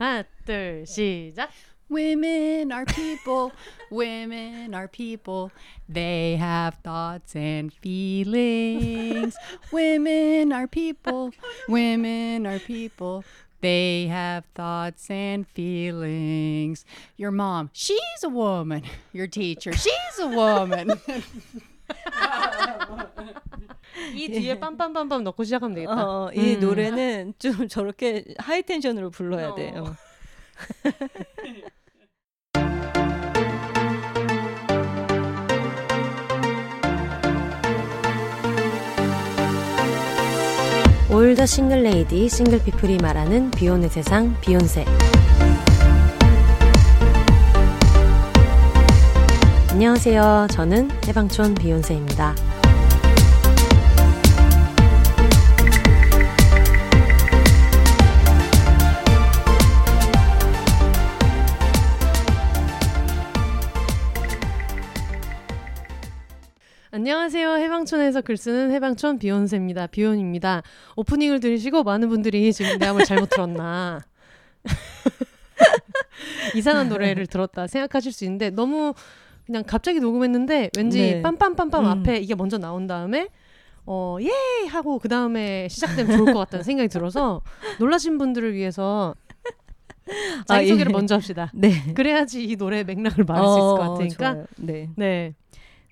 하나, 0.00 0.24
둘, 0.44 0.84
시작. 0.86 1.50
Women 1.88 2.72
are 2.72 2.84
people. 2.84 3.52
Women 3.90 4.74
are 4.74 4.88
people. 4.88 5.52
They 5.88 6.36
have 6.36 6.78
thoughts 6.82 7.36
and 7.36 7.72
feelings. 7.72 9.36
Women 9.70 10.52
are 10.52 10.66
people. 10.66 11.30
Women 11.68 12.44
are 12.44 12.58
people. 12.58 13.24
They 13.60 14.08
have 14.08 14.44
thoughts 14.54 15.08
and 15.10 15.46
feelings. 15.48 16.84
Your 17.16 17.30
mom, 17.30 17.70
she's 17.72 18.22
a 18.24 18.28
woman. 18.28 18.82
Your 19.12 19.28
teacher, 19.28 19.72
she's 19.72 20.18
a 20.18 20.26
woman. 20.26 21.00
이 24.15 24.29
뒤에 24.29 24.59
빰빰빰빰 24.59 25.23
넣고 25.23 25.43
시작하면 25.43 25.75
되겠다. 25.75 26.07
어, 26.07 26.31
이 26.33 26.55
음. 26.55 26.59
노래는 26.59 27.33
좀 27.39 27.67
저렇게 27.67 28.25
하이 28.37 28.63
텐션으로 28.63 29.09
불러야 29.09 29.49
어. 29.49 29.55
돼요. 29.55 29.95
올더 41.11 41.45
싱글 41.45 41.83
레이디 41.83 42.29
싱글 42.29 42.63
피플이 42.63 42.97
말하는 42.99 43.51
비혼의 43.51 43.89
세상 43.89 44.39
비욘세 44.39 44.85
안녕하세요. 49.71 50.47
저는 50.51 50.89
해방촌 51.07 51.55
비욘세입니다. 51.55 52.50
안녕하세요. 66.93 67.53
해방촌에서 67.53 68.19
글 68.19 68.35
쓰는 68.35 68.69
해방촌 68.73 69.17
비욘세입니다. 69.17 69.87
비욘입니다. 69.87 70.61
오프닝을 70.97 71.39
들으시고 71.39 71.83
많은 71.83 72.09
분들이 72.09 72.51
지금 72.51 72.77
내가 72.79 72.91
뭘 72.91 73.05
잘못 73.05 73.29
들었나 73.29 74.01
이상한 76.53 76.89
노래를 76.89 77.27
들었다 77.27 77.67
생각하실 77.67 78.11
수 78.11 78.25
있는데 78.25 78.49
너무 78.49 78.93
그냥 79.45 79.63
갑자기 79.65 80.01
녹음했는데 80.01 80.71
왠지 80.75 80.99
네. 80.99 81.21
빰빰빰빰 81.21 81.79
음. 81.79 81.85
앞에 81.85 82.17
이게 82.17 82.35
먼저 82.35 82.57
나온 82.57 82.87
다음에 82.87 83.29
어, 83.85 84.17
예! 84.19 84.67
하고 84.67 84.99
그 84.99 85.07
다음에 85.07 85.69
시작되면 85.69 86.17
좋을 86.17 86.33
것 86.33 86.39
같다는 86.39 86.65
생각이 86.65 86.89
들어서 86.89 87.41
놀라신 87.79 88.17
분들을 88.17 88.53
위해서 88.53 89.15
자기소개를 90.45 90.89
아, 90.89 90.91
예. 90.91 90.93
먼저 90.93 91.15
합시다. 91.15 91.51
네. 91.53 91.93
그래야지 91.93 92.43
이 92.43 92.57
노래의 92.57 92.83
맥락을 92.83 93.23
말할 93.23 93.47
수 93.47 93.53
있을 93.53 93.61
것 93.61 93.79
어, 93.79 93.93
같으니까. 93.93 94.33
좋아요. 94.33 94.45
네. 94.57 94.89
네. 94.97 95.35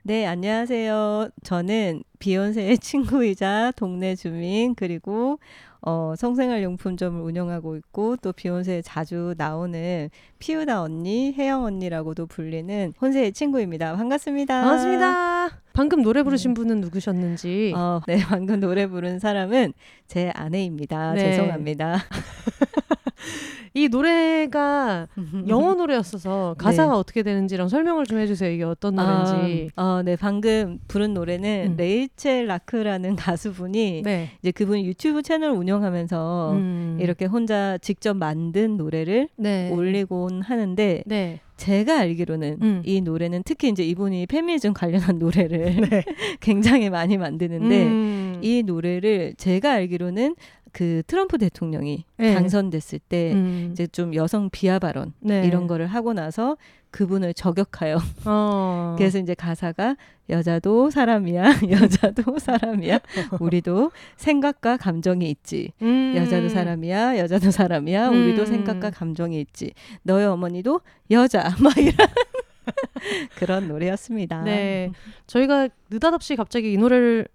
네, 0.09 0.25
안녕하세요. 0.25 1.29
저는 1.43 2.02
비욘세의 2.17 2.79
친구이자 2.81 3.73
동네 3.75 4.15
주민 4.15 4.73
그리고 4.73 5.38
어, 5.83 6.15
성생활 6.17 6.63
용품점을 6.63 7.21
운영하고 7.21 7.75
있고 7.75 8.15
또 8.15 8.33
비욘세에 8.33 8.81
자주 8.81 9.35
나오는 9.37 10.09
피우다 10.39 10.81
언니, 10.81 11.31
혜영 11.33 11.63
언니라고도 11.63 12.25
불리는 12.25 12.93
혼세의 12.99 13.33
친구입니다. 13.33 13.95
반갑습니다. 13.97 14.61
반갑습니다. 14.61 15.61
방금 15.80 16.02
노래 16.02 16.23
부르신 16.23 16.55
분은 16.55 16.81
누구셨는지. 16.81 17.72
어, 17.73 18.02
네, 18.05 18.17
방금 18.27 18.59
노래 18.59 18.85
부른 18.85 19.19
사람은 19.19 19.72
제 20.08 20.30
아내입니다. 20.36 21.13
네. 21.13 21.31
죄송합니다. 21.31 21.99
이 23.73 23.88
노래가 23.88 25.08
영어 25.47 25.75
노래였어서 25.75 26.55
가사가 26.58 26.97
어떻게 26.97 27.23
되는지랑 27.23 27.69
설명을 27.69 28.05
좀 28.08 28.19
해주세요. 28.19 28.52
이게 28.52 28.66
어떤 28.66 28.95
노래인지. 28.95 29.69
아, 29.77 29.81
어, 29.81 30.02
네, 30.03 30.17
방금 30.17 30.80
부른 30.89 31.13
노래는 31.13 31.71
음. 31.71 31.76
레이첼 31.77 32.48
라크라는 32.48 33.15
가수분이 33.15 34.02
네. 34.03 34.32
이제 34.42 34.52
그분이 34.52 34.86
유튜브 34.86 35.21
채널 35.21 35.52
운영하면서 35.52 36.52
음. 36.55 36.98
이렇게 36.99 37.23
혼자 37.23 37.77
직접 37.77 38.17
만든 38.17 38.76
노래를 38.76 39.30
네. 39.37 39.71
올리곤 39.71 40.42
하는데 40.42 41.03
네. 41.05 41.39
제가 41.59 41.99
알기로는 41.99 42.58
음. 42.61 42.81
이 42.86 43.02
노래는 43.02 43.43
특히 43.43 43.67
이제 43.67 43.83
이분이 43.83 44.27
페미니즘 44.27 44.73
관련한 44.73 45.20
노래를 45.20 45.75
굉장히 46.39 46.89
많이 46.89 47.17
만드는데 47.17 47.83
음. 47.83 48.39
이 48.42 48.64
노래를 48.64 49.36
제가 49.37 49.73
알기로는 49.73 50.36
그 50.71 51.03
트럼프 51.07 51.37
대통령이 51.37 52.05
네. 52.17 52.33
당선됐을 52.33 52.99
때 52.99 53.33
음. 53.33 53.69
이제 53.71 53.87
좀 53.87 54.13
여성 54.15 54.49
비하 54.49 54.80
발언 54.80 55.13
네. 55.19 55.45
이런 55.45 55.67
거를 55.67 55.87
하고 55.87 56.13
나서 56.13 56.57
그분을 56.91 57.33
저격하여 57.33 57.97
어. 58.25 58.95
그래서 58.97 59.19
이제 59.19 59.33
가사가 59.33 59.95
여자도 60.29 60.89
사람이야 60.89 61.43
여자도 61.69 62.39
사람이야 62.39 62.99
우리도 63.39 63.91
생각과 64.17 64.77
감정이 64.77 65.29
있지 65.29 65.71
음. 65.81 66.13
여자도 66.15 66.49
사람이야 66.49 67.17
여자도 67.19 67.52
사람이야 67.52 68.09
우리도 68.09 68.41
음. 68.41 68.45
생각과 68.45 68.91
감정이 68.91 69.39
있지 69.39 69.71
너의 70.03 70.27
어머니도 70.27 70.81
여자 71.11 71.55
막 71.61 71.77
이런 71.77 71.95
그런 73.35 73.67
노래였습니다. 73.67 74.43
네. 74.43 74.91
저희가 75.25 75.69
느닷없이 75.89 76.35
갑자기 76.35 76.73
이 76.73 76.77
노래를 76.77 77.27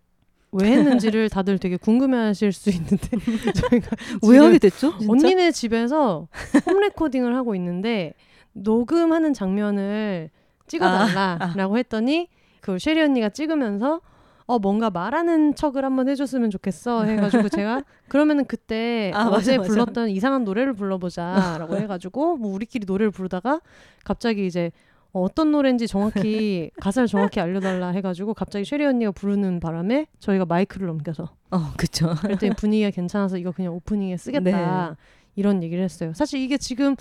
왜 0.55 0.73
했는지를 0.73 1.29
다들 1.29 1.59
되게 1.59 1.77
궁금해하실 1.77 2.53
수 2.53 2.71
있는데 2.71 3.09
저희가 3.71 3.97
왜 4.29 4.39
하게 4.39 4.59
됐죠? 4.59 4.97
진짜? 4.99 5.13
언니네 5.13 5.51
집에서 5.51 6.29
홈 6.67 6.81
레코딩을 6.81 7.35
하고 7.35 7.55
있는데 7.55 8.15
녹음하는 8.53 9.35
장면을 9.35 10.31
찍어달라라고 10.67 11.79
했더니 11.79 12.29
그 12.61 12.79
쉐리 12.79 13.01
언니가 13.03 13.29
찍으면서 13.29 14.01
어 14.47 14.59
뭔가 14.59 14.91
말하는 14.91 15.55
척을 15.55 15.85
한번 15.85 16.09
해줬으면 16.09 16.51
좋겠어 16.51 17.05
해가지고 17.05 17.49
제가 17.49 17.83
그러면은 18.09 18.45
그때 18.45 19.11
아, 19.15 19.29
어제 19.29 19.57
맞아. 19.57 19.69
불렀던 19.69 20.11
이상한 20.11 20.45
노래를 20.45 20.75
불러보자라고 20.75 21.77
해가지고 21.79 22.37
뭐 22.37 22.53
우리끼리 22.53 22.85
노래를 22.87 23.11
부르다가 23.11 23.61
갑자기 24.05 24.47
이제 24.47 24.71
어, 25.15 25.23
어떤 25.23 25.53
노래인지 25.53 25.87
정확히 25.87 26.71
가사를 26.83 27.07
정확히 27.07 27.41
알려달라 27.41 27.89
해가지고 27.91 28.35
갑자기 28.35 28.65
쉐리 28.65 28.85
언니가 28.85 29.13
부르는 29.13 29.61
바람에 29.61 30.07
저희가 30.19 30.45
마이크를 30.45 30.89
넘겨서 30.89 31.31
어 31.51 31.73
그쵸. 31.77 32.15
그랬더니 32.21 32.53
분위기가 32.59 32.91
괜찮아서 32.91 33.39
이거 33.39 33.53
그냥 33.53 33.73
오프닝에 33.75 34.17
쓰겠다 34.17 34.91
네. 34.91 34.97
이런 35.37 35.63
얘기를 35.63 35.83
했어요. 35.83 36.13
사실 36.15 36.41
이게 36.41 36.59
지금 36.59 36.97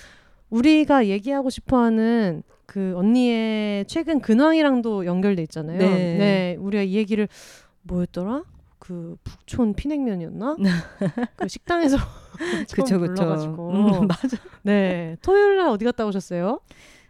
우리가 0.52 1.08
얘기하고 1.08 1.50
싶어하는 1.50 2.44
그 2.68 2.94
언니의 2.96 3.86
최근 3.88 4.22
근황이랑도 4.22 5.06
연결돼 5.06 5.42
있잖아요. 5.44 5.80
네. 5.80 6.56
우리가 6.60 6.84
이 6.84 6.94
얘기를 6.94 7.28
뭐였더라? 7.82 8.44
그 8.78 9.16
북촌 9.24 9.74
피냉면이었나? 9.74 10.58
그 11.36 11.48
식당에서 11.48 11.98
처음 11.98 12.84
그쵸 12.84 13.00
그쵸. 13.00 13.14
불러가지고 13.14 13.70
음, 13.72 14.08
맞아. 14.08 14.38
네 14.62 15.16
토요일 15.22 15.58
날 15.58 15.70
어디 15.70 15.86
갔다 15.86 16.06
오셨어요? 16.06 16.60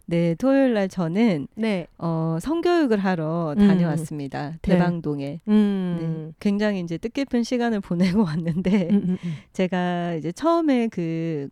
네 0.06 0.36
토요일 0.36 0.74
날 0.74 0.90
저는 0.90 1.48
네, 1.56 1.88
어 1.98 2.38
성교육을 2.42 2.98
하러 3.00 3.56
음. 3.58 3.68
다녀왔습니다. 3.68 4.56
대방동에. 4.62 5.40
음, 5.48 5.98
네. 6.00 6.34
굉장히 6.40 6.82
이제 6.82 6.98
뜻깊은 6.98 7.44
시간을 7.44 7.80
보내고 7.80 8.24
왔는데 8.24 8.90
음, 8.92 8.96
음, 8.96 9.18
음. 9.24 9.34
제가 9.54 10.16
이제 10.16 10.32
처음에 10.32 10.90
그, 10.90 11.48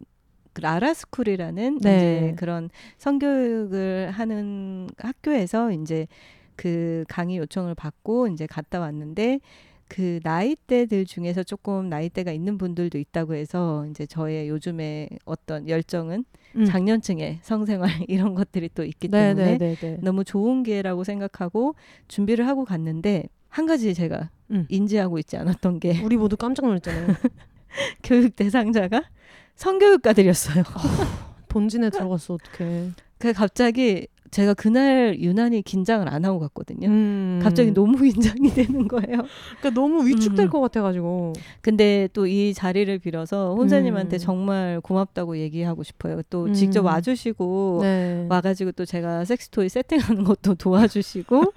그 0.53 0.61
라라스쿨이라는 0.61 1.79
네. 1.79 1.95
이제 1.95 2.35
그런 2.37 2.69
성교육을 2.97 4.11
하는 4.11 4.89
학교에서 4.97 5.71
이제 5.71 6.07
그 6.57 7.05
강의 7.07 7.37
요청을 7.37 7.73
받고 7.73 8.27
이제 8.27 8.45
갔다 8.47 8.81
왔는데 8.81 9.39
그 9.91 10.21
나이대들 10.23 11.05
중에서 11.05 11.43
조금 11.43 11.89
나이대가 11.89 12.31
있는 12.31 12.57
분들도 12.57 12.97
있다고 12.97 13.33
해서 13.35 13.85
이제 13.89 14.05
저의 14.05 14.47
요즘에 14.47 15.09
어떤 15.25 15.67
열정은 15.67 16.23
음. 16.55 16.65
장년층의 16.65 17.39
성생활 17.41 17.89
이런 18.07 18.33
것들이 18.33 18.69
또 18.73 18.85
있기 18.85 19.09
네, 19.09 19.33
때문에 19.33 19.57
네, 19.57 19.75
네, 19.75 19.75
네. 19.75 19.97
너무 20.01 20.23
좋은 20.23 20.63
기회라고 20.63 21.03
생각하고 21.03 21.75
준비를 22.07 22.47
하고 22.47 22.63
갔는데 22.63 23.25
한 23.49 23.65
가지 23.65 23.93
제가 23.93 24.29
음. 24.51 24.65
인지하고 24.69 25.19
있지 25.19 25.35
않았던 25.35 25.81
게 25.81 26.01
우리 26.05 26.15
모두 26.15 26.37
깜짝 26.37 26.67
놀랐잖아요. 26.67 27.07
교육 28.01 28.37
대상자가 28.37 29.03
성교육가들이었어요. 29.55 30.63
본진에 31.49 31.89
들어갔어 31.89 32.35
어떡해. 32.35 32.91
그 33.17 33.33
갑자기 33.33 34.07
제가 34.31 34.53
그날 34.53 35.19
유난히 35.19 35.61
긴장을 35.61 36.07
안 36.07 36.25
하고 36.25 36.39
갔거든요. 36.39 36.87
음. 36.87 37.39
갑자기 37.43 37.71
너무 37.71 37.97
긴장이 38.01 38.49
되는 38.53 38.87
거예요. 38.87 39.23
그러니까 39.59 39.69
너무 39.73 40.07
위축될 40.07 40.47
음. 40.47 40.49
것 40.49 40.61
같아가지고. 40.61 41.33
근데 41.61 42.07
또 42.13 42.31
이 42.31 42.53
자리를 42.53 42.97
빌어서 42.99 43.55
혼사님한테 43.55 44.15
음. 44.15 44.19
정말 44.19 44.79
고맙다고 44.81 45.37
얘기하고 45.37 45.83
싶어요. 45.83 46.21
또 46.29 46.45
음. 46.45 46.53
직접 46.53 46.85
와주시고 46.85 47.79
네. 47.81 48.25
와가지고 48.29 48.71
또 48.71 48.85
제가 48.85 49.25
섹스토이 49.25 49.67
세팅하는 49.67 50.23
것도 50.23 50.55
도와주시고 50.55 51.53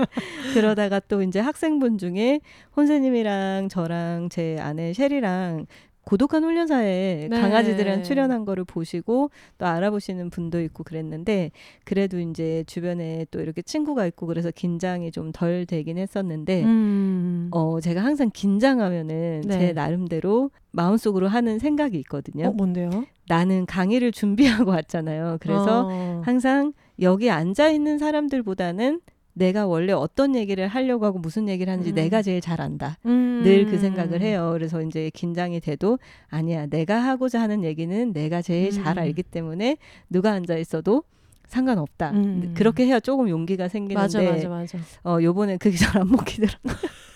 그러다가 0.55 0.99
또 0.99 1.23
이제 1.23 1.39
학생분 1.39 1.99
중에 1.99 2.41
혼세님이랑 2.77 3.69
저랑 3.69 4.31
제 4.31 4.57
아내 4.61 4.93
셰리랑 4.93 5.67
고독한 6.05 6.45
훈련사에 6.45 7.29
네. 7.31 7.41
강아지들이랑 7.41 8.03
출연한 8.03 8.45
거를 8.45 8.65
보시고 8.65 9.31
또 9.59 9.67
알아보시는 9.67 10.31
분도 10.31 10.61
있고 10.63 10.85
그랬는데 10.85 11.51
그래도 11.85 12.19
이제 12.21 12.65
주변에 12.67 13.27
또 13.31 13.41
이렇게 13.41 13.63
친구가 13.63 14.07
있고 14.07 14.27
그래서 14.27 14.51
긴장이 14.51 15.11
좀 15.11 15.35
덜 15.35 15.67
되긴 15.67 15.99
했었는데 15.99 16.65
음. 16.65 17.49
어 17.51 17.81
제가 17.81 18.03
항상 18.03 18.31
긴장하면은 18.33 19.43
네. 19.47 19.59
제 19.59 19.73
나름대로 19.73 20.51
마음속으로 20.71 21.29
하는 21.29 21.59
생각이 21.59 21.99
있거든요. 22.01 22.49
어, 22.49 22.53
뭔데요? 22.53 23.05
나는 23.29 23.67
강의를 23.67 24.13
준비하고 24.13 24.71
왔잖아요. 24.71 25.39
그래서 25.41 25.89
어. 25.91 26.23
항상 26.25 26.73
여기 27.01 27.31
앉아 27.31 27.71
있는 27.71 27.99
사람들보다는 27.99 29.01
내가 29.35 29.67
원래 29.67 29.93
어떤 29.93 30.35
얘기를 30.35 30.67
하려고 30.69 31.05
하고 31.07 31.19
무슨 31.19 31.49
얘기를 31.49 31.73
하는지 31.73 31.91
음. 31.91 31.95
내가 31.95 32.23
제일 32.23 32.41
잘 32.41 32.61
안다. 32.61 32.99
음. 33.05 33.43
늘그 33.45 33.79
생각을 33.79 34.21
해요. 34.23 34.51
그래서 34.55 34.81
이제 34.83 35.11
긴장이 35.13 35.61
돼도 35.61 35.99
아니야. 36.29 36.67
내가 36.67 37.01
하고자 37.03 37.41
하는 37.41 37.65
얘기는 37.65 38.13
내가 38.13 38.41
제일 38.43 38.71
잘 38.71 38.97
음. 38.97 39.03
알기 39.03 39.23
때문에 39.25 39.77
누가 40.09 40.33
앉아 40.33 40.57
있어도 40.57 41.03
상관없다. 41.47 42.11
음. 42.13 42.55
그렇게 42.57 42.87
해야 42.87 43.01
조금 43.01 43.29
용기가 43.29 43.69
생기는데 43.69 44.01
맞아 44.01 44.23
맞아 44.23 44.49
맞아. 44.49 44.79
어 45.05 45.19
요번에 45.23 45.57
그게 45.59 45.77
잘 45.77 46.01
안 46.01 46.09
먹히더라고요. 46.09 46.75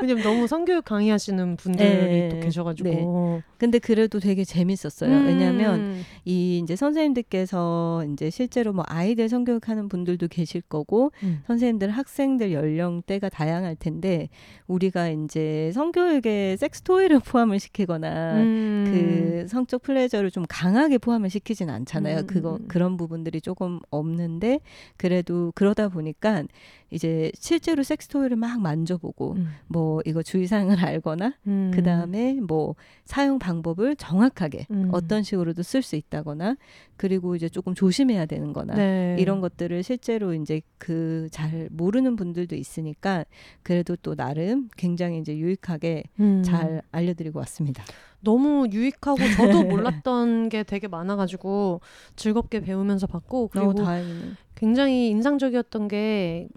왜냐면 0.00 0.22
너무 0.22 0.46
성교육 0.46 0.84
강의하시는 0.84 1.56
분들이 1.56 1.88
네. 1.88 2.28
또 2.28 2.40
계셔가지고. 2.40 3.42
근데 3.58 3.78
그래도 3.78 4.20
되게 4.20 4.44
재밌었어요. 4.44 5.10
음. 5.10 5.26
왜냐하면 5.26 6.02
이 6.24 6.60
이제 6.62 6.76
선생님들께서 6.76 8.06
이제 8.12 8.30
실제로 8.30 8.72
뭐 8.72 8.84
아이들 8.86 9.28
성교육하는 9.28 9.88
분들도 9.88 10.28
계실 10.28 10.60
거고 10.60 11.12
음. 11.22 11.42
선생님들 11.46 11.90
학생들 11.90 12.52
연령대가 12.52 13.28
다양할 13.28 13.76
텐데 13.76 14.28
우리가 14.66 15.08
이제 15.08 15.72
성교육에 15.74 16.56
섹스 16.56 16.82
토이를 16.82 17.20
포함을 17.24 17.58
시키거나 17.58 18.34
음. 18.34 18.84
그 18.86 19.48
성적 19.48 19.82
플레저를 19.82 20.30
좀 20.30 20.44
강하게 20.48 20.98
포함을 20.98 21.30
시키진 21.30 21.70
않잖아요. 21.70 22.20
음, 22.20 22.26
그거 22.26 22.56
음. 22.56 22.68
그런 22.68 22.96
부분들이 22.96 23.40
조금 23.40 23.80
없는데 23.90 24.60
그래도 24.96 25.52
그러다 25.54 25.88
보니까 25.88 26.44
이제 26.90 27.30
실제로 27.34 27.82
섹스 27.82 28.08
토이를 28.08 28.36
막 28.36 28.60
만져보고 28.60 29.34
음. 29.34 29.48
뭐 29.66 30.00
이거 30.04 30.22
주의사항을 30.22 30.84
알거나 30.84 31.34
음. 31.46 31.70
그 31.72 31.82
다음에 31.82 32.34
뭐 32.34 32.74
사용 33.04 33.38
방법을 33.38 33.96
정확하게 33.96 34.66
음. 34.70 34.88
어떤 34.92 35.22
식으로도 35.22 35.62
쓸 35.62 35.82
수 35.82 35.96
있다거나 35.96 36.56
그리고 36.96 37.36
이제 37.36 37.48
조금 37.48 37.74
조심해야 37.74 38.26
되는거나 38.26 38.74
네. 38.74 39.16
이런 39.18 39.40
것들을 39.40 39.82
실제로 39.82 40.34
이제 40.34 40.60
그 40.78 41.28
잘 41.30 41.68
모르는 41.70 42.16
분들도 42.16 42.56
있으니까 42.56 43.24
그래도 43.62 43.96
또 43.96 44.14
나름 44.14 44.68
굉장히 44.76 45.18
이제 45.18 45.36
유익하게 45.36 46.04
음. 46.20 46.42
잘 46.42 46.82
알려드리고 46.90 47.38
왔습니다. 47.40 47.84
너무 48.20 48.66
유익하고 48.70 49.18
저도 49.36 49.62
몰랐던 50.02 50.48
게 50.48 50.62
되게 50.62 50.88
많아가지고 50.88 51.80
즐겁게 52.16 52.60
배우면서 52.60 53.06
봤고 53.06 53.48
그리고 53.48 53.72
너무 53.72 53.84
다행이네. 53.84 54.32
굉장히 54.54 55.08
인상적이었던 55.08 55.88
게 55.88 56.48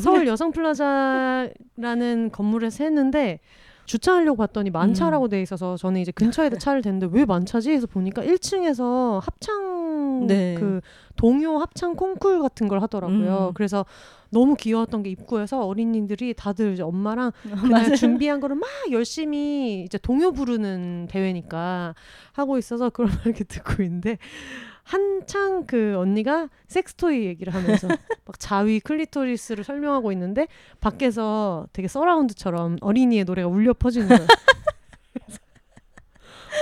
서울 0.00 0.26
여성플라자라는 0.28 1.50
건물에서 2.32 2.84
했는데 2.84 3.40
주차하려고 3.86 4.38
봤더니 4.38 4.70
만차라고 4.70 5.28
돼 5.28 5.42
있어서 5.42 5.76
저는 5.76 6.00
이제 6.00 6.10
근처에다 6.10 6.56
차를 6.58 6.82
댔는데 6.82 7.08
왜 7.12 7.24
만차지 7.24 7.70
해서 7.70 7.86
보니까 7.86 8.22
1층에서 8.22 9.20
합창 9.20 10.26
네. 10.26 10.54
그 10.58 10.80
동요 11.16 11.58
합창 11.58 11.94
콩쿨 11.94 12.40
같은 12.40 12.66
걸 12.68 12.80
하더라고요. 12.82 13.48
음. 13.48 13.54
그래서 13.54 13.84
너무 14.34 14.56
귀여웠던 14.56 15.04
게 15.04 15.10
입구에서 15.10 15.64
어린이들이 15.64 16.34
다들 16.34 16.74
이제 16.74 16.82
엄마랑 16.82 17.30
그날 17.62 17.82
맞아요. 17.84 17.94
준비한 17.96 18.40
거를 18.40 18.56
막 18.56 18.68
열심히 18.90 19.84
이제 19.84 19.96
동요 19.96 20.32
부르는 20.32 21.06
대회니까 21.08 21.94
하고 22.32 22.58
있어서 22.58 22.90
막 22.96 23.10
이렇게 23.24 23.44
듣고 23.48 23.82
있는데 23.84 24.18
한창 24.82 25.64
그 25.66 25.94
언니가 25.96 26.48
섹스토이 26.68 27.24
얘기를 27.24 27.54
하면서 27.54 27.88
막 28.26 28.38
자위 28.38 28.80
클리토리스를 28.80 29.64
설명하고 29.64 30.12
있는데 30.12 30.48
밖에서 30.80 31.66
되게 31.72 31.88
서라운드처럼 31.88 32.76
어린이의 32.82 33.24
노래가 33.24 33.48
울려 33.48 33.72
퍼지는 33.72 34.08
거예요. 34.08 34.26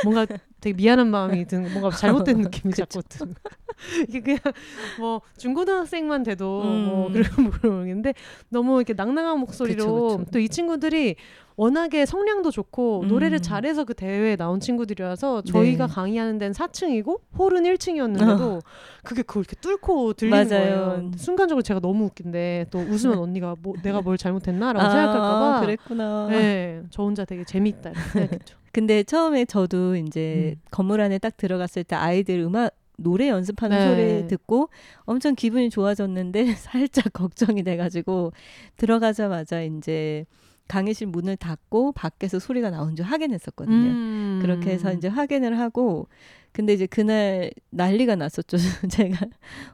뭔가 0.04 0.26
되게 0.62 0.74
미안한 0.76 1.08
마음이 1.08 1.44
드는 1.46 1.70
뭔가 1.72 1.90
잘못된 1.90 2.38
느낌이 2.40 2.72
자꾸 2.72 3.02
드는 3.02 3.34
이게 4.08 4.20
그냥 4.20 4.38
뭐 4.98 5.20
중고등학생만 5.36 6.22
돼도 6.22 6.62
뭐 6.62 7.06
음. 7.08 7.12
그런 7.12 7.24
모르겠는데 7.62 8.14
너무 8.48 8.76
이렇게 8.76 8.94
낭낭한 8.94 9.38
목소리로. 9.40 10.24
또 10.32 10.38
이 10.38 10.48
친구들이 10.48 11.16
워낙에 11.56 12.06
성량도 12.06 12.50
좋고 12.50 13.00
음. 13.02 13.08
노래를 13.08 13.40
잘해서 13.40 13.84
그 13.84 13.92
대회에 13.92 14.36
나온 14.36 14.58
친구들이라서 14.60 15.42
저희가 15.42 15.86
네. 15.86 15.92
강의하는 15.92 16.38
데는 16.38 16.52
4층이고 16.54 17.20
홀은 17.38 17.64
1층이었는데도 17.64 18.62
그게 19.04 19.22
그걸 19.22 19.42
이렇게 19.42 19.56
뚫고 19.60 20.14
들리는 20.14 20.48
맞아요. 20.48 20.76
거예요. 20.86 21.10
순간적으로 21.16 21.60
제가 21.62 21.80
너무 21.80 22.06
웃긴데 22.06 22.66
또 22.70 22.78
웃으면 22.78 23.18
언니가 23.18 23.54
뭐 23.60 23.74
내가 23.82 24.00
뭘 24.00 24.16
잘못했나라고 24.16 24.86
아, 24.86 24.90
생각할까봐 24.90 25.60
그랬구나. 25.60 26.26
네, 26.30 26.82
저 26.90 27.02
혼자 27.02 27.24
되게 27.26 27.44
재밌다 27.44 27.90
이렇게 27.90 28.08
생각했죠. 28.10 28.56
근데 28.72 29.02
처음에 29.02 29.44
저도 29.44 29.96
이제 29.96 30.56
음. 30.56 30.62
건물 30.70 31.00
안에 31.00 31.18
딱 31.18 31.36
들어갔을 31.36 31.84
때 31.84 31.94
아이들 31.94 32.40
음악 32.40 32.74
노래 32.96 33.28
연습하는 33.28 33.76
네. 33.76 33.86
소리 34.20 34.28
듣고 34.28 34.68
엄청 35.00 35.34
기분이 35.34 35.70
좋아졌는데 35.70 36.54
살짝 36.56 37.12
걱정이 37.12 37.62
돼가지고 37.62 38.32
들어가자마자 38.76 39.62
이제 39.62 40.24
강의실 40.68 41.08
문을 41.08 41.36
닫고 41.36 41.92
밖에서 41.92 42.38
소리가 42.38 42.70
나온 42.70 42.96
줄 42.96 43.04
확인했었거든요. 43.04 43.76
음. 43.76 44.38
그렇게 44.40 44.70
해서 44.70 44.92
이제 44.92 45.08
확인을 45.08 45.58
하고 45.58 46.08
근데 46.52 46.72
이제 46.72 46.86
그날 46.86 47.50
난리가 47.70 48.16
났었죠. 48.16 48.56
제가 48.90 49.26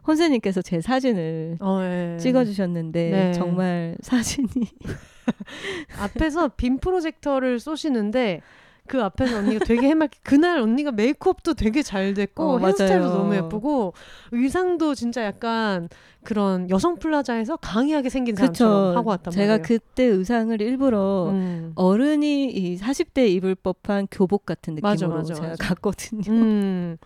혼세님께서 0.06 0.62
제 0.62 0.80
사진을 0.80 1.58
어, 1.60 1.80
예. 1.82 2.16
찍어주셨는데 2.18 3.10
네. 3.10 3.32
정말 3.32 3.96
사진이 4.00 4.48
앞에서 5.98 6.48
빔 6.56 6.78
프로젝터를 6.78 7.60
쏘시는데 7.60 8.40
그 8.88 9.02
앞에서 9.02 9.38
언니가 9.38 9.64
되게 9.64 9.86
해맑게 9.88 10.18
그날 10.22 10.58
언니가 10.58 10.90
메이크업도 10.90 11.54
되게 11.54 11.82
잘 11.82 12.14
됐고 12.14 12.54
어, 12.54 12.58
헤어스타일도 12.58 13.04
맞아요. 13.06 13.16
너무 13.18 13.36
예쁘고 13.36 13.92
의상도 14.32 14.94
진짜 14.94 15.24
약간 15.24 15.88
그런 16.24 16.68
여성 16.68 16.96
플라자에서 16.96 17.56
강의하게 17.56 18.10
생긴 18.10 18.34
사람처럼 18.34 18.96
하고 18.96 19.10
왔단 19.10 19.30
제가 19.32 19.52
말이에요. 19.58 19.62
그때 19.64 20.02
의상을 20.04 20.60
일부러 20.60 21.30
음. 21.30 21.72
어른이 21.74 22.50
이 22.50 22.76
40대 22.78 23.28
입을 23.30 23.54
법한 23.54 24.08
교복 24.10 24.44
같은 24.44 24.74
느낌으로 24.74 24.90
맞아, 24.90 25.08
맞아, 25.08 25.34
제가 25.34 25.48
맞아. 25.48 25.68
갔거든요. 25.68 26.22
음, 26.32 26.96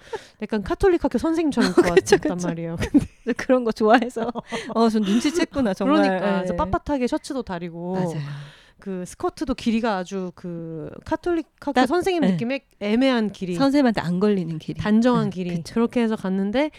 약간 0.40 0.62
카톨릭 0.62 1.04
학교 1.04 1.18
선생님처럼 1.18 1.70
입고 1.70 1.82
그쵸, 1.94 2.16
왔단 2.16 2.36
그쵸. 2.36 2.48
말이에요. 2.48 2.76
그런 3.36 3.64
거 3.64 3.70
좋아해서 3.72 4.30
어, 4.74 4.88
전 4.88 5.02
눈치챘구나 5.02 5.76
정말. 5.76 6.18
그러니까 6.18 6.42
예. 6.44 6.56
빳빳하게 6.56 7.06
셔츠도 7.06 7.42
다리고 7.42 7.92
맞아요. 7.94 8.14
그 8.82 9.04
스커트도 9.06 9.54
길이가 9.54 9.98
아주 9.98 10.32
그 10.34 10.90
카톨릭 11.04 11.46
학교 11.60 11.72
딱, 11.72 11.86
선생님 11.86 12.22
네. 12.22 12.32
느낌의 12.32 12.62
애매한 12.80 13.30
길이 13.30 13.54
선생님한테 13.54 14.00
안 14.00 14.18
걸리는 14.18 14.58
길이. 14.58 14.76
단정한 14.76 15.30
네, 15.30 15.30
길이 15.30 15.54
그쵸. 15.54 15.74
그렇게 15.74 16.02
해서 16.02 16.16
갔는데 16.16 16.72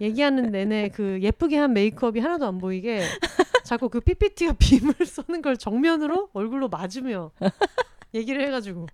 얘기하는 0.00 0.50
내내 0.50 0.88
그 0.88 1.18
예쁘게 1.20 1.58
한 1.58 1.74
메이크업이 1.74 2.20
하나도 2.20 2.46
안 2.46 2.56
보이게 2.56 3.02
자꾸 3.64 3.90
그 3.90 4.00
PPT가 4.00 4.54
빔을 4.58 4.94
쏘는 5.04 5.42
걸 5.42 5.58
정면으로 5.58 6.30
얼굴로 6.32 6.70
맞으며 6.70 7.32
얘기를 8.14 8.46
해가지고 8.46 8.86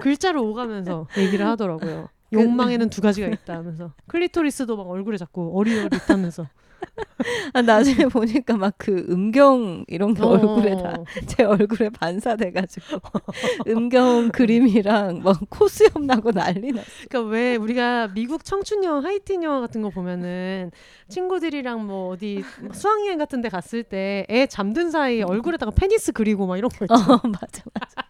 글자로 0.00 0.44
오가면서 0.48 1.06
얘기를 1.16 1.46
하더라고요. 1.46 2.08
그 2.32 2.40
욕망에는 2.40 2.90
두 2.90 3.00
가지가 3.00 3.28
있다 3.28 3.54
하면서 3.54 3.92
클리토리스도 4.08 4.76
막 4.76 4.90
얼굴에 4.90 5.16
자꾸 5.16 5.56
어리어릿하면서 5.56 6.48
아, 7.52 7.62
나중에 7.62 8.06
보니까 8.06 8.56
막 8.56 8.74
그 8.78 9.06
음경 9.08 9.84
이런 9.88 10.14
게 10.14 10.22
얼굴에 10.22 10.76
다 10.76 10.94
어. 10.98 11.04
제 11.26 11.42
얼굴에 11.42 11.90
반사돼가지고 11.90 13.00
음경 13.66 14.28
그림이랑 14.30 15.22
막 15.24 15.38
코수염 15.50 16.06
나고 16.06 16.30
난리 16.32 16.70
났어. 16.70 16.86
그러니까 17.08 17.30
왜 17.30 17.56
우리가 17.56 18.08
미국 18.14 18.44
청춘 18.44 18.84
영화, 18.84 19.02
하이틴 19.02 19.42
영화 19.42 19.60
같은 19.60 19.82
거 19.82 19.90
보면은 19.90 20.70
친구들이랑 21.08 21.86
뭐 21.86 22.10
어디 22.10 22.44
수학여행 22.72 23.18
같은 23.18 23.40
데 23.40 23.48
갔을 23.48 23.82
때 23.82 24.26
애 24.30 24.46
잠든 24.46 24.90
사이 24.90 25.22
얼굴에다가 25.22 25.72
페니스 25.72 26.12
그리고 26.12 26.46
막 26.46 26.56
이런 26.56 26.70
거 26.70 26.84
있죠. 26.84 26.94
어 26.94 27.20
맞아 27.28 27.62
맞아. 27.74 28.08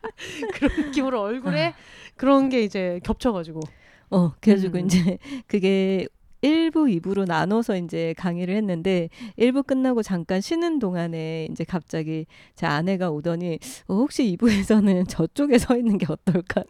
그런 0.55 0.87
느낌으로 0.87 1.21
얼굴에 1.21 1.75
그런 2.17 2.49
게 2.49 2.63
이제 2.63 3.01
겹쳐가지고. 3.05 3.61
어 4.11 4.33
그래가지고 4.41 4.79
음. 4.79 4.87
이제 4.87 5.19
그게 5.47 6.07
1부, 6.43 7.01
2부로 7.01 7.27
나눠서 7.27 7.77
이제 7.77 8.15
강의를 8.17 8.55
했는데 8.57 9.09
1부 9.39 9.67
끝나고 9.67 10.03
잠깐 10.03 10.41
쉬는 10.41 10.79
동안에 10.79 11.49
이제 11.51 11.65
갑자기 11.65 12.27
제 12.55 12.67
아내가 12.67 13.11
오더니 13.11 13.59
어, 13.89 13.95
혹시 13.95 14.37
2부에서는 14.37 15.07
저쪽에 15.09 15.59
서 15.59 15.77
있는 15.77 15.99
게 15.99 16.07
어떨까? 16.09 16.63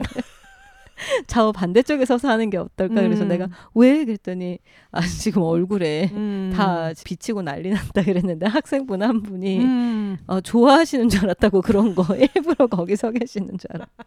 좌우 1.27 1.53
반대쪽에 1.53 2.05
서서 2.05 2.29
하는 2.29 2.51
게 2.51 2.57
어떨까? 2.57 3.03
그래서 3.03 3.23
음. 3.23 3.29
내가 3.29 3.49
왜 3.75 4.05
그랬더니 4.05 4.59
아 4.91 5.01
지금 5.01 5.43
얼굴에 5.43 6.11
음. 6.13 6.53
다 6.55 6.91
비치고 7.05 7.43
난리 7.43 7.71
난다 7.71 8.03
그랬는데 8.03 8.47
학생분 8.47 9.03
한 9.03 9.23
분이 9.23 9.61
음. 9.61 10.19
어, 10.27 10.41
좋아하시는 10.41 11.09
줄 11.09 11.25
알았다고 11.25 11.63
그런 11.63 11.95
거 11.95 12.05
일부러 12.17 12.67
거기 12.67 12.97
서 12.97 13.11
계시는 13.11 13.59
줄 13.59 13.71
알았고 13.73 14.05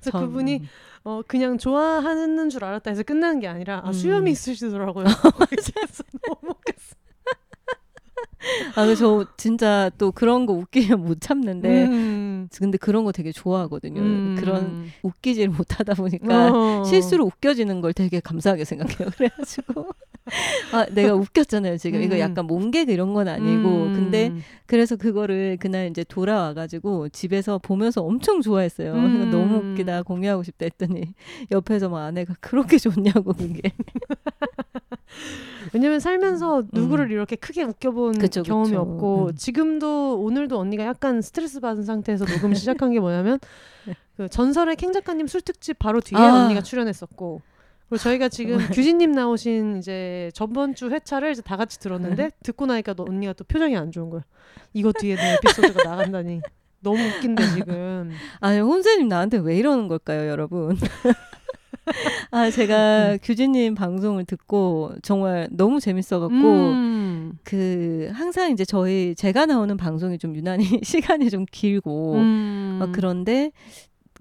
그래서 0.00 0.10
참, 0.10 0.20
그분이 0.26 0.62
어 1.04 1.22
그냥 1.26 1.58
좋아하는 1.58 2.48
줄 2.48 2.64
알았다 2.64 2.90
해서 2.90 3.02
끝나는 3.02 3.40
게 3.40 3.48
아니라 3.48 3.82
아, 3.84 3.88
음. 3.88 3.92
수염이 3.92 4.30
있으시더라고요. 4.30 5.04
그래서 5.50 5.72
너무 6.26 6.52
웃겼어. 6.52 7.01
아, 8.74 8.84
그래서 8.84 9.24
저 9.24 9.30
진짜 9.36 9.90
또 9.98 10.12
그런 10.12 10.46
거 10.46 10.52
웃기면 10.52 11.04
못 11.04 11.20
참는데 11.20 11.86
음. 11.86 12.48
근데 12.58 12.78
그런 12.78 13.04
거 13.04 13.12
되게 13.12 13.32
좋아하거든요. 13.32 14.00
음. 14.00 14.36
그런 14.38 14.86
웃기질 15.02 15.48
못하다 15.48 15.94
보니까 15.94 16.50
어. 16.52 16.84
실수로 16.84 17.24
웃겨지는 17.26 17.80
걸 17.80 17.92
되게 17.92 18.20
감사하게 18.20 18.64
생각해요. 18.64 19.10
그래가지고 19.16 19.86
아 20.72 20.86
내가 20.86 21.14
웃겼잖아요 21.14 21.76
지금 21.78 22.00
이거 22.02 22.14
음. 22.14 22.20
약간 22.20 22.46
몸개그 22.46 22.92
이런 22.92 23.12
건 23.12 23.28
아니고 23.28 23.68
음. 23.68 23.92
근데 23.92 24.32
그래서 24.66 24.96
그거를 24.96 25.56
그날 25.60 25.88
이제 25.88 26.04
돌아와가지고 26.04 27.08
집에서 27.08 27.58
보면서 27.58 28.02
엄청 28.02 28.40
좋아했어요. 28.40 28.94
음. 28.94 29.12
그래서 29.12 29.36
너무 29.36 29.72
웃기다 29.72 30.02
공유하고 30.02 30.44
싶다 30.44 30.66
했더니 30.66 31.12
옆에서 31.50 31.88
막 31.88 32.04
아내가 32.04 32.34
그렇게 32.40 32.78
좋냐고 32.78 33.32
그게 33.32 33.62
왜냐면 35.74 36.00
살면서 36.00 36.64
누구를 36.72 37.10
이렇게 37.10 37.36
크게 37.36 37.64
웃겨본 37.64 38.14
음. 38.14 38.18
그쵸, 38.18 38.42
경험이 38.42 38.70
그쵸. 38.70 38.80
없고 38.80 39.26
음. 39.26 39.36
지금도 39.36 40.20
오늘도 40.20 40.58
언니가 40.58 40.84
약간 40.84 41.20
스트레스 41.20 41.60
받은 41.60 41.82
상태에서 41.82 42.24
녹음 42.26 42.54
시작한 42.54 42.92
게 42.92 43.00
뭐냐면 43.00 43.38
그 44.16 44.28
전설의 44.28 44.76
캥 44.76 44.92
작가님 44.92 45.26
술 45.26 45.40
특집 45.40 45.78
바로 45.78 46.00
뒤에 46.00 46.18
아. 46.18 46.44
언니가 46.44 46.60
출연했었고 46.60 47.40
그리고 47.92 48.02
저희가 48.04 48.30
지금 48.30 48.56
규진님 48.72 49.12
나오신 49.12 49.76
이제 49.76 50.30
전번 50.32 50.74
주 50.74 50.88
회차를 50.88 51.32
이제 51.32 51.42
다 51.42 51.58
같이 51.58 51.78
들었는데 51.78 52.30
듣고 52.42 52.64
나니까 52.64 52.94
너 52.94 53.04
언니가 53.06 53.34
또 53.34 53.44
표정이 53.44 53.76
안 53.76 53.92
좋은 53.92 54.08
거야. 54.08 54.22
이거 54.72 54.92
뒤에 54.98 55.14
내 55.14 55.34
에피소드가 55.34 55.82
나간다니 55.90 56.40
너무 56.80 56.98
웃긴데 56.98 57.48
지금. 57.50 58.10
아니 58.40 58.60
혼세님 58.60 59.08
나한테 59.08 59.36
왜 59.36 59.58
이러는 59.58 59.88
걸까요, 59.88 60.26
여러분? 60.30 60.74
아 62.30 62.50
제가 62.50 63.18
규진님 63.22 63.74
방송을 63.74 64.24
듣고 64.24 64.92
정말 65.02 65.48
너무 65.50 65.78
재밌어갖고 65.78 66.34
음. 66.34 67.38
그 67.44 68.08
항상 68.14 68.52
이제 68.52 68.64
저희 68.64 69.14
제가 69.14 69.44
나오는 69.44 69.76
방송이 69.76 70.16
좀 70.16 70.34
유난히 70.34 70.64
시간이 70.82 71.28
좀 71.28 71.44
길고 71.50 72.14
음. 72.14 72.76
막 72.80 72.90
그런데 72.92 73.52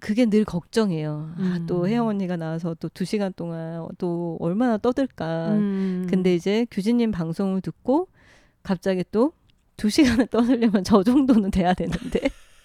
그게 0.01 0.25
늘 0.25 0.43
걱정이에요. 0.43 1.34
아, 1.38 1.41
음. 1.60 1.65
또 1.67 1.88
혜영 1.88 2.08
언니가 2.08 2.36
나와서 2.36 2.74
또 2.75 2.89
두 2.89 3.05
시간 3.05 3.31
동안 3.34 3.88
또 3.98 4.38
얼마나 4.41 4.77
떠들까. 4.77 5.50
음. 5.51 6.08
근데 6.10 6.36
이제 6.36 6.65
규진님 6.72 7.12
방송을 7.12 7.62
듣고 7.62 8.10
갑자기 8.63 9.05
또 9.12 9.31
두 9.81 9.89
시간을 9.89 10.27
떠들려면 10.27 10.84
저 10.84 11.01
정도는 11.01 11.50
돼야 11.50 11.74
되는데 11.74 12.20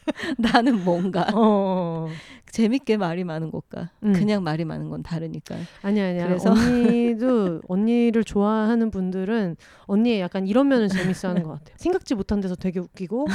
나는 0.37 0.85
뭔가 0.85 1.27
어. 1.35 2.09
재밌게 2.51 2.97
말이 2.97 3.25
많은 3.25 3.51
것과 3.51 3.91
음. 4.05 4.13
그냥 4.13 4.43
말이 4.43 4.65
많은 4.65 4.89
건 4.89 5.03
다르니까. 5.03 5.57
아니야 5.83 6.09
아니야. 6.09 6.27
그래서- 6.29 6.51
언니도 6.51 7.61
언니를 7.69 8.25
좋아하는 8.25 8.91
분들은 8.91 9.57
언니의 9.87 10.21
약간 10.21 10.47
이런 10.47 10.69
면을 10.69 10.89
재밌어하는 10.89 11.43
것 11.43 11.51
같아요. 11.51 11.75
생각지 11.79 12.15
못한 12.15 12.41
데서 12.41 12.55
되게 12.55 12.81
웃기고, 12.81 13.27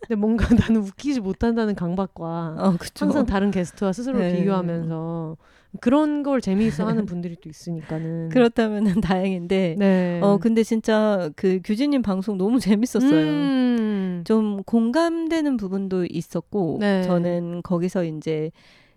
근데 0.00 0.14
뭔가 0.14 0.46
나는 0.54 0.82
웃기지 0.82 1.20
못한다는 1.20 1.74
강박과 1.74 2.56
어. 2.58 2.76
항상 2.98 3.26
다른 3.26 3.50
게스트와 3.50 3.92
스스로 3.92 4.18
네. 4.18 4.36
비교하면서 4.38 5.36
그런 5.80 6.22
걸 6.22 6.40
재미있어 6.40 6.86
하는 6.86 7.04
분들이 7.06 7.36
또 7.42 7.48
있으니까는. 7.48 8.30
그렇다면은 8.30 9.00
다행인데. 9.02 9.76
네. 9.78 10.20
어 10.22 10.38
근데 10.38 10.62
진짜 10.62 11.30
그 11.36 11.60
규진님 11.64 12.02
방송 12.02 12.38
너무 12.38 12.58
재밌었어요. 12.60 13.10
음. 13.12 14.24
좀 14.26 14.62
공감되는 14.64 15.56
부분도 15.56 16.06
있었고 16.10 16.78
네. 16.80 17.02
저는 17.02 17.62
거기서 17.62 18.04
이제 18.04 18.50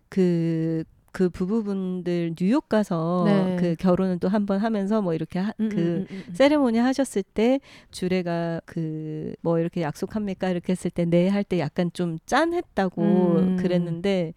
그그 0.09 1.29
부부분들 1.31 2.35
뉴욕 2.37 2.67
가서 2.69 3.23
네. 3.25 3.57
그 3.59 3.75
결혼을 3.77 4.17
또 4.19 4.27
한 4.29 4.45
번 4.45 4.59
하면서 4.59 5.01
뭐 5.01 5.13
이렇게 5.13 5.39
하, 5.39 5.53
음, 5.59 5.69
그 5.69 5.77
음, 5.77 6.07
음, 6.09 6.23
음. 6.27 6.33
세레모니 6.33 6.77
하셨을 6.79 7.23
때 7.23 7.59
주례가 7.91 8.61
그 8.65 9.33
뭐 9.41 9.59
이렇게 9.59 9.81
약속합니까 9.81 10.49
이렇게 10.49 10.71
했을 10.73 10.89
때 10.91 11.05
네 11.05 11.27
할 11.29 11.43
때 11.43 11.59
약간 11.59 11.89
좀 11.93 12.17
짠했다고 12.25 13.01
음. 13.01 13.57
그랬는데 13.57 14.33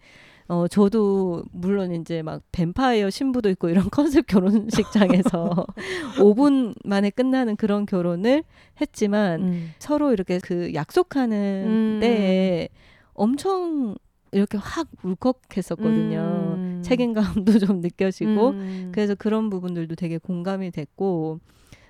어 0.47 0.67
저도 0.67 1.43
물론 1.51 1.91
이제 1.93 2.21
막 2.21 2.41
뱀파이어 2.51 3.09
신부도 3.09 3.49
있고 3.51 3.69
이런 3.69 3.89
컨셉 3.89 4.27
결혼식장에서 4.27 5.65
5분 6.19 6.75
만에 6.83 7.09
끝나는 7.09 7.55
그런 7.55 7.85
결혼을 7.85 8.43
했지만 8.79 9.41
음. 9.41 9.71
서로 9.79 10.13
이렇게 10.13 10.39
그 10.39 10.73
약속하는 10.73 11.63
음. 11.65 11.99
때에 11.99 12.69
엄청 13.13 13.95
이렇게 14.31 14.57
확 14.57 14.87
울컥했었거든요. 15.01 16.55
음. 16.57 16.81
책임감도 16.83 17.57
좀 17.59 17.79
느껴지고 17.79 18.49
음. 18.49 18.91
그래서 18.93 19.15
그런 19.15 19.49
부분들도 19.49 19.95
되게 19.95 20.17
공감이 20.17 20.71
됐고 20.71 21.39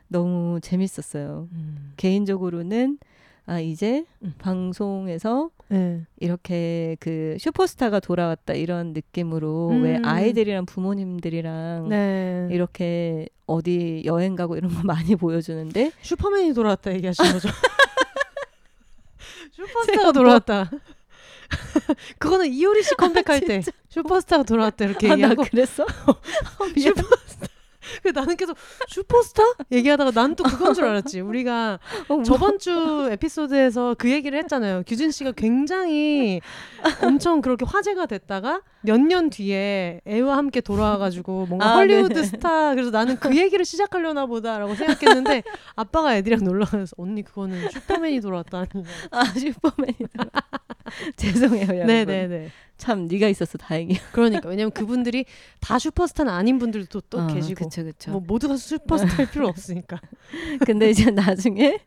너무 0.07 0.59
재밌었어요. 0.61 1.49
음. 1.51 1.93
개인적으로는 1.97 2.99
아 3.47 3.59
이제 3.59 4.05
음. 4.23 4.33
방송에서 4.39 5.51
네. 5.69 6.01
이렇게 6.19 6.97
그 6.99 7.37
슈퍼스타가 7.39 7.99
돌아왔다 7.99 8.53
이런 8.53 8.93
느낌으로 8.93 9.69
음. 9.69 9.83
왜 9.83 9.99
아이들이랑 10.03 10.65
부모님들이랑 10.65 11.89
네. 11.89 12.47
이렇게 12.51 13.27
어디 13.45 14.01
여행 14.05 14.35
가고 14.35 14.57
이런 14.57 14.73
거 14.73 14.81
많이 14.83 15.15
보여주는데 15.15 15.91
슈퍼맨이 16.01 16.53
돌아왔다 16.53 16.93
얘기하시는 16.93 17.33
거죠? 17.33 17.49
슈퍼스타가 19.51 20.11
돌아왔다. 20.11 20.71
그거는 22.17 22.51
이효리 22.51 22.83
씨 22.83 22.95
컴백할 22.95 23.41
때 23.41 23.61
슈퍼스타가 23.89 24.43
돌아왔다 24.43 24.85
이렇게 24.85 25.07
아, 25.07 25.09
나 25.09 25.15
얘기하고 25.15 25.43
그랬어? 25.43 25.83
어. 26.07 26.67
슈퍼스타. 26.75 27.24
그 28.03 28.09
나는 28.09 28.35
계속 28.37 28.57
슈퍼스타 28.87 29.43
얘기하다가 29.71 30.11
난 30.11 30.35
또 30.35 30.43
그건 30.43 30.73
줄 30.73 30.83
알았지. 30.85 31.21
우리가 31.21 31.79
어, 32.09 32.15
뭐. 32.15 32.23
저번 32.23 32.59
주 32.59 33.07
에피소드에서 33.11 33.95
그 33.97 34.11
얘기를 34.11 34.37
했잖아요. 34.39 34.83
규진 34.85 35.11
씨가 35.11 35.31
굉장히 35.33 36.41
엄청 37.01 37.41
그렇게 37.41 37.63
화제가 37.65 38.05
됐다가 38.07 38.61
몇 38.81 38.99
년 39.05 39.29
뒤에 39.29 40.01
애와 40.05 40.35
함께 40.37 40.61
돌아와가지고 40.61 41.45
뭔가 41.47 41.71
아, 41.71 41.75
헐리우드 41.75 42.13
네네. 42.13 42.25
스타 42.25 42.71
그래서 42.73 42.91
나는 42.91 43.17
그 43.19 43.35
얘기를 43.37 43.63
시작하려나 43.65 44.25
보다라고 44.25 44.75
생각했는데 44.75 45.43
아빠가 45.75 46.15
애들이랑 46.17 46.43
놀러 46.43 46.65
가면서 46.65 46.93
언니 46.97 47.23
그거는 47.23 47.69
슈퍼맨이 47.69 48.19
돌아왔다니. 48.21 48.67
아 49.11 49.23
슈퍼맨이다. 49.25 50.25
죄송해요, 51.17 51.67
여러분. 51.67 51.87
네네네. 51.87 52.49
참 52.77 53.07
네가 53.07 53.27
있어서 53.27 53.57
다행이야. 53.57 53.97
그러니까 54.11 54.49
왜냐면 54.49 54.71
그분들이 54.71 55.25
다 55.61 55.79
슈퍼스타는 55.79 56.31
아닌 56.31 56.59
분들도 56.59 57.01
또 57.09 57.19
어, 57.19 57.27
계시고 57.27 57.65
그쵸 57.65 57.83
그쵸. 57.83 58.11
뭐 58.11 58.21
모두가 58.25 58.57
슈퍼스타일 58.57 59.29
필요 59.29 59.47
없으니까. 59.47 59.99
근데 60.65 60.89
이제 60.89 61.09
나중에 61.11 61.79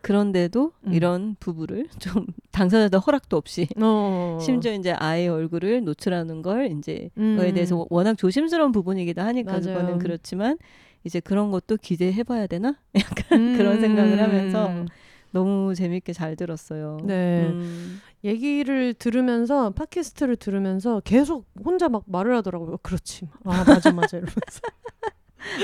그런데도 0.00 0.72
음. 0.86 0.92
이런 0.92 1.36
부부를 1.38 1.88
좀 1.98 2.26
당사자들 2.50 2.98
허락도 2.98 3.36
없이 3.36 3.68
어. 3.80 4.38
심지어 4.40 4.72
이제 4.72 4.92
아이의 4.92 5.28
얼굴을 5.28 5.84
노출하는 5.84 6.42
걸 6.42 6.70
이제 6.72 7.10
음. 7.18 7.36
그거에 7.36 7.52
대해서 7.52 7.86
워낙 7.90 8.16
조심스러운 8.16 8.72
부분이기도 8.72 9.20
하니까 9.20 9.52
맞아요. 9.52 9.62
그거는 9.64 9.98
그렇지만 9.98 10.56
이제 11.04 11.20
그런 11.20 11.50
것도 11.50 11.76
기대해봐야 11.76 12.46
되나? 12.46 12.76
약간 12.96 13.56
그런 13.56 13.80
생각을 13.80 14.20
하면서 14.20 14.68
음. 14.68 14.86
너무 15.30 15.74
재밌게 15.74 16.12
잘 16.12 16.34
들었어요. 16.36 16.98
네. 17.04 17.48
음. 17.48 18.00
얘기를 18.24 18.94
들으면서 18.94 19.70
팟캐스트를 19.70 20.36
들으면서 20.36 21.00
계속 21.04 21.46
혼자 21.64 21.88
막 21.88 22.04
말을 22.06 22.34
하더라고요. 22.36 22.78
그렇지. 22.78 23.28
아 23.44 23.64
맞아 23.64 23.92
맞아 23.92 24.16
이러면서. 24.16 24.60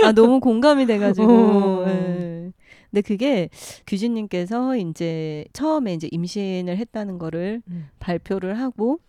아 0.04 0.12
너무 0.12 0.40
공감이 0.40 0.87
돼가지고. 0.87 1.32
어. 1.32 1.88
예. 1.88 2.52
근데 2.90 3.00
그게 3.00 3.49
규진님께서 3.87 4.76
이제 4.76 5.47
처음에 5.54 5.94
이제 5.94 6.09
임신을 6.11 6.76
했다는 6.76 7.18
거를 7.18 7.62
음. 7.68 7.88
발표를 7.99 8.59
하고 8.59 9.00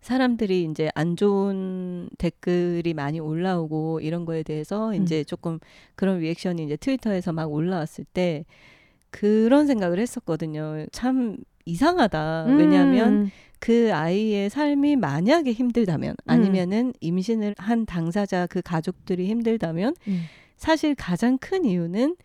사람들이 0.00 0.64
이제 0.64 0.90
안 0.94 1.16
좋은 1.16 2.08
댓글이 2.18 2.94
많이 2.94 3.20
올라오고 3.20 4.00
이런 4.00 4.24
거에 4.24 4.42
대해서 4.44 4.90
음. 4.90 5.02
이제 5.02 5.24
조금 5.24 5.58
그런 5.96 6.20
리액션이 6.20 6.64
이제 6.64 6.76
트위터에서 6.76 7.32
막 7.32 7.52
올라왔을 7.52 8.04
때 8.12 8.44
그런 9.10 9.66
생각을 9.66 9.98
했었거든요. 9.98 10.86
참 10.92 11.36
이상하다. 11.68 12.46
왜냐하면 12.56 13.12
음. 13.12 13.30
그 13.60 13.92
아이의 13.92 14.50
삶이 14.50 14.96
만약에 14.96 15.52
힘들다면 15.52 16.14
아니면은 16.26 16.92
임신을 17.00 17.54
한 17.58 17.84
당사자 17.86 18.46
그 18.46 18.62
가족들이 18.62 19.26
힘들다면 19.26 19.94
음. 20.06 20.22
사실 20.56 20.94
가장 20.94 21.38
큰 21.38 21.64
이유는 21.64 22.16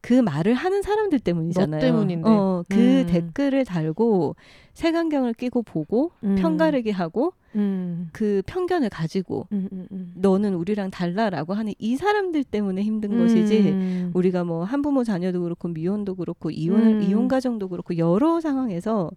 그 0.00 0.14
말을 0.14 0.54
하는 0.54 0.82
사람들 0.82 1.18
때문이잖아요. 1.20 1.80
너 1.80 1.86
때문인데. 1.86 2.28
어, 2.28 2.64
그 2.68 3.00
음. 3.00 3.06
댓글을 3.06 3.64
달고 3.64 4.36
색안경을 4.74 5.34
끼고 5.34 5.62
보고 5.62 6.12
음. 6.22 6.36
편가르기 6.36 6.90
하고 6.90 7.32
음. 7.56 8.08
그 8.12 8.42
편견을 8.46 8.90
가지고 8.90 9.46
음, 9.52 9.68
음, 9.72 9.86
음. 9.90 10.12
너는 10.14 10.54
우리랑 10.54 10.90
달라라고 10.90 11.54
하는 11.54 11.72
이 11.78 11.96
사람들 11.96 12.44
때문에 12.44 12.82
힘든 12.82 13.18
것이지 13.18 13.60
음. 13.60 14.10
우리가 14.14 14.44
뭐 14.44 14.64
한부모 14.64 15.02
자녀도 15.02 15.42
그렇고 15.42 15.68
미혼도 15.68 16.14
그렇고 16.14 16.50
이혼 16.50 16.80
음. 16.80 17.02
이혼 17.02 17.26
가정도 17.26 17.68
그렇고 17.68 17.96
여러 17.96 18.40
상황에서 18.40 19.10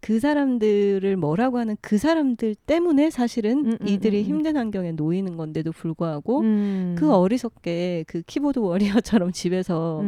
그 0.00 0.18
사람들을 0.18 1.16
뭐라고 1.16 1.58
하는 1.58 1.76
그 1.80 1.98
사람들 1.98 2.54
때문에 2.54 3.10
사실은 3.10 3.66
음, 3.66 3.78
음, 3.80 3.86
이들이 3.86 4.18
음, 4.18 4.24
음. 4.24 4.28
힘든 4.28 4.56
환경에 4.56 4.92
놓이는 4.92 5.36
건데도 5.36 5.72
불구하고 5.72 6.40
음. 6.40 6.94
그 6.98 7.12
어리석게 7.12 8.04
그 8.08 8.22
키보드 8.22 8.58
워리어처럼 8.58 9.32
집에서. 9.32 10.02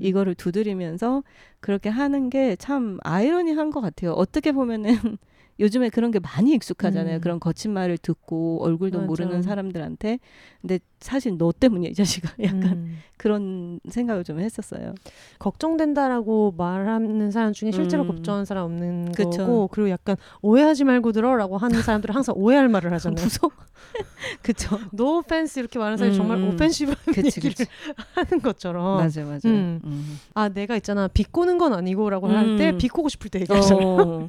이거를 0.00 0.34
두드리면서 0.34 1.22
그렇게 1.60 1.88
하는 1.88 2.28
게 2.30 2.56
참 2.58 2.98
아이러니한 3.02 3.70
것 3.70 3.80
같아요. 3.80 4.12
어떻게 4.12 4.52
보면은 4.52 4.92
요즘에 5.58 5.88
그런 5.90 6.10
게 6.10 6.18
많이 6.18 6.52
익숙하잖아요. 6.54 7.16
음. 7.16 7.20
그런 7.20 7.40
거친 7.40 7.72
말을 7.72 7.98
듣고 7.98 8.62
얼굴도 8.62 8.98
맞아. 8.98 9.06
모르는 9.06 9.42
사람들한테. 9.42 10.18
근데 10.60 10.78
사실 11.00 11.38
너 11.38 11.50
때문이야 11.52 11.90
이 11.90 11.94
자식아. 11.94 12.30
약간 12.44 12.64
음. 12.64 12.98
그런 13.16 13.80
생각을 13.88 14.24
좀 14.24 14.38
했었어요. 14.40 14.94
걱정된다라고 15.38 16.54
말하는 16.56 17.30
사람 17.30 17.52
중에 17.52 17.70
실제로 17.70 18.04
음. 18.04 18.08
걱정하는 18.08 18.44
사람 18.44 18.64
없는 18.64 19.12
그쵸. 19.12 19.30
거고 19.30 19.68
그리고 19.68 19.90
약간 19.90 20.16
오해하지 20.42 20.84
말고 20.84 21.12
들어라고 21.12 21.58
하는 21.58 21.80
사람들은 21.82 22.14
항상 22.14 22.34
오해할 22.36 22.68
말을 22.68 22.92
하잖아요. 22.94 23.22
무서워. 23.22 23.50
그쵸. 24.42 24.78
no 24.92 25.18
offense 25.18 25.58
이렇게 25.58 25.78
말하는 25.78 25.96
사람이 25.96 26.14
음, 26.14 26.18
정말 26.18 26.38
음. 26.38 26.48
오펜시브한 26.54 27.14
그치, 27.14 27.38
얘기를 27.38 27.50
그치. 27.54 27.66
하는 28.14 28.42
것처럼 28.42 28.98
맞아, 28.98 29.24
맞아. 29.24 29.48
음. 29.48 29.80
음. 29.84 30.18
아 30.34 30.48
내가 30.48 30.76
있잖아 30.76 31.08
비꼬는 31.08 31.58
건 31.58 31.72
아니고라고 31.72 32.28
할때 32.28 32.70
음. 32.70 32.78
비꼬고 32.78 33.08
싶을 33.08 33.30
때 33.30 33.40
얘기하잖아요. 33.40 33.86
어. 33.86 34.28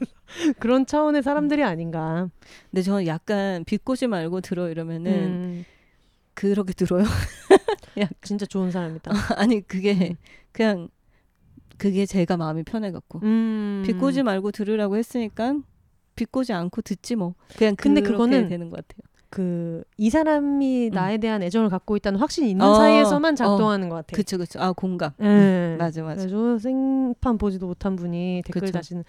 그런 0.59 0.85
차원의 0.85 1.23
사람들이 1.23 1.63
아닌가. 1.63 2.29
근데 2.69 2.81
저는 2.81 3.05
약간 3.07 3.63
비꼬지 3.65 4.07
말고 4.07 4.41
들어 4.41 4.69
이러면은 4.69 5.11
음, 5.11 5.65
그렇게 6.33 6.73
들어요. 6.73 7.03
진짜 8.21 8.45
좋은 8.45 8.71
사람이다. 8.71 9.11
아니 9.37 9.61
그게 9.61 10.15
그냥 10.51 10.89
그게 11.77 12.05
제가 12.05 12.37
마음이 12.37 12.63
편해갖고 12.63 13.19
음. 13.23 13.83
비꼬지 13.85 14.23
말고 14.23 14.51
들으라고 14.51 14.97
했으니까 14.97 15.55
비꼬지 16.15 16.53
않고 16.53 16.81
듣지 16.81 17.15
뭐. 17.15 17.33
그냥 17.57 17.75
근데 17.75 18.01
그거는 18.01 18.47
되는 18.47 18.69
것 18.69 18.77
같아요. 18.77 19.01
그 19.29 19.83
이 19.97 20.09
사람이 20.09 20.87
음. 20.89 20.93
나에 20.93 21.17
대한 21.17 21.41
애정을 21.43 21.69
갖고 21.69 21.95
있다는 21.95 22.19
확신이 22.19 22.49
있는 22.49 22.65
어, 22.65 22.73
사이에서만 22.75 23.35
작동하는 23.35 23.87
것 23.89 23.95
같아요. 23.95 24.15
그쵸 24.15 24.37
그쵸. 24.37 24.59
아 24.59 24.71
공감. 24.73 25.11
예. 25.21 25.75
맞아 25.77 26.03
맞아. 26.03 26.25
그래서 26.27 26.57
생판 26.59 27.37
보지도 27.37 27.67
못한 27.67 27.95
분이 27.95 28.41
댓글 28.45 28.61
그쵸. 28.61 28.73
다시는 28.73 29.03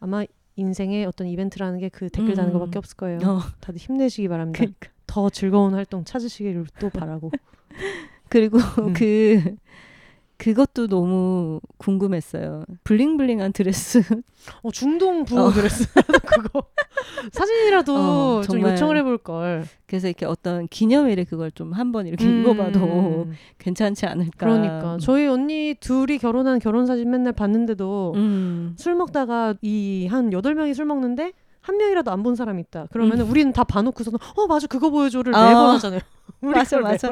아마 0.00 0.24
인생의 0.56 1.06
어떤 1.06 1.26
이벤트라는 1.26 1.78
게 1.78 1.88
그 1.88 2.08
댓글 2.10 2.34
다는 2.34 2.50
음. 2.50 2.58
것밖에 2.58 2.78
없을 2.78 2.96
거예요. 2.96 3.18
어. 3.24 3.40
다들 3.60 3.78
힘내시기 3.80 4.28
바랍니다. 4.28 4.58
그러니까. 4.58 4.88
더 5.14 5.30
즐거운 5.30 5.74
활동 5.74 6.02
찾으시기를 6.04 6.66
또 6.80 6.90
바라고. 6.90 7.30
그리고 8.28 8.58
음. 8.80 8.92
그 8.94 9.54
그것도 10.38 10.88
너무 10.88 11.60
궁금했어요. 11.78 12.64
블링블링한 12.82 13.52
드레스. 13.52 14.02
어, 14.62 14.72
중동 14.72 15.24
부호 15.24 15.40
어. 15.44 15.50
드레스 15.52 15.86
그거 16.26 16.64
사진이라도 17.30 17.94
어, 17.96 18.42
좀. 18.42 18.60
요청을 18.60 18.96
해볼 18.98 19.18
걸. 19.18 19.64
그래서 19.86 20.08
이렇게 20.08 20.26
어떤 20.26 20.66
기념일에 20.66 21.22
그걸 21.22 21.52
좀 21.52 21.72
한번 21.72 22.08
이렇게 22.08 22.24
음. 22.26 22.40
입어봐도 22.40 23.28
괜찮지 23.60 24.06
않을까. 24.06 24.32
그러니까 24.36 24.98
저희 25.00 25.28
언니 25.28 25.76
둘이 25.78 26.18
결혼한 26.18 26.58
결혼 26.58 26.86
사진 26.86 27.08
맨날 27.12 27.32
봤는데도 27.32 28.14
음. 28.16 28.74
술 28.76 28.96
먹다가 28.96 29.54
이 29.62 30.08
한 30.10 30.32
여덟 30.32 30.56
명이 30.56 30.74
술 30.74 30.86
먹는데 30.86 31.32
한 31.64 31.78
명이라도 31.78 32.10
안 32.10 32.22
본 32.22 32.36
사람이 32.36 32.60
있다. 32.62 32.86
그러면은 32.92 33.24
우리는 33.26 33.50
다 33.52 33.64
봐놓고서는 33.64 34.18
어 34.36 34.46
맞아 34.46 34.66
그거 34.66 34.90
보여줘를 34.90 35.34
아. 35.34 35.48
매번 35.48 35.70
하잖아요. 35.76 36.00
우리 36.42 36.52
맞아 36.52 36.78
맞아 36.78 37.10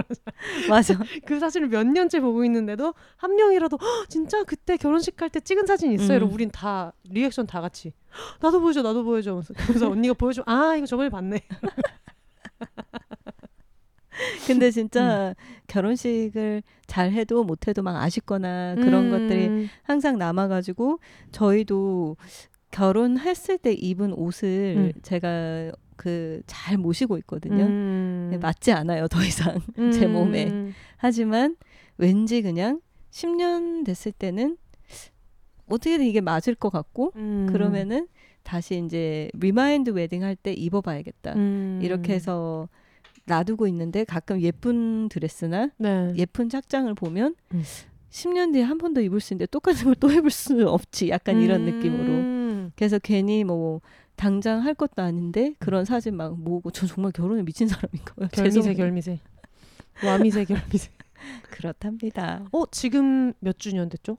맞아. 0.69 0.95
그 1.27 1.39
사진을 1.41 1.69
몇 1.69 1.87
년째 1.87 2.21
보고 2.21 2.45
있는데도 2.45 2.93
한 3.17 3.35
명이라도 3.35 3.79
"헉, 3.81 4.09
진짜 4.11 4.45
그때 4.45 4.77
결혼식 4.77 5.17
갈 5.17 5.31
때 5.31 5.41
찍은 5.41 5.65
사진 5.67 5.93
있어요. 5.93 6.13
음. 6.13 6.17
이러고 6.19 6.35
우린 6.35 6.51
다 6.51 6.93
리액션 7.05 7.47
다 7.47 7.61
같이 7.63 7.93
"헉, 8.15 8.39
나도 8.43 8.61
보여줘 8.61 8.83
나도 8.83 9.05
보여줘 9.05 9.41
그래서 9.67 9.89
언니가 9.91 10.13
보여줘 10.15 10.43
아 10.47 10.75
이거 10.77 10.87
저번에 10.87 11.09
봤네. 11.09 11.41
근데 14.47 14.67
음. 14.67 14.71
진짜 14.71 15.35
결혼식을 15.69 16.63
잘 16.87 17.13
해도 17.13 17.43
못 17.45 17.67
해도 17.67 17.83
막 17.83 17.97
아쉽거나 17.97 18.75
그런 18.77 19.07
음. 19.07 19.11
것들이 19.11 19.69
항상 19.83 20.19
남아가지고 20.19 21.01
저희도 21.33 22.17
결혼했을 22.73 23.59
때 23.59 23.73
입은 23.73 24.13
옷을 24.15 24.75
음. 24.77 24.93
제가 25.03 25.71
그 25.97 26.43
잘 26.47 26.79
모시고 26.79 27.17
있거든요. 27.19 27.65
음. 27.65 28.37
맞지 28.43 28.73
않아요 28.73 29.07
더 29.07 29.23
이상. 29.23 29.61
제 29.93 30.07
몸에. 30.09 30.47
음. 30.51 30.73
하지만 30.97 31.55
왠지 31.99 32.43
그냥 32.43 32.81
10년 33.13 33.85
됐을 33.85 34.11
때는 34.11 34.57
어떻게든 35.69 36.05
이게 36.05 36.21
맞을 36.21 36.55
것 36.57 36.71
같고 36.71 37.13
음. 37.17 37.47
그러면은 37.53 38.09
다시 38.43 38.83
이제 38.85 39.29
리마인드 39.35 39.91
웨딩 39.91 40.25
할 40.25 40.35
때 40.35 40.53
입어봐야겠다. 40.53 41.35
음. 41.35 41.79
이렇게 41.83 42.15
해서 42.15 42.69
놔두고 43.27 43.69
있는데 43.69 44.03
가끔 44.05 44.41
예쁜 44.41 45.09
드레스나 45.09 45.71
네. 45.79 46.13
예쁜 46.17 46.49
착장을 46.49 46.93
보면 46.95 47.37
음. 47.55 47.63
10년 48.11 48.53
뒤에 48.53 48.63
한 48.63 48.79
번 48.79 48.93
더 48.95 49.01
입을 49.01 49.21
수 49.21 49.33
있는데 49.35 49.47
똑같은 49.47 49.85
걸 49.85 49.95
또 49.95 50.09
입을 50.13 50.31
수는 50.31 50.67
없지. 50.67 51.11
약간 51.11 51.41
이런 51.41 51.61
음. 51.61 51.67
느낌으로. 51.77 52.13
그래서 52.77 52.99
괜히 52.99 53.45
뭐 53.45 53.81
당장 54.17 54.65
할 54.65 54.75
것도 54.75 55.03
아닌데 55.03 55.55
그런 55.59 55.85
사진 55.85 56.17
막 56.17 56.39
모으고 56.39 56.71
저 56.71 56.87
정말 56.87 57.13
결혼에 57.13 57.43
미친 57.43 57.69
사람인가요? 57.69 58.29
결미세. 58.33 58.75
결미세. 58.75 59.21
와미세 60.05 60.45
결미세. 60.45 60.91
그렇답니다. 61.51 62.45
어 62.53 62.65
지금 62.71 63.33
몇 63.41 63.59
주년 63.59 63.89
됐죠? 63.89 64.17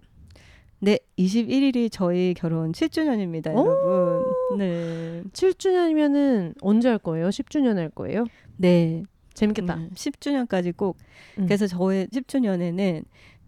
네, 0.79 0.99
21일이 1.17 1.89
저희 1.89 2.33
결혼 2.33 2.73
7주년입니다, 2.73 3.55
오! 3.55 3.65
여러분. 3.65 4.57
네. 4.57 5.23
7주년이면은 5.31 6.55
언제 6.59 6.89
할 6.89 6.97
거예요? 6.97 7.29
10주년 7.29 7.75
할 7.77 7.89
거예요? 7.89 8.25
네. 8.57 9.03
재밌겠다. 9.33 9.75
음, 9.75 9.89
10주년까지 9.95 10.75
꼭. 10.75 10.97
음. 11.39 11.45
그래서 11.45 11.67
저의 11.67 12.07
10주년에는 12.07 13.05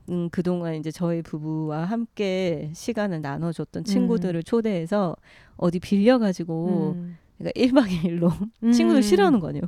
음, 0.09 0.29
그동안 0.29 0.75
이제 0.75 0.91
저희 0.91 1.21
부부와 1.21 1.85
함께 1.85 2.71
시간을 2.73 3.21
나눠줬던 3.21 3.83
친구들을 3.85 4.43
초대해서 4.43 5.15
어디 5.57 5.79
빌려가지고 5.79 6.93
음. 6.95 7.17
그러니까 7.37 7.59
1박 7.59 7.87
2일로 7.89 8.49
음. 8.63 8.71
친구들 8.71 9.03
싫어하는 9.03 9.39
거 9.39 9.49
아니에요. 9.49 9.63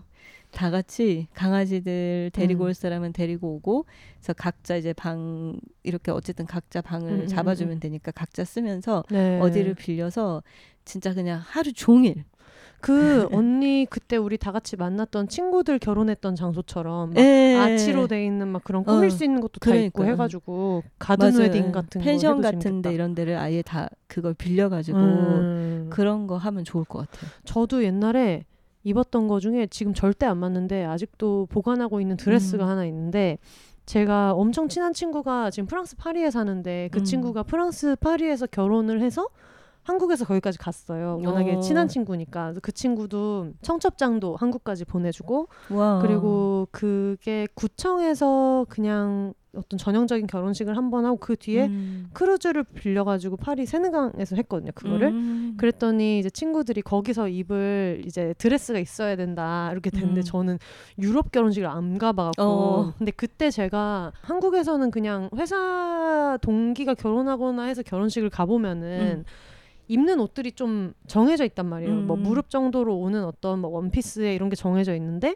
다 0.52 0.72
같이 0.72 1.28
강아지들 1.34 2.32
데리고 2.34 2.64
음. 2.64 2.68
올 2.68 2.74
사람은 2.74 3.14
데리고 3.14 3.56
오고 3.56 3.86
그래서 4.18 4.34
각자 4.34 4.78
이제 4.78 4.94
방 4.94 5.60
이렇게 5.84 6.12
어쨌든 6.12 6.46
각자 6.46 6.82
방을 6.82 7.12
음, 7.12 7.20
음, 7.22 7.28
잡아주면 7.28 7.78
음. 7.78 7.80
되니까 7.80 8.12
각자 8.12 8.46
쓰면서 8.46 9.04
네. 9.10 9.40
어디를 9.42 9.74
빌려서 9.74 10.44
진짜 10.86 11.14
그냥 11.14 11.42
하루 11.44 11.74
종일 11.74 12.24
그 12.80 13.28
언니 13.32 13.88
그때 13.90 14.18
우리 14.18 14.38
다 14.38 14.52
같이 14.52 14.76
만났던 14.76 15.28
친구들 15.30 15.80
결혼했던 15.80 16.36
장소처럼 16.36 17.14
막 17.14 17.18
예. 17.20 17.56
아치로 17.58 18.08
돼 18.08 18.26
있는 18.26 18.48
막 18.48 18.64
그런 18.64 18.84
꾸밀 18.84 19.08
어, 19.08 19.10
수 19.10 19.24
있는 19.24 19.42
것도 19.42 19.60
다 19.60 19.74
있고 19.76 20.04
그러니까요. 20.04 20.14
해가지고 20.14 20.84
가든 21.00 21.32
맞아요. 21.32 21.40
웨딩 21.40 21.72
같은 21.72 22.02
펜션 22.02 22.34
해도 22.34 22.42
같은데 22.44 22.64
재밌겠다. 22.64 22.92
이런 22.92 23.16
데를 23.16 23.38
아예 23.38 23.62
다 23.62 23.90
그걸 24.08 24.34
빌려가지고 24.34 24.98
음. 24.98 25.88
그런 25.90 26.28
거 26.28 26.38
하면 26.38 26.64
좋을 26.64 26.86
것 26.86 27.00
같아요. 27.00 27.32
저도 27.46 27.84
옛날에 27.84 28.46
입었던 28.84 29.28
거 29.28 29.40
중에 29.40 29.68
지금 29.68 29.94
절대 29.94 30.26
안 30.26 30.38
맞는데 30.38 30.86
아직도 30.86 31.48
보관하고 31.50 32.00
있는 32.00 32.16
드레스가 32.16 32.66
음. 32.66 32.70
하나 32.70 32.86
있는데 32.86 33.38
제가 33.86 34.34
엄청 34.34 34.68
친한 34.68 34.94
친구가 34.94 35.50
지금 35.50 35.66
프랑스 35.66 35.96
파리에 35.96 36.30
사는데 36.30 36.90
그 36.92 37.00
음. 37.00 37.04
친구가 37.04 37.44
프랑스 37.44 37.96
파리에서 37.96 38.46
결혼을 38.48 39.02
해서 39.02 39.28
한국에서 39.88 40.26
거기까지 40.26 40.58
갔어요. 40.58 41.20
워낙에 41.24 41.56
어. 41.56 41.60
친한 41.62 41.88
친구니까 41.88 42.54
그 42.62 42.74
친구도 42.74 43.54
청첩장도 43.62 44.36
한국까지 44.36 44.84
보내주고 44.84 45.48
와. 45.72 46.00
그리고 46.02 46.68
그게 46.72 47.48
구청에서 47.54 48.66
그냥 48.70 49.34
어떤 49.56 49.78
전형적인 49.80 50.28
결혼식을 50.28 50.76
한 50.78 50.92
번 50.92 51.06
하고 51.06 51.16
그 51.18 51.36
뒤에 51.38 51.66
음. 51.68 52.10
크루즈를 52.14 52.64
빌려가지고 52.64 53.38
파리 53.38 53.66
세느강에서 53.66 54.36
했거든요. 54.36 54.72
그거를. 54.76 55.08
음. 55.08 55.54
그랬더니 55.58 56.20
이제 56.20 56.30
친구들이 56.30 56.82
거기서 56.82 57.30
입을 57.30 58.04
이제 58.06 58.36
드레스가 58.38 58.80
있어야 58.80 59.16
된다 59.16 59.70
이렇게 59.72 59.90
됐는데 59.90 60.22
음. 60.22 60.24
저는 60.24 60.60
유럽 61.00 61.32
결혼식을 61.32 61.66
안 61.68 61.98
가봐갖고 61.98 62.44
어. 62.44 62.94
근데 62.98 63.12
그때 63.12 63.50
제가 63.50 64.12
한국에서는 64.22 64.92
그냥 64.92 65.30
회사 65.36 66.38
동기가 66.42 66.94
결혼하거나 66.94 67.64
해서 67.64 67.82
결혼식을 67.84 68.30
가보면은 68.30 69.20
음. 69.20 69.24
입는 69.88 70.20
옷들이 70.20 70.52
좀 70.54 70.94
정해져 71.08 71.46
있단 71.46 71.66
말이에요. 71.66 71.96
뭐 72.02 72.18
음. 72.18 72.24
무릎 72.24 72.50
정도로 72.50 72.98
오는 72.98 73.24
어떤 73.24 73.60
뭐 73.60 73.72
원피스에 73.72 74.36
이런 74.36 74.50
게 74.50 74.56
정해져 74.56 74.94
있는데 74.96 75.36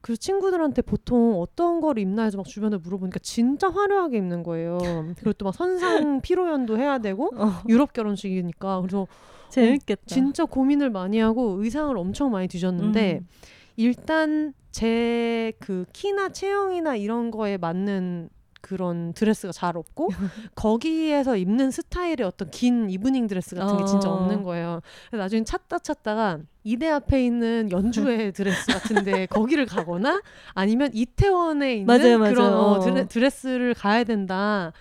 그래서 0.00 0.20
친구들한테 0.20 0.82
보통 0.82 1.40
어떤 1.40 1.80
걸 1.80 1.98
입나 1.98 2.22
해서 2.22 2.36
막 2.36 2.46
주변에 2.46 2.76
물어보니까 2.76 3.18
진짜 3.20 3.68
화려하게 3.68 4.18
입는 4.18 4.44
거예요. 4.44 4.78
그리고 5.16 5.32
또 5.32 5.46
막 5.46 5.54
선상 5.54 6.20
피로연도 6.22 6.78
해야 6.78 6.98
되고 6.98 7.30
어, 7.36 7.62
유럽 7.68 7.92
결혼식이니까 7.92 8.80
그래서 8.82 9.08
재밌겠다. 9.48 10.02
진짜 10.06 10.44
고민을 10.44 10.90
많이 10.90 11.18
하고 11.18 11.60
의상을 11.62 11.96
엄청 11.98 12.30
많이 12.30 12.46
뒤졌는데 12.46 13.20
음. 13.22 13.28
일단 13.76 14.52
제 14.70 15.52
그 15.58 15.86
키나 15.92 16.28
체형이나 16.28 16.96
이런 16.96 17.30
거에 17.30 17.56
맞는 17.56 18.28
그런 18.66 19.12
드레스가 19.12 19.52
잘 19.52 19.76
없고 19.76 20.08
거기에서 20.56 21.36
입는 21.36 21.70
스타일의 21.70 22.22
어떤 22.24 22.50
긴 22.50 22.90
이브닝 22.90 23.28
드레스 23.28 23.54
같은 23.54 23.76
게 23.76 23.84
진짜 23.84 24.10
어. 24.10 24.14
없는 24.14 24.42
거예요. 24.42 24.80
나중에 25.12 25.44
찾다 25.44 25.78
찾다가 25.78 26.40
이대 26.64 26.88
앞에 26.88 27.24
있는 27.24 27.70
연주회 27.70 28.32
드레스 28.32 28.66
같은데 28.66 29.26
거기를 29.26 29.66
가거나 29.66 30.20
아니면 30.54 30.90
이태원에 30.92 31.76
있는 31.76 31.86
맞아요, 31.86 32.18
맞아요. 32.18 32.34
그런 32.34 32.52
어, 32.54 32.72
어. 32.72 32.80
드레, 32.80 33.06
드레스를 33.06 33.74
가야 33.74 34.02
된다. 34.02 34.72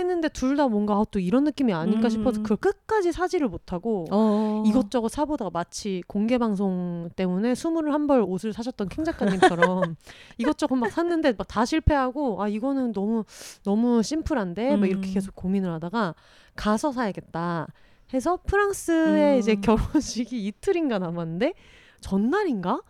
했는데 0.00 0.28
둘 0.28 0.56
다 0.56 0.68
뭔가 0.68 0.94
아, 0.94 1.04
또 1.10 1.18
이런 1.18 1.44
느낌이 1.44 1.72
아닐까 1.72 2.06
음. 2.06 2.10
싶어서 2.10 2.42
그걸 2.42 2.56
끝까지 2.58 3.12
사지를 3.12 3.48
못하고 3.48 4.06
어. 4.10 4.62
이것저것 4.66 5.08
사보다가 5.10 5.50
마치 5.52 6.02
공개 6.06 6.38
방송 6.38 7.08
때문에 7.16 7.54
스물을 7.54 7.92
한 7.92 8.06
벌 8.06 8.22
옷을 8.22 8.52
사셨던 8.52 8.88
킹 8.88 9.04
작가님처럼 9.04 9.96
이것저것 10.38 10.76
막 10.76 10.90
샀는데 10.90 11.32
막 11.32 11.46
다 11.48 11.64
실패하고 11.64 12.42
아 12.42 12.48
이거는 12.48 12.92
너무 12.92 13.24
너무 13.64 14.02
심플한데 14.02 14.76
막 14.76 14.88
이렇게 14.88 15.08
음. 15.08 15.14
계속 15.14 15.34
고민을 15.34 15.70
하다가 15.72 16.14
가서 16.54 16.92
사야겠다 16.92 17.66
해서 18.14 18.38
프랑스에 18.46 19.34
음. 19.34 19.38
이제 19.38 19.54
결혼식이 19.60 20.46
이틀인가 20.46 20.98
남았는데 20.98 21.54
전날인가 22.00 22.80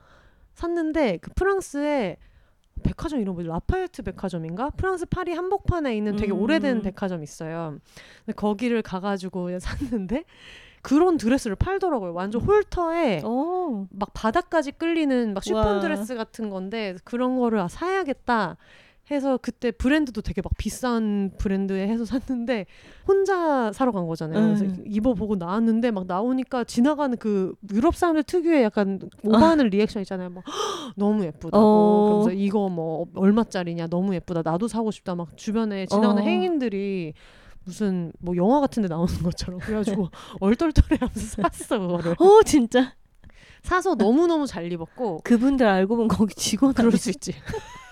샀는데 0.55 1.19
그 1.19 1.31
프랑스에 1.35 2.17
백화점 2.87 3.21
이런 3.21 3.35
뭐지 3.35 3.49
라파에트 3.49 4.03
백화점인가 4.03 4.71
프랑스 4.71 5.07
파리 5.07 5.33
한복판에 5.33 5.97
있는 5.97 6.17
되게 6.17 6.33
음. 6.33 6.41
오래된 6.41 6.83
백화점 6.83 7.23
있어요. 7.23 7.79
근데 8.25 8.35
거기를 8.35 8.83
가가지고 8.83 9.59
샀는데 9.59 10.25
그런 10.83 11.17
드레스를 11.17 11.57
팔더라고요. 11.57 12.15
완전 12.15 12.41
halter에 12.43 13.23
어. 13.25 13.87
막 13.91 14.11
바닥까지 14.15 14.71
끌리는 14.73 15.35
막 15.35 15.43
쉬폰 15.43 15.67
와. 15.67 15.81
드레스 15.81 16.15
같은 16.15 16.49
건데 16.49 16.95
그런 17.03 17.37
거를 17.37 17.59
아, 17.59 17.67
사야겠다 17.67 18.57
해서 19.11 19.39
그때 19.41 19.71
브랜드도 19.71 20.21
되게 20.21 20.43
막 20.43 20.53
비싼 20.59 21.31
브랜드에 21.39 21.87
해서 21.87 22.05
샀는데 22.05 22.67
혼자 23.07 23.73
사러 23.73 23.93
간 23.93 24.07
거잖아요. 24.07 24.43
그래서 24.55 24.65
음. 24.65 24.85
입어보고 24.85 25.37
나왔는데 25.37 25.93
막 25.93 26.07
나오니까 26.07 26.65
지나가는 26.65 27.17
그 27.17 27.55
유럽 27.73 27.95
사람들 27.95 28.25
특유의 28.25 28.65
약간 28.65 28.99
오버하는 29.23 29.69
리액션 29.69 30.03
있잖아요. 30.03 30.31
막 30.31 30.45
"헉, 30.47 30.93
너무 30.97 31.25
예쁘다고. 31.25 31.57
어. 31.65 32.05
그러면서 32.07 32.33
이거 32.33 32.69
뭐 32.69 33.07
얼마짜리냐 33.15 33.87
너무 33.87 34.15
예쁘다. 34.15 34.43
나도 34.43 34.67
사고 34.67 34.91
싶다. 34.91 35.15
막 35.15 35.37
주변에 35.37 35.87
지나가는 35.87 36.21
어. 36.23 36.25
행인들이 36.27 37.15
무슨 37.65 38.13
뭐 38.21 38.37
영화 38.37 38.61
같은데 38.61 38.89
나오는 38.89 39.13
것처럼 39.23 39.61
그래가지고 39.61 40.09
얼떨떨해하면서 40.41 41.43
샀어 41.43 41.79
그거를 41.79 42.13
어 42.19 42.43
진짜 42.45 42.95
사서 43.63 43.95
너무 43.97 44.27
너무 44.29 44.47
잘 44.47 44.71
입었고 44.73 45.21
그분들 45.25 45.67
알고 45.67 45.97
보면 45.97 46.09
거기 46.09 46.35
직원 46.35 46.73
그럴 46.75 46.93
수 46.93 47.11
있지. 47.11 47.33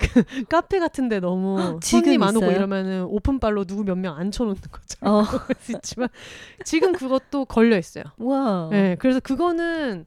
그 0.00 0.44
카페 0.48 0.78
같은데 0.78 1.20
너무 1.20 1.78
지금 1.82 2.04
손님 2.04 2.22
안 2.22 2.36
오고 2.36 2.46
있어요? 2.46 2.56
이러면은 2.56 3.04
오픈발로 3.04 3.64
누구 3.64 3.84
몇 3.84 3.96
명 3.98 4.16
앉혀놓는 4.16 4.60
것처럼 4.70 5.14
어. 5.14 5.24
있지만 5.68 6.08
지금 6.64 6.92
그것도 6.92 7.44
걸려 7.44 7.76
있어요. 7.78 8.04
와. 8.18 8.68
네, 8.70 8.96
그래서 8.98 9.20
그거는 9.20 10.06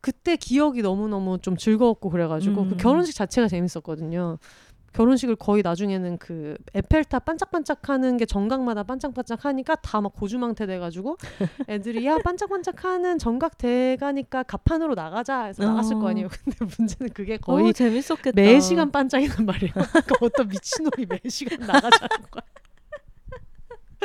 그때 0.00 0.36
기억이 0.36 0.82
너무 0.82 1.08
너무 1.08 1.38
좀 1.38 1.56
즐거웠고 1.56 2.10
그래가지고 2.10 2.62
음. 2.62 2.68
그 2.70 2.76
결혼식 2.76 3.14
자체가 3.14 3.48
재밌었거든요. 3.48 4.38
결혼식을 4.94 5.36
거의 5.36 5.62
나중에는 5.62 6.18
그 6.18 6.56
에펠탑 6.72 7.24
반짝반짝하는 7.24 8.16
게 8.16 8.24
정각마다 8.26 8.82
반짝반짝하니까 8.84 9.74
다 9.76 10.00
막 10.00 10.12
고주망태 10.14 10.66
돼가지고 10.66 11.16
애들이 11.68 12.04
야 12.06 12.18
반짝반짝하는 12.18 13.18
정각 13.18 13.56
대가니까 13.58 14.42
가판으로 14.44 14.94
나가자 14.94 15.44
해서 15.44 15.64
나갔을 15.64 15.96
어. 15.96 15.98
거 16.00 16.08
아니에요. 16.08 16.28
근데 16.44 16.56
문제는 16.78 17.12
그게 17.12 17.36
거의 17.38 17.62
거의 17.64 17.72
재밌었겠다. 17.74 18.32
매 18.34 18.60
시간 18.60 18.90
반짝이란 18.90 19.46
말이에요. 19.46 19.72
그러니까 19.90 20.14
어떤 20.20 20.48
미친놈이 20.48 21.06
매 21.08 21.20
시간 21.28 21.58
나가자는 21.60 22.08
거야. 22.30 22.42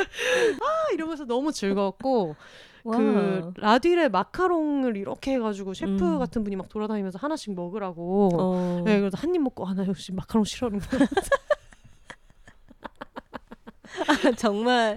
아 0.00 0.92
이러면서 0.94 1.24
너무 1.24 1.52
즐거웠고 1.52 2.34
와. 2.84 2.96
그 2.96 3.52
라디레 3.56 4.08
마카롱을 4.08 4.96
이렇게 4.96 5.32
해가지고 5.34 5.74
셰프 5.74 6.04
음. 6.14 6.18
같은 6.18 6.44
분이 6.44 6.56
막 6.56 6.68
돌아다니면서 6.68 7.18
하나씩 7.18 7.54
먹으라고. 7.54 8.30
어. 8.34 8.82
네, 8.84 8.98
그래서 9.00 9.16
한 9.18 9.34
입 9.34 9.42
먹고 9.42 9.66
아나 9.66 9.86
역시 9.86 10.12
마카롱 10.12 10.44
싫어하는구나. 10.44 11.06
정말 14.36 14.96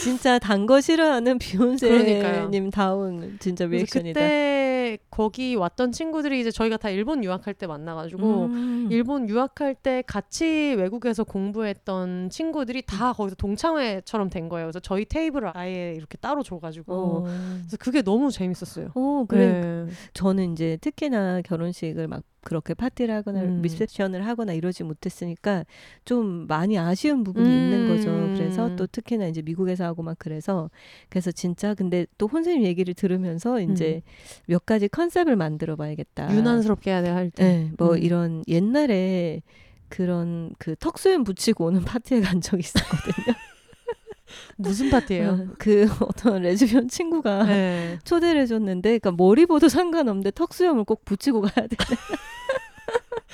진짜 0.00 0.38
단 0.38 0.66
거 0.66 0.80
싫어하는. 0.80 1.38
비욘세님 1.38 2.70
다운 2.70 3.36
진짜 3.40 3.66
리액션이다. 3.66 4.20
그때 4.20 4.73
거기 5.10 5.54
왔던 5.54 5.92
친구들이 5.92 6.40
이제 6.40 6.50
저희가 6.50 6.76
다 6.76 6.90
일본 6.90 7.24
유학할 7.24 7.54
때 7.54 7.66
만나가지고 7.66 8.44
음. 8.46 8.88
일본 8.90 9.28
유학할 9.28 9.74
때 9.74 10.02
같이 10.06 10.74
외국에서 10.76 11.24
공부했던 11.24 12.30
친구들이 12.30 12.82
다 12.82 13.12
거기서 13.12 13.36
동창회처럼 13.36 14.30
된 14.30 14.48
거예요. 14.48 14.66
그래서 14.66 14.80
저희 14.80 15.04
테이블을 15.04 15.50
아예 15.54 15.94
이렇게 15.96 16.16
따로 16.18 16.42
줘가지고 16.42 16.94
어. 16.94 17.22
그래서 17.22 17.76
그게 17.78 18.02
너무 18.02 18.30
재밌었어요. 18.30 18.90
어, 18.94 19.24
그래. 19.28 19.60
네. 19.60 19.86
저는 20.12 20.52
이제 20.52 20.78
특히나 20.80 21.42
결혼식을 21.42 22.08
막 22.08 22.22
그렇게 22.44 22.74
파티를 22.74 23.14
하거나 23.14 23.42
음. 23.42 23.62
리셉션을 23.62 24.26
하거나 24.26 24.52
이러지 24.52 24.84
못했으니까 24.84 25.64
좀 26.04 26.46
많이 26.46 26.78
아쉬운 26.78 27.24
부분이 27.24 27.48
음. 27.48 27.52
있는 27.52 27.88
거죠. 27.88 28.10
그래서 28.36 28.76
또 28.76 28.86
특히나 28.86 29.26
이제 29.26 29.42
미국에서 29.42 29.84
하고 29.84 30.02
막 30.02 30.16
그래서 30.18 30.70
그래서 31.08 31.32
진짜 31.32 31.74
근데 31.74 32.06
또 32.18 32.26
혼선님 32.26 32.62
얘기를 32.64 32.94
들으면서 32.94 33.60
이제 33.60 34.02
몇 34.46 34.66
가지 34.66 34.88
컨셉을 34.88 35.36
만들어 35.36 35.76
봐야겠다. 35.76 36.28
음. 36.28 36.36
유난스럽게 36.36 36.90
해야 36.90 37.02
돼할 37.02 37.30
때. 37.30 37.44
네, 37.44 37.70
뭐 37.78 37.92
음. 37.92 37.98
이런 37.98 38.42
옛날에 38.46 39.42
그런 39.88 40.52
그 40.58 40.76
턱수염 40.76 41.24
붙이고 41.24 41.66
오는 41.66 41.82
파티에 41.82 42.20
간 42.20 42.40
적이 42.40 42.60
있었거든요. 42.60 43.34
무슨 44.56 44.90
파티예요? 44.90 45.28
어, 45.30 45.46
그 45.58 45.86
어떤 46.00 46.42
레즈비언 46.42 46.88
친구가 46.88 47.44
네. 47.44 47.98
초대를 48.04 48.40
해줬는데, 48.42 48.98
그러니까 48.98 49.12
머리 49.12 49.46
보도 49.46 49.68
상관없는데 49.68 50.32
턱수염을 50.32 50.84
꼭 50.84 51.04
붙이고 51.04 51.42
가야 51.42 51.66
돼. 51.66 51.76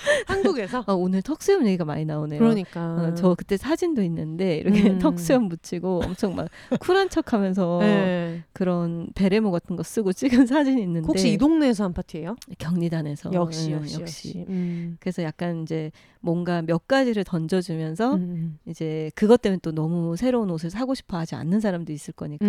한국에서. 0.26 0.84
아, 0.86 0.92
오늘 0.92 1.22
턱수염 1.22 1.66
얘기가 1.66 1.84
많이 1.84 2.04
나오네요. 2.04 2.38
그러니까. 2.38 2.80
어, 2.80 3.14
저 3.14 3.34
그때 3.34 3.56
사진도 3.56 4.02
있는데 4.02 4.58
이렇게 4.58 4.90
음. 4.90 4.98
턱수염 5.00 5.48
붙이고 5.48 6.02
엄청 6.04 6.34
막 6.34 6.48
쿨한 6.80 7.08
척하면서 7.08 7.78
네. 7.82 8.42
그런 8.52 9.08
베레모 9.14 9.50
같은 9.50 9.76
거 9.76 9.82
쓰고 9.82 10.12
찍은 10.12 10.46
사진이 10.46 10.82
있는데 10.82 11.06
혹시 11.06 11.32
이 11.32 11.36
동네에서 11.36 11.84
한 11.84 11.92
파티예요? 11.92 12.36
경리단에서 12.58 13.32
역시 13.32 13.70
예, 13.70 13.74
역시 13.76 14.00
역시. 14.00 14.44
음. 14.48 14.96
그래서 15.00 15.22
약간 15.22 15.62
이제 15.62 15.90
뭔가 16.20 16.62
몇 16.62 16.86
가지를 16.86 17.24
던져주면서 17.24 18.14
음. 18.14 18.58
이제 18.66 19.10
그것 19.14 19.40
때문에 19.42 19.60
또 19.62 19.72
너무 19.72 20.16
새로운 20.16 20.50
옷을 20.50 20.70
사고 20.70 20.94
싶어 20.94 21.18
하지 21.18 21.34
않는 21.34 21.60
사람도 21.60 21.92
있을 21.92 22.12
거니까 22.14 22.46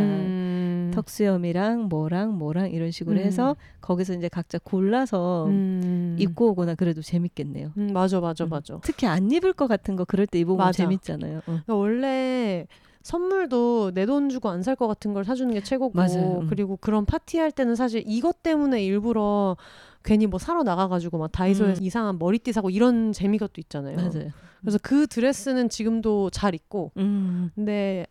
음. 0.91 0.95
턱수염이랑 0.95 1.89
뭐랑 1.89 2.38
뭐랑 2.38 2.71
이런 2.71 2.91
식으로 2.91 3.19
음. 3.19 3.23
해서 3.25 3.56
거기서 3.82 4.13
이제 4.13 4.30
각자 4.30 4.60
골라서 4.63 5.47
음. 5.47 6.15
입고 6.19 6.49
오거나 6.51 6.75
그래도 6.75 7.01
재밌겠네요. 7.01 7.71
음, 7.77 7.89
맞아 7.93 8.19
맞아 8.19 8.43
음. 8.45 8.49
맞아. 8.49 8.80
특히 8.84 9.08
안 9.08 9.32
입을 9.32 9.54
것 9.54 9.67
같은 9.67 9.95
거 9.95 10.06
그럴 10.06 10.27
때 10.27 10.39
입으면 10.39 10.58
맞아. 10.58 10.84
재밌잖아요. 10.84 11.38
어. 11.39 11.41
그러니까 11.45 11.75
원래 11.75 12.67
선물도 13.04 13.91
내 13.95 14.06
돈 14.06 14.30
주고 14.30 14.49
안 14.49 14.62
살 14.62 14.75
것 14.75 14.88
같은 14.88 15.13
걸 15.13 15.25
사주는 15.25 15.51
게 15.54 15.62
최고고 15.63 15.97
맞아요. 15.97 16.41
음. 16.41 16.47
그리고 16.47 16.77
그런 16.77 17.06
파티 17.06 17.39
할 17.39 17.51
때는 17.51 17.75
사실 17.75 18.04
이것 18.06 18.43
때문에 18.43 18.84
일부러 18.84 19.58
괜히 20.04 20.27
뭐 20.27 20.39
사러 20.39 20.63
나가가지고 20.63 21.17
막 21.17 21.32
다이소에서 21.32 21.82
음. 21.82 21.86
이상한 21.86 22.17
머리띠 22.19 22.51
사고 22.54 22.69
이런 22.69 23.12
재미가 23.12 23.47
또 23.47 23.54
있잖아요. 23.62 23.95
맞아요. 23.97 24.30
그래서 24.62 24.77
그 24.84 25.08
드레스는 25.08 25.69
지금도 25.69 26.30
잘 26.30 26.54
입고 26.54 26.91
음. 26.97 27.49
근데 27.56 28.06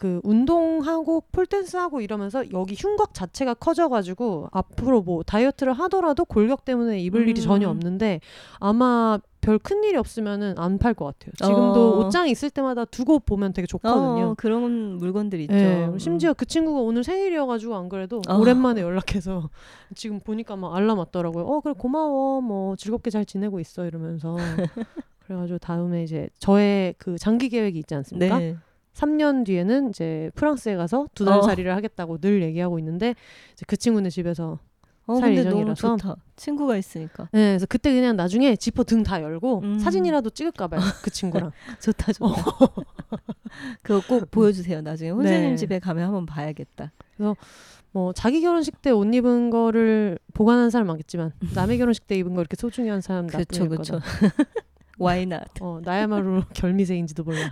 그 0.00 0.18
운동하고 0.24 1.24
폴댄스하고 1.30 2.00
이러면서 2.00 2.50
여기 2.52 2.74
흉곽 2.74 3.12
자체가 3.12 3.52
커져가지고 3.52 4.48
앞으로 4.50 5.02
뭐 5.02 5.22
다이어트를 5.22 5.74
하더라도 5.74 6.24
골격 6.24 6.64
때문에 6.64 6.98
입을 7.00 7.28
일이 7.28 7.38
음. 7.42 7.44
전혀 7.44 7.68
없는데 7.68 8.20
아마 8.60 9.18
별 9.42 9.58
큰 9.58 9.84
일이 9.84 9.98
없으면은 9.98 10.54
안 10.58 10.78
팔 10.78 10.94
것 10.94 11.04
같아요. 11.04 11.32
지금도 11.36 11.96
어. 11.96 11.98
옷장 12.06 12.28
있을 12.28 12.48
때마다 12.48 12.86
두고 12.86 13.18
보면 13.18 13.52
되게 13.52 13.66
좋거든요. 13.66 14.28
어, 14.30 14.34
그런 14.38 14.96
물건들 14.96 15.38
있죠. 15.40 15.54
예, 15.54 15.86
음. 15.86 15.98
심지어 15.98 16.32
그 16.32 16.46
친구가 16.46 16.80
오늘 16.80 17.04
생일이어가지고 17.04 17.76
안 17.76 17.90
그래도 17.90 18.22
어. 18.26 18.38
오랜만에 18.38 18.80
연락해서 18.80 19.50
지금 19.94 20.18
보니까 20.20 20.56
막 20.56 20.74
알람 20.74 20.96
왔더라고요. 20.98 21.44
어 21.44 21.60
그래 21.60 21.74
고마워 21.76 22.40
뭐 22.40 22.74
즐겁게 22.76 23.10
잘 23.10 23.26
지내고 23.26 23.60
있어 23.60 23.84
이러면서 23.84 24.34
그래가지고 25.26 25.58
다음에 25.58 26.04
이제 26.04 26.30
저의 26.38 26.94
그 26.96 27.18
장기 27.18 27.50
계획이 27.50 27.78
있지 27.78 27.94
않습니까? 27.94 28.38
네. 28.38 28.56
3년 28.94 29.44
뒤에는 29.46 29.90
이제 29.90 30.30
프랑스에 30.34 30.76
가서 30.76 31.06
두 31.14 31.24
어. 31.24 31.26
달살이를 31.26 31.74
하겠다고 31.76 32.18
늘 32.18 32.42
얘기하고 32.42 32.78
있는데 32.78 33.14
이제 33.52 33.64
그 33.66 33.76
친구네 33.76 34.10
집에서 34.10 34.58
어, 35.06 35.16
살 35.18 35.36
예정이라서. 35.36 35.96
친구가 36.36 36.76
있으니까. 36.76 37.24
네, 37.32 37.50
그래서 37.52 37.66
그때 37.66 37.92
그냥 37.92 38.14
나중에 38.16 38.54
지퍼 38.54 38.84
등 38.84 39.02
다 39.02 39.20
열고 39.22 39.60
음. 39.64 39.78
사진이라도 39.80 40.30
찍을까 40.30 40.68
봐요. 40.68 40.80
그 41.02 41.10
친구랑. 41.10 41.50
좋다 41.80 42.12
좋다. 42.12 42.42
그거 43.82 44.00
꼭 44.06 44.30
보여주세요. 44.30 44.80
나중에 44.82 45.10
혼세님 45.10 45.50
네. 45.50 45.56
집에 45.56 45.78
가면 45.80 46.04
한번 46.04 46.26
봐야겠다. 46.26 46.92
뭐 47.92 48.12
자기 48.12 48.40
결혼식 48.40 48.80
때 48.82 48.90
옷 48.92 49.12
입은 49.12 49.50
거를 49.50 50.18
보관하는 50.32 50.70
사람 50.70 50.86
많겠지만 50.86 51.32
남의 51.56 51.78
결혼식 51.78 52.06
때 52.06 52.14
입은 52.16 52.34
거 52.34 52.40
이렇게 52.40 52.54
소중히 52.56 52.88
한 52.88 53.00
사람 53.00 53.26
나쁜 53.26 53.44
그렇죠 53.46 53.62
일 53.64 53.68
그렇죠. 53.68 53.92
거다. 53.94 54.34
Why 55.00 55.22
not? 55.22 55.44
어, 55.60 55.80
나야말로 55.82 56.44
결미새인지도 56.54 57.24
몰라. 57.24 57.50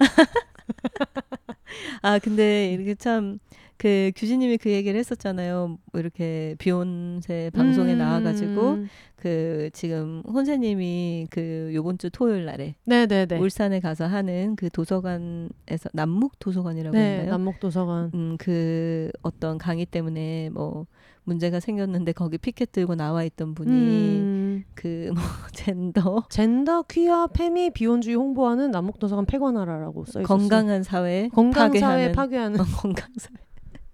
아 2.03 2.19
근데 2.19 2.73
이렇게 2.73 2.95
참 2.95 3.39
그 3.79 4.11
규진님이 4.17 4.59
그 4.59 4.71
얘기를 4.73 4.99
했었잖아요. 4.99 5.79
뭐 5.93 6.01
이렇게 6.01 6.57
비욘세 6.59 7.51
방송에 7.55 7.93
음. 7.93 7.99
나와가지고 7.99 8.79
그 9.15 9.71
지금 9.73 10.23
혼세님이 10.27 11.29
그 11.31 11.71
요번 11.73 11.97
주 11.97 12.11
토요일 12.11 12.45
날에 12.45 12.75
네네네. 12.87 13.39
울산에 13.39 13.79
가서 13.79 14.07
하는 14.07 14.57
그 14.57 14.69
도서관에서 14.69 15.91
남묵 15.93 16.41
도서관이라고 16.41 16.97
네, 16.97 17.19
했나요? 17.19 17.31
남목 17.31 17.61
도서관. 17.61 18.11
음, 18.15 18.37
그 18.39 19.13
어떤 19.23 19.59
강의 19.59 19.87
때문에 19.87 20.51
뭐 20.51 20.87
문제가 21.29 21.61
생겼는데 21.61 22.13
거기 22.13 22.39
피켓 22.39 22.73
들고 22.73 22.95
나와 22.97 23.23
있던 23.25 23.55
분이 23.55 23.71
음, 23.71 24.65
그뭐 24.75 25.15
젠더 25.53 26.27
젠더, 26.31 26.83
퀴어, 26.83 27.29
페미, 27.29 27.71
비혼주의 27.71 28.17
홍보하는 28.17 28.71
남목도서관 28.71 29.27
폐관하라라고 29.27 30.05
써 30.07 30.21
있었어요. 30.21 30.25
건강한 30.27 30.83
사회 30.83 31.29
건강 31.33 31.73
사회 31.79 32.13
파괴하는. 32.13 32.61
어, 32.61 32.65
건강 32.65 33.09
사회. 33.17 33.37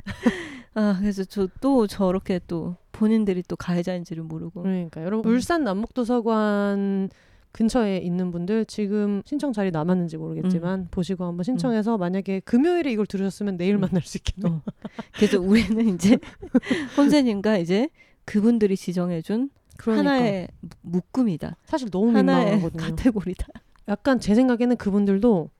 아 0.74 0.96
그래서 1.00 1.24
저 1.24 1.48
또 1.60 1.86
저렇게 1.86 2.40
또 2.46 2.76
본인들이 2.92 3.42
또 3.48 3.56
가해자인지를 3.56 4.22
모르고 4.22 4.62
그러니까 4.62 5.02
여러분 5.02 5.30
음. 5.30 5.34
울산 5.34 5.64
남목도서관 5.64 7.10
근처에 7.54 7.98
있는 7.98 8.32
분들 8.32 8.64
지금 8.66 9.22
신청 9.24 9.52
자리 9.52 9.70
남았는지 9.70 10.16
모르겠지만 10.16 10.88
보시고 10.90 11.24
한번 11.24 11.44
신청해서 11.44 11.96
만약에 11.98 12.40
금요일에 12.40 12.90
이걸 12.90 13.06
들으셨으면 13.06 13.56
내일 13.56 13.76
음. 13.76 13.80
만날 13.82 14.02
수 14.02 14.18
있겠네요. 14.18 14.60
어. 14.66 14.72
그래서 15.14 15.40
우리는 15.40 15.94
이제 15.94 16.18
혼세님과 16.98 17.58
이제 17.58 17.88
그분들이 18.24 18.76
지정해준 18.76 19.50
그러니까 19.76 20.10
하나의 20.14 20.48
묶음이다. 20.82 21.56
사실 21.66 21.90
너무 21.90 22.08
하나의 22.16 22.56
민망하거든요. 22.56 22.82
카테고리다. 22.96 23.46
약간 23.86 24.18
제 24.18 24.34
생각에는 24.34 24.76
그분들도 24.76 25.50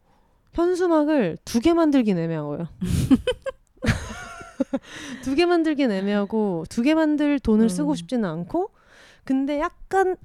현수막을 0.53 1.39
두 1.45 1.61
개 1.61 1.75
만들긴 1.75 2.19
애매한 2.19 2.45
거예요. 2.47 2.67
두 5.23 5.37
개 5.37 5.47
만들긴 5.47 5.93
애매하고 5.93 6.65
두 6.69 6.83
개 6.83 6.95
만들 6.95 7.39
돈을 7.39 7.69
쓰고 7.71 7.91
음. 7.91 7.95
싶지는 7.95 8.29
않고 8.29 8.71
근데 9.25 9.61
약간 9.61 10.17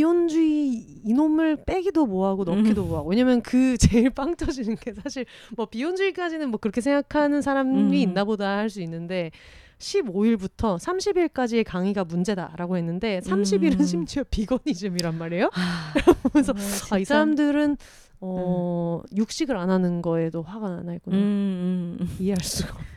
비혼주의 0.00 0.84
이놈을 1.04 1.64
빼기도 1.64 2.04
뭐하고 2.06 2.44
넣기도 2.44 2.82
음. 2.84 2.88
뭐하고 2.88 3.08
왜냐면 3.10 3.40
그 3.40 3.78
제일 4.04 4.10
빵 4.10 4.36
터지는 4.36 4.76
게 4.76 4.92
사실 4.92 5.24
뭐 5.56 5.64
비혼주의까지는 5.66 6.50
뭐 6.50 6.60
그렇게 6.60 6.82
생각하는 6.82 7.40
사람이 7.40 7.74
음. 7.80 7.94
있나 7.94 8.24
보다 8.24 8.58
할 8.58 8.66
수 8.68 8.82
있는데 8.82 9.30
15일부터 9.78 10.78
30일까지의 10.78 11.64
강의가 11.64 12.04
문제다라고 12.04 12.76
했는데 12.76 13.20
30일은 13.20 13.80
음. 13.80 13.84
심지어 13.84 14.24
비거니즘이란 14.28 15.16
말이에요. 15.16 15.50
아, 15.54 15.92
그래서 16.32 16.52
정말 16.52 16.68
아, 16.90 16.98
이. 16.98 17.04
사람들은 17.04 17.76
어, 18.20 19.02
육식을 19.14 19.56
안 19.56 19.70
하는 19.70 20.02
거에도 20.02 20.42
화가 20.42 20.82
나 20.82 20.94
있구나. 20.94 21.16
음, 21.16 21.22
음, 21.22 21.96
음. 22.00 22.16
이해할 22.18 22.42
수가. 22.42 22.72
없- 22.74 22.80
음. 22.80 22.95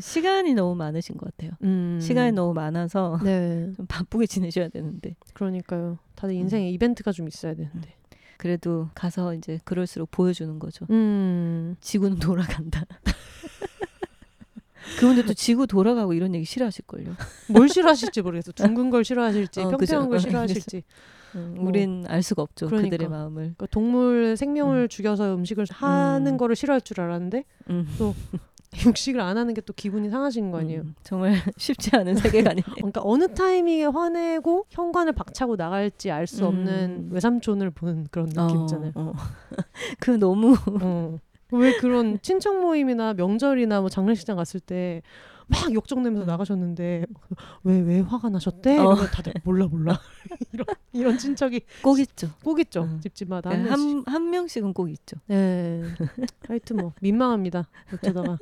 시간이 0.00 0.54
너무 0.54 0.74
많으신 0.74 1.16
것 1.16 1.34
같아요. 1.34 1.52
음. 1.62 1.98
시간이 2.00 2.32
너무 2.32 2.52
많아서 2.54 3.18
네, 3.24 3.72
좀 3.76 3.86
바쁘게 3.86 4.26
지내셔야 4.26 4.68
되는데 4.68 5.16
그러니까요. 5.34 5.98
다들 6.14 6.34
인생에 6.34 6.70
이벤트가 6.70 7.12
좀 7.12 7.28
있어야 7.28 7.54
되는데. 7.54 7.94
그래도 8.36 8.88
가서 8.94 9.34
이제 9.34 9.58
그럴수록 9.64 10.10
보여주는 10.12 10.58
거죠. 10.60 10.86
음. 10.90 11.74
지구는 11.80 12.18
돌아간다. 12.20 12.84
그분들도 15.00 15.34
지구 15.34 15.66
돌아가고 15.66 16.14
이런 16.14 16.34
얘기 16.34 16.44
싫어하실걸요. 16.44 17.14
뭘 17.50 17.68
싫어하실지 17.68 18.22
모르겠어. 18.22 18.52
둥근 18.52 18.90
걸 18.90 19.04
싫어하실지, 19.04 19.60
어, 19.60 19.70
평평한 19.70 19.78
그죠. 19.78 20.08
걸 20.08 20.16
어, 20.16 20.18
싫어하실지. 20.18 20.82
음, 21.34 21.54
뭐. 21.56 21.68
우린 21.68 22.04
알 22.08 22.22
수가 22.22 22.42
없죠. 22.42 22.66
그러니까. 22.66 22.90
그들의 22.90 23.10
마음을. 23.10 23.34
그러니까 23.42 23.66
동물 23.66 24.36
생명을 24.36 24.88
죽여서 24.88 25.34
음식을 25.34 25.66
하는 25.70 26.32
음. 26.34 26.36
거를 26.38 26.56
싫어할 26.56 26.80
줄 26.80 27.00
알았는데 27.00 27.44
음. 27.70 27.86
육식을 28.86 29.20
안 29.20 29.36
하는 29.38 29.54
게 29.54 29.60
또 29.62 29.72
기분이 29.72 30.08
상하신 30.10 30.50
거 30.50 30.58
아니에요. 30.60 30.82
음, 30.82 30.94
정말 31.02 31.32
쉽지 31.58 31.94
않은 31.96 32.14
세계관이네요. 32.16 32.64
그러니까 32.76 33.00
어느 33.04 33.26
타이밍에 33.28 33.84
화내고 33.84 34.66
현관을 34.70 35.12
박차고 35.12 35.56
나갈지 35.56 36.10
알 36.10 36.26
수 36.26 36.46
없는 36.46 37.08
음. 37.08 37.08
외삼촌을 37.12 37.70
보는 37.70 38.06
그런 38.10 38.28
느낌이잖아요. 38.28 38.92
어, 38.94 39.00
어. 39.00 39.12
그 40.00 40.10
너무 40.12 40.56
어. 40.82 41.18
왜 41.50 41.76
그런 41.76 42.18
친척 42.22 42.60
모임이나 42.60 43.14
명절이나 43.14 43.80
뭐 43.80 43.88
장례식장 43.88 44.36
갔을 44.36 44.60
때 44.60 45.02
막 45.48 45.72
역정내면서 45.72 46.24
음. 46.24 46.26
나가셨는데 46.26 47.06
왜왜 47.64 48.00
화가 48.00 48.28
나셨대? 48.28 48.78
어. 48.78 48.82
이러면 48.82 49.06
다들 49.06 49.32
몰라 49.44 49.66
몰라 49.66 49.98
이런 50.52 50.66
이런 50.92 51.18
친척이 51.18 51.62
꼭 51.82 51.98
있죠. 52.00 52.28
꼭 52.44 52.60
있죠 52.60 52.82
음. 52.82 53.00
집집마다 53.00 53.48
한 53.50 53.60
한, 53.60 53.80
명씩. 53.80 54.02
한 54.08 54.30
명씩은 54.30 54.72
꼭 54.74 54.90
있죠. 54.90 55.16
네. 55.26 55.82
하여튼 56.46 56.76
뭐 56.76 56.92
민망합니다. 57.00 57.66
어쩌다가 57.94 58.38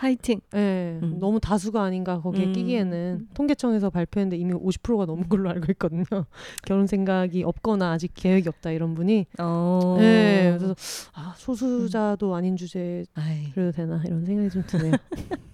화이팅. 0.00 0.40
예, 0.54 0.98
음. 1.02 1.18
너무 1.20 1.38
다수가 1.40 1.82
아닌가 1.82 2.22
거기에 2.22 2.46
음. 2.46 2.52
끼기에는 2.54 3.28
통계청에서 3.34 3.90
발표했는데 3.90 4.38
이미 4.38 4.54
50%가 4.54 5.04
넘은 5.04 5.28
걸로 5.28 5.50
알고 5.50 5.66
있거든요. 5.72 6.04
결혼 6.64 6.86
생각이 6.86 7.44
없거나 7.44 7.92
아직 7.92 8.12
계획이 8.14 8.48
없다 8.48 8.70
이런 8.70 8.94
분이. 8.94 9.26
어. 9.38 9.96
예, 10.00 10.56
그래서 10.56 10.74
아 11.12 11.34
소수자도 11.36 12.34
아닌 12.34 12.56
주제에 12.56 13.04
아이. 13.12 13.50
그래도 13.52 13.72
되나 13.72 14.02
이런 14.06 14.24
생각이 14.24 14.48
좀 14.48 14.62
드네요. 14.66 14.92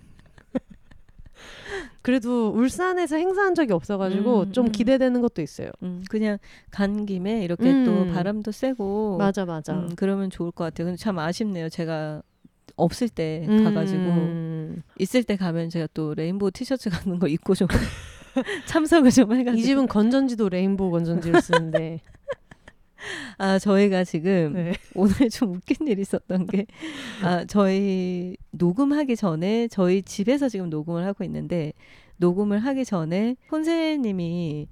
그래도 2.02 2.50
울산에서 2.50 3.16
행사한 3.16 3.56
적이 3.56 3.72
없어가지고 3.72 4.40
음, 4.42 4.52
좀 4.52 4.66
음. 4.66 4.72
기대되는 4.72 5.20
것도 5.22 5.42
있어요. 5.42 5.70
음, 5.82 6.04
그냥 6.08 6.38
간 6.70 7.04
김에 7.04 7.42
이렇게 7.42 7.68
음. 7.68 7.84
또 7.84 8.06
바람도 8.14 8.52
쐬고 8.52 9.16
맞아 9.18 9.44
맞아. 9.44 9.72
음, 9.72 9.90
그러면 9.96 10.30
좋을 10.30 10.52
것 10.52 10.62
같아요. 10.62 10.86
근데 10.86 10.96
참 10.96 11.18
아쉽네요. 11.18 11.68
제가 11.68 12.22
없을 12.76 13.08
때 13.08 13.44
음. 13.48 13.64
가가지고 13.64 14.82
있을 14.98 15.24
때 15.24 15.36
가면 15.36 15.70
제가 15.70 15.88
또 15.94 16.14
레인보우 16.14 16.50
티셔츠 16.50 16.90
같은 16.90 17.18
거 17.18 17.26
입고 17.28 17.54
좀 17.54 17.68
참석을 18.66 19.10
좀 19.10 19.32
해가지고 19.32 19.58
이 19.58 19.62
집은 19.62 19.86
건전지도 19.88 20.48
레인보우 20.48 20.90
건전지를 20.90 21.40
쓰는데 21.40 22.00
아 23.38 23.58
저희가 23.58 24.04
지금 24.04 24.52
네. 24.54 24.72
오늘 24.94 25.30
좀 25.30 25.54
웃긴 25.54 25.86
일이 25.86 26.02
있었던 26.02 26.46
게 26.46 26.66
아, 27.22 27.44
저희 27.46 28.36
녹음하기 28.50 29.16
전에 29.16 29.68
저희 29.68 30.02
집에서 30.02 30.48
지금 30.48 30.70
녹음을 30.70 31.04
하고 31.04 31.24
있는데 31.24 31.72
녹음을 32.18 32.58
하기 32.58 32.84
전에 32.84 33.36
혼세님이 33.50 34.68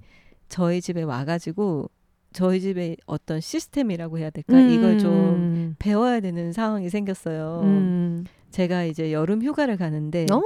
저희 0.49 0.81
집에 0.81 1.03
와가지고 1.03 1.89
저희 2.35 2.59
집에 2.59 2.97
어떤 3.05 3.39
시스템이라고 3.39 4.19
해야 4.19 4.29
될까 4.29 4.59
이걸 4.59 4.99
좀 4.99 5.11
음. 5.13 5.75
배워야 5.79 6.19
되는 6.19 6.51
상황이 6.51 6.89
생겼어요. 6.89 7.61
음. 7.63 8.25
제가 8.51 8.83
이제 8.83 9.13
여름 9.13 9.41
휴가를 9.41 9.77
가는데 9.77 10.25
어? 10.31 10.41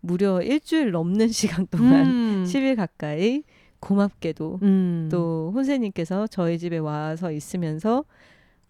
무려 0.00 0.40
일주일 0.40 0.92
넘는 0.92 1.28
시간 1.32 1.66
동안 1.66 2.06
음. 2.06 2.44
10일 2.46 2.74
가까이 2.74 3.42
고맙게도 3.80 4.60
음. 4.62 5.08
또 5.10 5.52
혼세님께서 5.54 6.26
저희 6.26 6.58
집에 6.58 6.78
와서 6.78 7.30
있으면서 7.30 8.04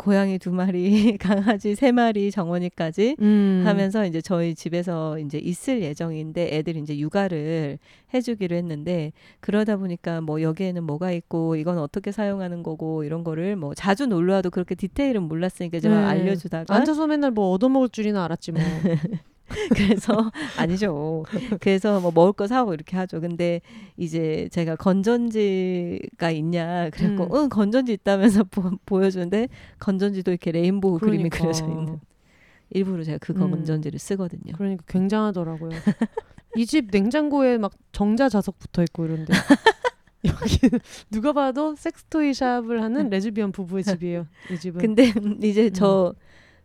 고양이 0.00 0.38
두 0.38 0.50
마리, 0.50 1.18
강아지 1.20 1.74
세 1.74 1.92
마리, 1.92 2.30
정원이까지 2.30 3.16
음. 3.20 3.62
하면서 3.66 4.06
이제 4.06 4.22
저희 4.22 4.54
집에서 4.54 5.18
이제 5.18 5.36
있을 5.36 5.82
예정인데 5.82 6.56
애들이 6.56 6.80
이제 6.80 6.98
육아를 6.98 7.78
해주기로 8.14 8.56
했는데 8.56 9.12
그러다 9.40 9.76
보니까 9.76 10.22
뭐 10.22 10.40
여기에는 10.40 10.84
뭐가 10.84 11.12
있고 11.12 11.56
이건 11.56 11.76
어떻게 11.76 12.12
사용하는 12.12 12.62
거고 12.62 13.04
이런 13.04 13.24
거를 13.24 13.56
뭐 13.56 13.74
자주 13.74 14.06
놀러 14.06 14.32
와도 14.34 14.48
그렇게 14.48 14.74
디테일은 14.74 15.22
몰랐으니까 15.24 15.80
제가 15.80 16.00
네. 16.00 16.06
알려주다가 16.06 16.74
앉아서 16.74 17.06
맨날 17.06 17.30
뭐 17.30 17.50
얻어먹을 17.50 17.90
줄이나 17.90 18.24
알았지 18.24 18.52
뭐. 18.52 18.62
그래서 19.74 20.30
아니죠. 20.56 21.24
그래서 21.60 22.00
뭐 22.00 22.12
먹을 22.14 22.32
거 22.32 22.46
사고 22.46 22.72
이렇게 22.74 22.96
하죠. 22.96 23.20
근데 23.20 23.60
이제 23.96 24.48
제가 24.52 24.76
건전지가 24.76 26.30
있냐 26.30 26.90
그래갖고 26.90 27.24
음. 27.24 27.42
응 27.44 27.48
건전지 27.48 27.92
있다면서 27.92 28.44
보, 28.86 29.04
여주는데 29.04 29.48
건전지도 29.78 30.30
이렇게 30.30 30.52
레인보우 30.52 30.98
그림이 30.98 31.28
그러니까. 31.30 31.38
그려져 31.38 31.64
있는. 31.66 32.00
일부러 32.70 33.02
제가 33.02 33.18
그 33.20 33.32
음. 33.32 33.50
건전지를 33.50 33.98
쓰거든요. 33.98 34.52
그러니까 34.56 34.84
굉장하더라고요. 34.86 35.70
이 36.56 36.66
집 36.66 36.88
냉장고에 36.90 37.58
막 37.58 37.72
정자 37.92 38.28
자석 38.28 38.58
붙어 38.58 38.82
있고 38.82 39.04
이런데 39.06 39.32
여기 40.24 40.58
누가 41.10 41.32
봐도 41.32 41.74
섹스토이 41.76 42.34
샵을 42.34 42.82
하는 42.82 43.08
레즈비언 43.08 43.52
부부의 43.52 43.84
집이에요. 43.84 44.26
이 44.52 44.58
집은. 44.58 44.80
근데 44.80 45.12
이제 45.42 45.70
저 45.70 46.14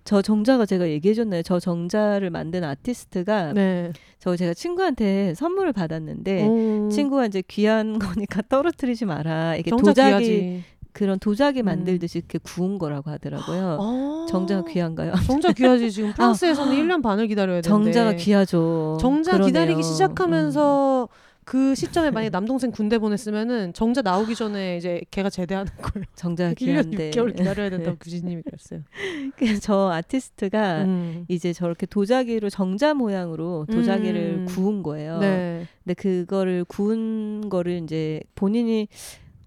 저 0.05 0.21
정자가 0.21 0.67
제가 0.67 0.87
얘기해줬나요? 0.87 1.41
저 1.41 1.59
정자를 1.59 2.29
만든 2.29 2.63
아티스트가 2.63 3.53
네. 3.53 3.91
저 4.19 4.35
제가 4.35 4.53
친구한테 4.53 5.33
선물을 5.33 5.73
받았는데 5.73 6.47
오. 6.47 6.89
친구가 6.89 7.25
이제 7.25 7.41
귀한 7.47 7.97
거니까 7.99 8.43
떨어뜨리지 8.47 9.05
마라. 9.05 9.55
이게 9.55 9.71
도자기 9.71 9.99
귀하지. 10.01 10.63
그런 10.93 11.19
도자기 11.19 11.61
음. 11.63 11.65
만들듯이 11.65 12.19
이렇게 12.19 12.37
구운 12.37 12.77
거라고 12.77 13.09
하더라고요. 13.09 13.77
아. 13.81 14.25
정자가 14.29 14.63
귀한가요? 14.71 15.13
정자 15.25 15.51
귀하지 15.51 15.91
지금 15.91 16.13
프랑스에서는 16.13 16.73
1년 16.77 17.01
반을 17.01 17.27
기다려야 17.27 17.61
되는데 17.61 17.91
정자가 17.91 18.13
귀하죠. 18.13 18.97
정자 19.01 19.31
그러네요. 19.31 19.47
기다리기 19.47 19.79
음. 19.79 19.81
시작하면서 19.81 21.09
그 21.45 21.75
시점에 21.75 22.10
만약 22.10 22.31
남동생 22.31 22.71
군대 22.71 22.97
보냈으면은 22.97 23.71
정자 23.73 24.01
나오기 24.01 24.36
전에 24.36 24.77
이제 24.77 25.01
걔가 25.12 25.29
제대하는 25.29 25.71
거예요. 25.77 26.05
1년 26.15 26.55
귀한데 26.58 27.12
6개월 27.12 27.38
기다려야 27.38 27.69
된다고 27.69 27.97
규진님이 27.97 28.41
그랬어요. 28.41 28.81
그래서 29.38 29.60
저 29.62 29.89
아티스트가 29.91 30.86
음. 30.86 31.25
이제 31.27 31.53
저렇게 31.53 31.86
도자기로 31.86 32.49
정자 32.49 32.95
모양으로 32.95 33.67
도자기를 33.71 34.39
음. 34.39 34.45
구운 34.47 34.81
거예요. 34.81 35.19
네. 35.19 35.67
근데 35.84 35.93
그거를 35.93 36.65
구운 36.65 37.47
거를 37.47 37.84
이제 37.84 38.21
본인이 38.34 38.88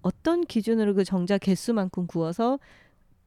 어떤 0.01 0.45
기준으로 0.45 0.95
그 0.95 1.03
정자 1.03 1.37
개수만큼 1.37 2.07
구워서 2.07 2.59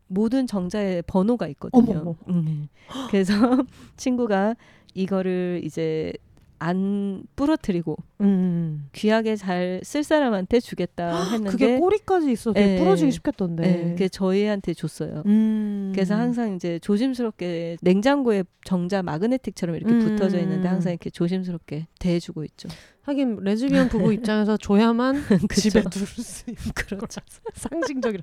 모든 0.07 0.47
정자에 0.47 1.03
번호가 1.03 1.47
있거든요. 1.49 2.17
음. 2.29 2.69
그래서 3.11 3.35
친구가 3.99 4.57
이거를 4.95 5.61
이제 5.63 6.15
안 6.63 7.25
부러뜨리고 7.37 7.97
음. 8.21 8.89
귀하게 8.93 9.37
잘 9.37 9.81
쓸 9.85 10.05
사람한테 10.05 10.61
주겠다 10.61 11.25
했는데 11.25 11.51
그게 11.51 11.79
꼬리까지 11.79 12.31
있어. 12.33 12.53
되게 12.53 12.75
예. 12.75 12.79
부러지기 12.79 13.11
쉽겠던데. 13.13 13.65
예, 13.65 13.89
그게 13.91 14.09
저희한테 14.09 14.75
줬어요. 14.75 15.23
음. 15.27 15.91
그래서 15.95 16.15
항상 16.15 16.55
이제 16.55 16.79
조심스럽게 16.79 17.79
냉장고에 17.83 18.45
정자 18.65 19.03
마그네틱처럼 19.03 19.77
이렇게 19.77 19.93
음. 19.93 20.01
붙어져 20.01 20.39
있는데 20.41 20.69
항상 20.69 20.93
이렇게 20.93 21.11
조심스럽게 21.11 21.87
대해주고 21.99 22.45
있죠. 22.45 22.69
하긴 23.05 23.39
레즈비언 23.43 23.89
부부 23.89 24.13
입장에서 24.13 24.57
줘야만. 24.57 25.23
집에 25.55 25.83
둘 25.83 26.07
수 26.07 26.45
있는 26.49 26.63
그렇죠. 26.75 27.21
상징적이라. 27.55 28.23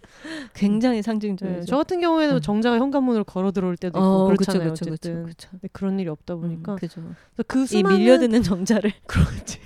굉장히 0.53 0.97
네, 0.97 1.01
상징적이죠. 1.01 1.65
저 1.65 1.77
같은 1.77 1.99
경우에는 1.99 2.35
음. 2.35 2.41
정자가 2.41 2.77
현관문을 2.77 3.25
걸어 3.25 3.51
들어올 3.51 3.75
때도 3.75 3.99
있고 3.99 4.07
어, 4.07 4.25
그렇잖아요. 4.27 4.69
그쵸, 4.69 4.85
그쵸, 4.85 4.93
어쨌든. 4.93 5.25
그쵸, 5.25 5.49
그쵸. 5.51 5.69
그런 5.73 5.99
일이 5.99 6.07
없다 6.09 6.35
보니까 6.35 6.73
음, 6.73 6.77
그죠. 6.77 7.01
그이 7.47 7.65
수많은 7.65 7.97
밀려드는 7.99 8.41
정자를 8.43 8.93
그렇지. 9.05 9.59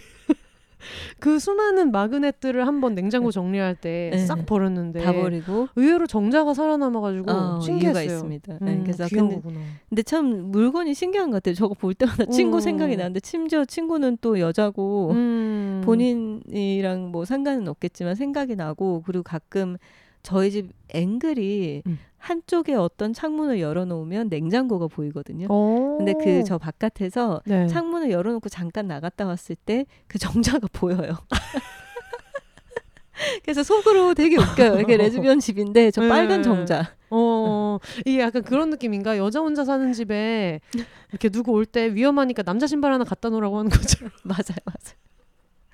그 1.19 1.39
수많은 1.39 1.91
마그넷들을 1.91 2.65
한번 2.67 2.95
냉장고 2.95 3.31
정리할 3.31 3.75
때 3.75 4.11
네. 4.13 4.19
싹 4.19 4.45
버렸는데 4.45 5.01
다 5.01 5.13
버리고 5.13 5.67
의외로 5.75 6.07
정자가 6.07 6.53
살아남아가지고 6.53 7.31
어, 7.31 7.59
신기했어요. 7.59 8.05
있습니다. 8.05 8.53
음, 8.61 8.65
네, 8.65 8.79
그래서 8.83 9.05
귀여운 9.07 9.29
근데, 9.29 9.41
거구나. 9.41 9.59
근데 9.89 10.03
참 10.03 10.51
물건이 10.51 10.93
신기한 10.93 11.31
것 11.31 11.37
같아요. 11.37 11.55
저거 11.55 11.73
볼 11.73 11.93
때마다 11.93 12.25
친구 12.25 12.57
음. 12.57 12.61
생각이 12.61 12.95
나는데 12.95 13.19
심지어 13.23 13.65
친구는 13.65 14.17
또 14.21 14.39
여자고 14.39 15.11
음. 15.11 15.81
본인이랑 15.85 17.11
뭐 17.11 17.25
상관은 17.25 17.67
없겠지만 17.67 18.15
생각이 18.15 18.55
나고 18.55 19.03
그리고 19.05 19.23
가끔 19.23 19.77
저희 20.23 20.51
집 20.51 20.69
앵글이 20.89 21.83
음. 21.85 21.99
한쪽에 22.17 22.73
어떤 22.75 23.11
창문을 23.13 23.59
열어놓으면 23.59 24.29
냉장고가 24.29 24.87
보이거든요. 24.87 25.47
어. 25.49 25.95
근데 25.97 26.13
그 26.13 26.43
저 26.45 26.57
바깥에서 26.57 27.41
네. 27.45 27.67
창문을 27.67 28.09
열어놓고 28.11 28.47
잠깐 28.49 28.87
나갔다 28.87 29.25
왔을 29.25 29.55
때 29.55 29.85
그 30.07 30.17
정자가 30.17 30.67
보여요. 30.73 31.17
그래서 33.43 33.61
속으로 33.63 34.13
되게 34.15 34.37
웃겨요. 34.37 34.79
이게 34.81 34.97
레즈비언 34.97 35.39
집인데 35.39 35.91
저 35.91 36.01
빨간 36.07 36.37
네. 36.39 36.43
정자. 36.43 36.95
어, 37.09 37.77
이게 38.05 38.19
약간 38.21 38.41
그런 38.41 38.69
느낌인가? 38.71 39.17
여자 39.17 39.39
혼자 39.39 39.63
사는 39.63 39.93
집에 39.93 40.59
이렇게 41.11 41.29
누구 41.29 41.51
올 41.51 41.65
때 41.65 41.93
위험하니까 41.93 42.41
남자 42.43 42.65
신발 42.67 42.91
하나 42.91 43.03
갖다 43.03 43.29
놓으라고 43.29 43.59
하는 43.59 43.69
것처럼 43.69 44.11
맞아요, 44.23 44.57
맞아요. 44.65 44.97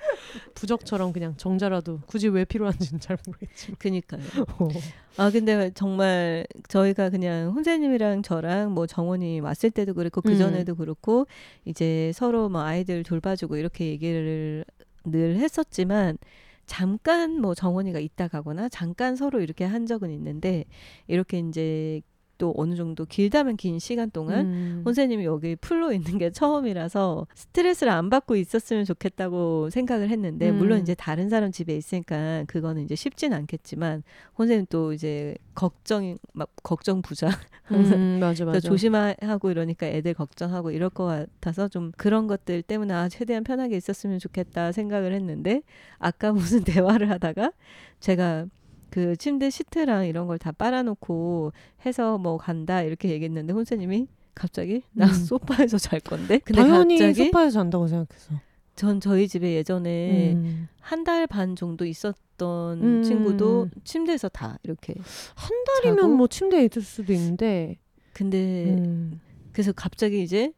부적처럼 0.55 1.13
그냥 1.13 1.35
정자라도 1.37 2.01
굳이 2.05 2.27
왜 2.27 2.45
필요한지는 2.45 2.99
잘 2.99 3.17
모르겠지만. 3.25 3.77
그니까요. 3.77 4.21
어. 4.59 4.69
아 5.17 5.31
근데 5.31 5.71
정말 5.73 6.45
저희가 6.67 7.09
그냥 7.09 7.51
혼자님이랑 7.51 8.21
저랑 8.23 8.73
뭐 8.73 8.87
정원이 8.87 9.39
왔을 9.39 9.71
때도 9.71 9.93
그렇고 9.93 10.21
그 10.21 10.31
음. 10.31 10.37
전에도 10.37 10.75
그렇고 10.75 11.27
이제 11.65 12.11
서로 12.13 12.49
뭐 12.49 12.61
아이들 12.61 13.03
돌봐주고 13.03 13.57
이렇게 13.57 13.87
얘기를 13.87 14.65
늘 15.05 15.37
했었지만 15.37 16.17
잠깐 16.65 17.41
뭐 17.41 17.55
정원이가 17.55 17.99
있다 17.99 18.27
가거나 18.27 18.69
잠깐 18.69 19.15
서로 19.15 19.41
이렇게 19.41 19.65
한 19.65 19.87
적은 19.87 20.11
있는데 20.11 20.65
이렇게 21.07 21.39
이제 21.39 22.01
또 22.39 22.53
어느 22.57 22.75
정도 22.75 23.05
길다면 23.05 23.57
긴 23.57 23.77
시간 23.77 24.09
동안 24.09 24.47
음. 24.47 24.81
혼세님이 24.85 25.25
여기 25.25 25.55
풀로 25.55 25.93
있는 25.93 26.17
게 26.17 26.31
처음이라서 26.31 27.27
스트레스를 27.35 27.91
안 27.91 28.09
받고 28.09 28.35
있었으면 28.35 28.85
좋겠다고 28.85 29.69
생각을 29.69 30.09
했는데 30.09 30.49
음. 30.49 30.57
물론 30.57 30.79
이제 30.79 30.95
다른 30.95 31.29
사람 31.29 31.51
집에 31.51 31.75
있으니까 31.75 32.45
그거는 32.47 32.83
이제 32.83 32.95
쉽진 32.95 33.33
않겠지만 33.33 34.01
혼세님 34.37 34.65
또 34.69 34.93
이제 34.93 35.35
걱정 35.53 36.17
막 36.33 36.49
걱정 36.63 37.01
부자 37.01 37.29
음, 37.71 38.19
맞아 38.19 38.45
맞아. 38.45 38.59
조심하고 38.61 39.51
이러니까 39.51 39.85
애들 39.85 40.13
걱정하고 40.13 40.71
이럴 40.71 40.89
것 40.89 41.05
같아서 41.05 41.67
좀 41.67 41.91
그런 41.97 42.27
것들 42.27 42.61
때문에 42.61 42.93
아 42.93 43.09
최대한 43.09 43.43
편하게 43.43 43.75
있었으면 43.77 44.17
좋겠다 44.17 44.71
생각을 44.71 45.13
했는데 45.13 45.61
아까 45.97 46.31
무슨 46.33 46.63
대화를 46.63 47.09
하다가 47.09 47.51
제가 47.99 48.45
그 48.89 49.15
침대 49.17 49.49
시트랑 49.49 50.07
이런 50.07 50.27
걸 50.27 50.37
다 50.37 50.51
빨아놓고 50.51 51.51
해서 51.85 52.17
뭐 52.17 52.37
간다 52.37 52.81
이렇게 52.81 53.09
얘기했는데 53.09 53.53
혼세님이 53.53 54.07
갑자기 54.35 54.81
나 54.93 55.05
음. 55.05 55.11
소파에서 55.13 55.77
잘 55.77 55.99
건데 55.99 56.39
근데 56.45 56.61
당연히 56.61 56.97
갑자기 56.97 57.25
소파에서 57.25 57.51
잔다고 57.59 57.87
생각했어. 57.87 58.35
전 58.75 59.01
저희 59.01 59.27
집에 59.27 59.55
예전에 59.55 60.33
음. 60.33 60.67
한달 60.79 61.27
반 61.27 61.55
정도 61.57 61.85
있었던 61.85 62.81
음. 62.81 63.03
친구도 63.03 63.69
침대에서 63.83 64.29
다 64.29 64.57
이렇게 64.63 64.93
한 65.35 65.49
달이면 65.65 65.97
자고? 66.03 66.15
뭐 66.15 66.27
침대에 66.27 66.65
있을 66.65 66.81
수도 66.81 67.11
있는데. 67.13 67.77
근데 68.13 68.65
음. 68.77 69.19
그래서 69.51 69.71
갑자기 69.73 70.23
이제 70.23 70.53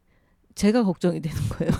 제가 0.54 0.84
걱정이 0.84 1.20
되는 1.20 1.36
거예요. 1.50 1.72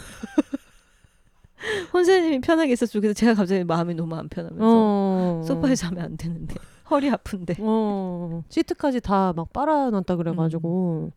혼세님이 1.93 2.41
편하게 2.41 2.73
있었죠. 2.73 3.01
그래서 3.01 3.15
제가 3.15 3.35
갑자기 3.35 3.65
마음이 3.65 3.95
너무 3.95 4.15
안 4.17 4.29
편하면서 4.29 4.65
어. 4.67 5.43
소파에 5.47 5.75
자면 5.75 6.05
안 6.05 6.17
되는데 6.17 6.55
허리 6.91 7.09
아픈데. 7.11 7.57
어. 7.61 8.43
시트까지 8.49 9.01
다 9.01 9.33
막 9.35 9.53
빨아놨다 9.53 10.17
그래가지고. 10.17 11.13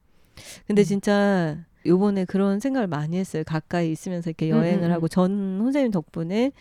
근데 0.68 0.82
음. 0.82 0.84
진짜 0.84 1.58
요번에 1.86 2.26
그런 2.26 2.60
생각을 2.60 2.88
많이 2.88 3.18
했어요. 3.18 3.44
가까이 3.46 3.92
있으면서 3.92 4.30
이렇게 4.30 4.52
음, 4.52 4.58
여행을 4.58 4.90
음, 4.90 4.92
하고 4.92 5.08
전 5.08 5.60
혼세님 5.62 5.92
덕분에 5.92 6.52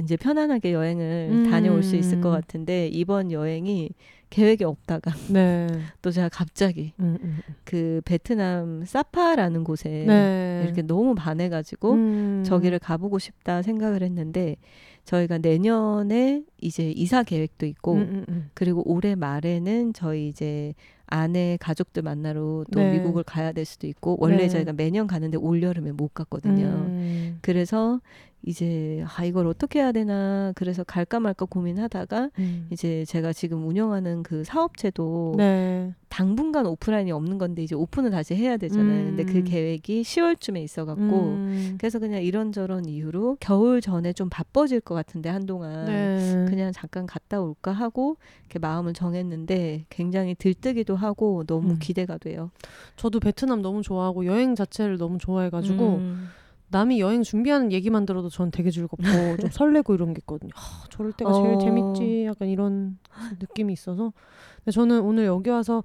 이제 0.00 0.16
편안하게 0.16 0.72
여행을 0.72 1.28
음. 1.30 1.50
다녀올 1.50 1.82
수 1.82 1.96
있을 1.96 2.20
것 2.20 2.30
같은데 2.30 2.88
이번 2.88 3.30
여행이 3.30 3.90
계획이 4.32 4.64
없다가 4.64 5.12
네. 5.30 5.68
또 6.00 6.10
제가 6.10 6.30
갑자기 6.30 6.94
음, 6.98 7.18
음. 7.22 7.38
그 7.64 8.00
베트남 8.06 8.84
사파라는 8.86 9.62
곳에 9.62 10.04
네. 10.06 10.62
이렇게 10.64 10.80
너무 10.80 11.14
반해가지고 11.14 11.92
음. 11.92 12.42
저기를 12.44 12.78
가보고 12.78 13.18
싶다 13.18 13.60
생각을 13.60 14.02
했는데 14.02 14.56
저희가 15.04 15.38
내년에 15.38 16.44
이제 16.60 16.90
이사 16.90 17.22
계획도 17.22 17.66
있고 17.66 17.94
음, 17.94 18.00
음, 18.00 18.24
음. 18.28 18.50
그리고 18.54 18.82
올해 18.90 19.14
말에는 19.14 19.92
저희 19.92 20.28
이제 20.28 20.74
아내 21.06 21.58
가족들 21.60 22.02
만나러 22.02 22.64
또 22.72 22.80
네. 22.80 22.92
미국을 22.92 23.22
가야 23.24 23.52
될 23.52 23.66
수도 23.66 23.86
있고 23.86 24.16
원래 24.18 24.38
네. 24.38 24.48
저희가 24.48 24.72
매년 24.72 25.06
가는데 25.06 25.36
올 25.36 25.62
여름에 25.62 25.92
못 25.92 26.14
갔거든요. 26.14 26.64
음. 26.64 27.38
그래서 27.42 28.00
이제 28.44 29.04
아 29.06 29.24
이걸 29.24 29.46
어떻게 29.46 29.78
해야 29.78 29.92
되나 29.92 30.52
그래서 30.56 30.82
갈까 30.82 31.20
말까 31.20 31.46
고민하다가 31.46 32.30
음. 32.38 32.66
이제 32.70 33.04
제가 33.04 33.32
지금 33.32 33.66
운영하는 33.66 34.22
그 34.22 34.42
사업체도 34.44 35.34
네. 35.38 35.94
당분간 36.08 36.66
오프라인이 36.66 37.10
없는 37.12 37.38
건데 37.38 37.62
이제 37.62 37.74
오픈을 37.74 38.10
다시 38.10 38.34
해야 38.34 38.56
되잖아요. 38.56 39.04
근데 39.06 39.24
그 39.24 39.38
음. 39.38 39.44
계획이 39.44 40.02
10월쯤에 40.02 40.62
있어갖고 40.62 41.02
음. 41.02 41.78
그래서 41.78 41.98
그냥 41.98 42.22
이런저런 42.22 42.84
이유로 42.84 43.38
겨울 43.40 43.80
전에 43.80 44.12
좀 44.12 44.28
바빠질 44.28 44.80
것 44.80 44.94
같은데 44.94 45.30
한동안 45.30 45.86
네. 45.86 46.46
그냥 46.48 46.72
잠깐 46.72 47.06
갔다 47.06 47.40
올까 47.40 47.72
하고 47.72 48.16
이렇게 48.42 48.58
마음을 48.58 48.92
정했는데 48.92 49.86
굉장히 49.88 50.34
들뜨기도 50.34 50.96
하고 50.96 51.44
너무 51.46 51.70
음. 51.70 51.78
기대가 51.78 52.18
돼요. 52.18 52.50
저도 52.96 53.20
베트남 53.20 53.62
너무 53.62 53.82
좋아하고 53.82 54.26
여행 54.26 54.54
자체를 54.54 54.98
너무 54.98 55.18
좋아해가지고 55.18 55.96
음. 55.96 56.28
남이 56.72 56.98
여행 57.00 57.22
준비하는 57.22 57.70
얘기만 57.70 58.06
들어도 58.06 58.28
전 58.28 58.50
되게 58.50 58.70
즐겁고 58.70 58.96
좀 59.38 59.50
설레고 59.50 59.94
이런 59.94 60.14
게 60.14 60.18
있거든요. 60.20 60.50
하, 60.54 60.88
저럴 60.88 61.12
때가 61.12 61.32
제일 61.32 61.54
어. 61.54 61.58
재밌지. 61.58 62.24
약간 62.24 62.48
이런 62.48 62.98
느낌이 63.38 63.72
있어서. 63.72 64.12
근데 64.56 64.72
저는 64.72 65.02
오늘 65.02 65.26
여기 65.26 65.50
와서 65.50 65.84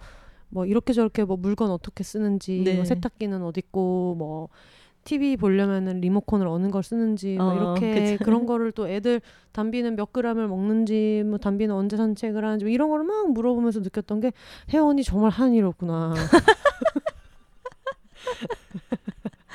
뭐 0.50 0.66
이렇게 0.66 0.94
저렇게 0.94 1.26
뭐 1.26 1.38
물건 1.38 1.70
어떻게 1.70 2.04
쓰는지, 2.04 2.62
네. 2.64 2.76
뭐 2.76 2.86
세탁기는 2.86 3.44
어디 3.44 3.60
있고, 3.60 4.16
뭐 4.18 4.50
TV 5.04 5.38
보려면은 5.38 6.02
리모컨을 6.02 6.48
어느 6.48 6.70
걸 6.70 6.84
쓰는지, 6.84 7.38
뭐 7.38 7.52
어, 7.52 7.56
이렇게 7.56 8.16
그쵸. 8.18 8.24
그런 8.24 8.46
거를 8.46 8.72
또 8.72 8.88
애들 8.88 9.22
담비는 9.52 9.96
몇 9.96 10.14
그램을 10.14 10.48
먹는지, 10.48 11.24
뭐 11.26 11.38
담비는 11.38 11.76
언제 11.76 11.98
산책을 11.98 12.44
하는지 12.44 12.66
뭐 12.66 12.72
이런 12.72 12.90
거를 12.90 13.06
막 13.06 13.32
물어보면서 13.32 13.82
느꼈던 13.82 14.22
게 14.22 14.32
혜원이 14.70 15.04
정말 15.04 15.32
없구나. 15.66 16.14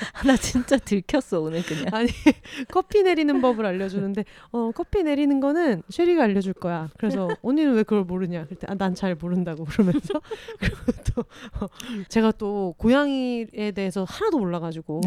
나 0.26 0.36
진짜 0.36 0.76
들켰어 0.76 1.40
오늘 1.40 1.62
그냥. 1.62 1.86
아니 1.92 2.08
커피 2.70 3.02
내리는 3.02 3.40
법을 3.40 3.66
알려주는데 3.66 4.24
어 4.52 4.70
커피 4.74 5.02
내리는 5.02 5.40
거는 5.40 5.82
쉐리가 5.88 6.22
알려줄 6.24 6.54
거야. 6.54 6.88
그래서 6.98 7.28
언니는 7.42 7.74
왜 7.74 7.82
그걸 7.82 8.04
모르냐? 8.04 8.46
그때 8.46 8.66
아, 8.70 8.74
난 8.74 8.94
잘 8.94 9.14
모른다고 9.14 9.64
그러면서 9.64 10.20
그리고 10.60 10.76
또 11.14 11.22
어, 11.60 11.68
제가 12.08 12.30
또 12.32 12.74
고양이에 12.78 13.70
대해서 13.74 14.04
하나도 14.04 14.38
몰라가지고 14.38 15.00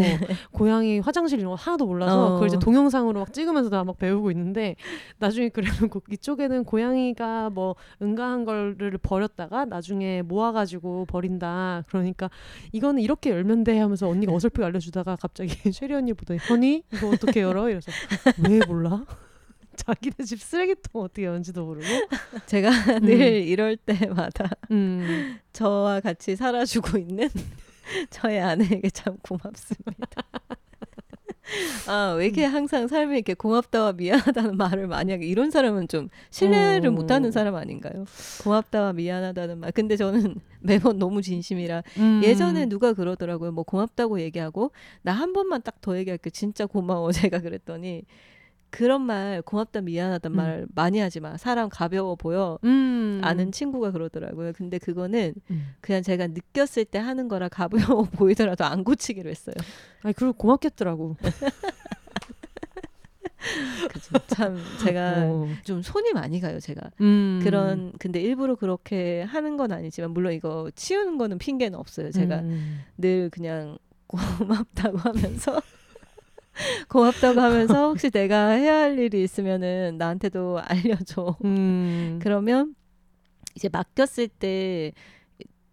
고양이 0.51 0.99
화장실 0.99 1.39
이런 1.39 1.51
거 1.51 1.55
하나도 1.55 1.85
몰라서 1.85 2.27
어. 2.27 2.33
그걸 2.33 2.47
이제 2.47 2.57
동영상으로 2.59 3.19
막 3.19 3.31
찍으면서 3.33 3.69
다 3.69 3.83
막 3.85 3.99
배우고 3.99 4.31
있는데 4.31 4.75
나중에 5.19 5.49
그래놓고 5.49 6.01
이쪽에는 6.11 6.63
고양이가 6.63 7.51
뭐 7.51 7.75
응가한 8.01 8.43
거를 8.45 8.97
버렸다가 9.01 9.65
나중에 9.65 10.23
모아가지고 10.23 11.05
버린다. 11.05 11.83
그러니까 11.87 12.29
이거는 12.71 13.01
이렇게 13.03 13.29
열면 13.29 13.63
돼 13.63 13.77
하면서 13.77 14.09
언니가 14.09 14.33
어설프게 14.33 14.65
알려주 14.65 14.84
다가 14.91 15.15
갑자기 15.15 15.55
쉐리 15.71 15.93
언니 15.93 16.13
보더니 16.13 16.39
허니 16.39 16.83
이거 16.93 17.09
어떻게 17.09 17.41
열어? 17.41 17.69
이래서 17.69 17.91
왜 18.47 18.59
몰라? 18.65 19.05
자기네 19.75 20.23
집 20.25 20.41
쓰레기통 20.41 21.01
어떻게 21.01 21.25
여는지도 21.25 21.65
모르고. 21.65 21.87
제가 22.45 22.99
늘 22.99 23.43
이럴 23.43 23.75
때마다 23.75 24.49
음. 24.71 25.39
저와 25.51 25.99
같이 25.99 26.35
살아주고 26.35 26.97
있는 26.97 27.29
저의 28.09 28.39
아내에게 28.39 28.89
참 28.89 29.17
고맙습니다. 29.21 30.23
아, 31.87 32.15
왜 32.17 32.25
이렇게 32.25 32.43
항상 32.45 32.87
삶에 32.87 33.15
이렇게 33.15 33.33
고맙다와 33.33 33.93
미안하다는 33.93 34.57
말을 34.57 34.91
하게 34.91 35.25
이런 35.27 35.51
사람은 35.51 35.87
좀 35.87 36.09
신뢰를 36.31 36.89
어. 36.89 36.91
못하는 36.91 37.31
사람 37.31 37.55
아닌가요? 37.55 38.05
고맙다와 38.43 38.93
미안하다는 38.93 39.59
말. 39.59 39.71
근데 39.71 39.95
저는 39.97 40.35
매번 40.59 40.97
너무 40.99 41.21
진심이라 41.21 41.83
음. 41.97 42.21
예전에 42.23 42.65
누가 42.67 42.93
그러더라고요. 42.93 43.51
뭐 43.51 43.63
고맙다고 43.63 44.19
얘기하고 44.21 44.71
나 45.01 45.13
한 45.15 45.33
번만 45.33 45.61
딱 45.61 45.75
더 45.81 45.97
얘기할게. 45.97 46.29
진짜 46.31 46.65
고마워. 46.65 47.11
제가 47.13 47.39
그랬더니 47.39 48.03
그런 48.75 49.01
말 49.03 49.41
고맙다 49.41 49.79
미안하다 49.81 50.29
음. 50.29 50.35
말 50.35 50.67
많이 50.75 50.99
하지 50.99 51.21
마. 51.21 51.37
사람 51.37 51.69
가벼워 51.69 52.15
보여. 52.15 52.59
음. 52.65 53.21
아는 53.23 53.53
친구가 53.53 53.91
그러더라고요. 53.91 54.51
근데 54.53 54.77
그거는 54.79 55.33
음. 55.49 55.67
그냥 55.79 56.03
제가 56.03 56.27
느꼈을 56.27 56.83
때 56.83 56.99
하는 56.99 57.29
거라 57.29 57.47
가벼워 57.47 58.03
보이더라도 58.11 58.65
안 58.65 58.83
고치기로 58.83 59.29
했어요. 59.29 59.55
아니 60.03 60.13
그리고 60.13 60.33
고맙겠더라고. 60.33 61.15
그죠. 63.93 64.17
참 64.27 64.57
제가 64.83 65.13
어. 65.19 65.47
좀 65.63 65.81
손이 65.81 66.11
많이 66.11 66.41
가요. 66.41 66.59
제가 66.59 66.81
음. 66.99 67.39
그런 67.43 67.93
근데 67.97 68.19
일부러 68.19 68.55
그렇게 68.55 69.21
하는 69.21 69.55
건 69.55 69.71
아니지만 69.71 70.11
물론 70.11 70.33
이거 70.33 70.69
치우는 70.75 71.17
거는 71.17 71.37
핑계는 71.37 71.79
없어요. 71.79 72.11
제가 72.11 72.39
음. 72.39 72.81
늘 72.97 73.29
그냥 73.29 73.77
고맙다고 74.07 74.97
하면서 74.97 75.61
고맙다고 76.89 77.39
하면서 77.39 77.89
혹시 77.89 78.09
내가 78.09 78.49
해야 78.49 78.79
할 78.79 78.99
일이 78.99 79.23
있으면은 79.23 79.97
나한테도 79.97 80.59
알려줘. 80.63 81.37
음. 81.43 82.19
그러면 82.21 82.75
이제 83.55 83.69
맡겼을 83.69 84.27
때 84.27 84.93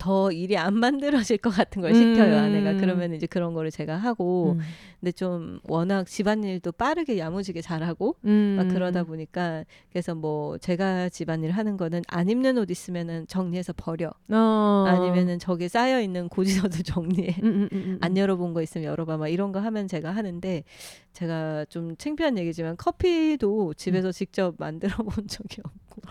더 0.03 0.32
일이 0.32 0.57
안 0.57 0.74
만들어질 0.74 1.38
것 1.38 1.50
같은 1.50 1.80
걸 1.80 1.94
시켜요 1.94 2.34
음. 2.34 2.38
아내가 2.38 2.74
그러면 2.74 3.14
이제 3.14 3.28
그런 3.28 3.55
거를 3.55 3.70
제가 3.70 3.96
하고 3.96 4.57
음. 4.59 4.61
근데 4.98 5.12
좀 5.12 5.61
워낙 5.62 6.09
집안일도 6.09 6.72
빠르게 6.72 7.18
야무지게 7.18 7.61
잘하고 7.61 8.16
음. 8.24 8.57
막 8.59 8.66
그러다 8.66 9.05
보니까 9.05 9.64
그래서 9.92 10.16
뭐 10.16 10.59
제가 10.59 11.09
집안일 11.09 11.53
하는 11.53 11.76
거는 11.76 12.03
안 12.09 12.28
입는 12.28 12.59
옷 12.59 12.68
있으면은 12.68 13.28
정리해서 13.28 13.72
버려 13.76 14.11
어. 14.28 14.84
아니면은 14.88 15.38
저기 15.38 15.68
쌓여 15.68 16.00
있는 16.00 16.28
고지서도 16.28 16.82
정리해 16.82 17.36
음, 17.44 17.46
음, 17.46 17.68
음, 17.70 17.78
음. 17.86 17.98
안 18.00 18.16
열어본 18.16 18.55
거 18.55 18.62
있으면 18.62 18.84
열어봐 18.86 19.18
막 19.18 19.28
이런 19.28 19.53
거 19.53 19.61
하면 19.61 19.86
제가 19.86 20.11
하는데 20.11 20.64
제가 21.12 21.64
좀 21.66 21.96
창피한 21.96 22.38
얘기지만 22.38 22.76
커피도 22.76 23.74
집에서 23.74 24.11
직접 24.11 24.57
만들어 24.59 24.96
본 24.96 25.28
적이 25.28 25.62
없고 25.64 26.03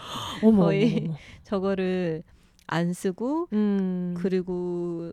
어머, 0.47 0.63
거의 0.63 1.03
어머. 1.07 1.17
저거를 1.43 2.23
안 2.71 2.93
쓰고 2.93 3.47
음. 3.53 4.15
그리고 4.17 5.11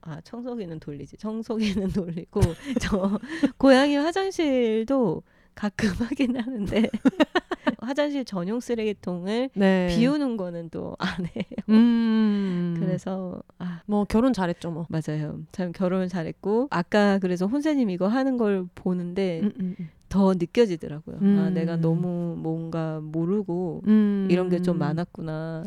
아 0.00 0.20
청소기는 0.22 0.80
돌리지 0.80 1.16
청소기는 1.18 1.88
돌리고 1.92 2.40
저 2.80 3.18
고양이 3.58 3.96
화장실도 3.96 5.22
가끔 5.54 5.88
하긴 6.08 6.36
하는데 6.38 6.88
화장실 7.78 8.24
전용 8.24 8.60
쓰레기통을 8.60 9.50
네. 9.54 9.86
비우는 9.94 10.36
거는 10.36 10.70
또 10.70 10.96
안 10.98 11.26
해요. 11.26 11.44
음. 11.68 12.76
그래서 12.78 13.42
아 13.58 13.82
뭐 13.86 14.04
결혼 14.04 14.32
잘했죠 14.32 14.70
뭐. 14.70 14.86
맞아요. 14.88 15.40
참 15.52 15.72
결혼을 15.72 16.08
잘했고 16.08 16.68
아까 16.70 17.18
그래서 17.18 17.46
혼세님 17.46 17.90
이거 17.90 18.06
하는 18.08 18.38
걸 18.38 18.64
보는데 18.74 19.40
음, 19.42 19.52
음, 19.60 19.76
음. 19.80 19.88
더 20.08 20.32
느껴지더라고요. 20.34 21.16
아 21.16 21.20
음. 21.22 21.50
내가 21.54 21.76
너무 21.76 22.36
뭔가 22.38 23.00
모르고 23.02 23.82
음. 23.86 24.28
이런 24.30 24.48
게 24.48 24.60
좀 24.60 24.78
많았구나. 24.78 25.64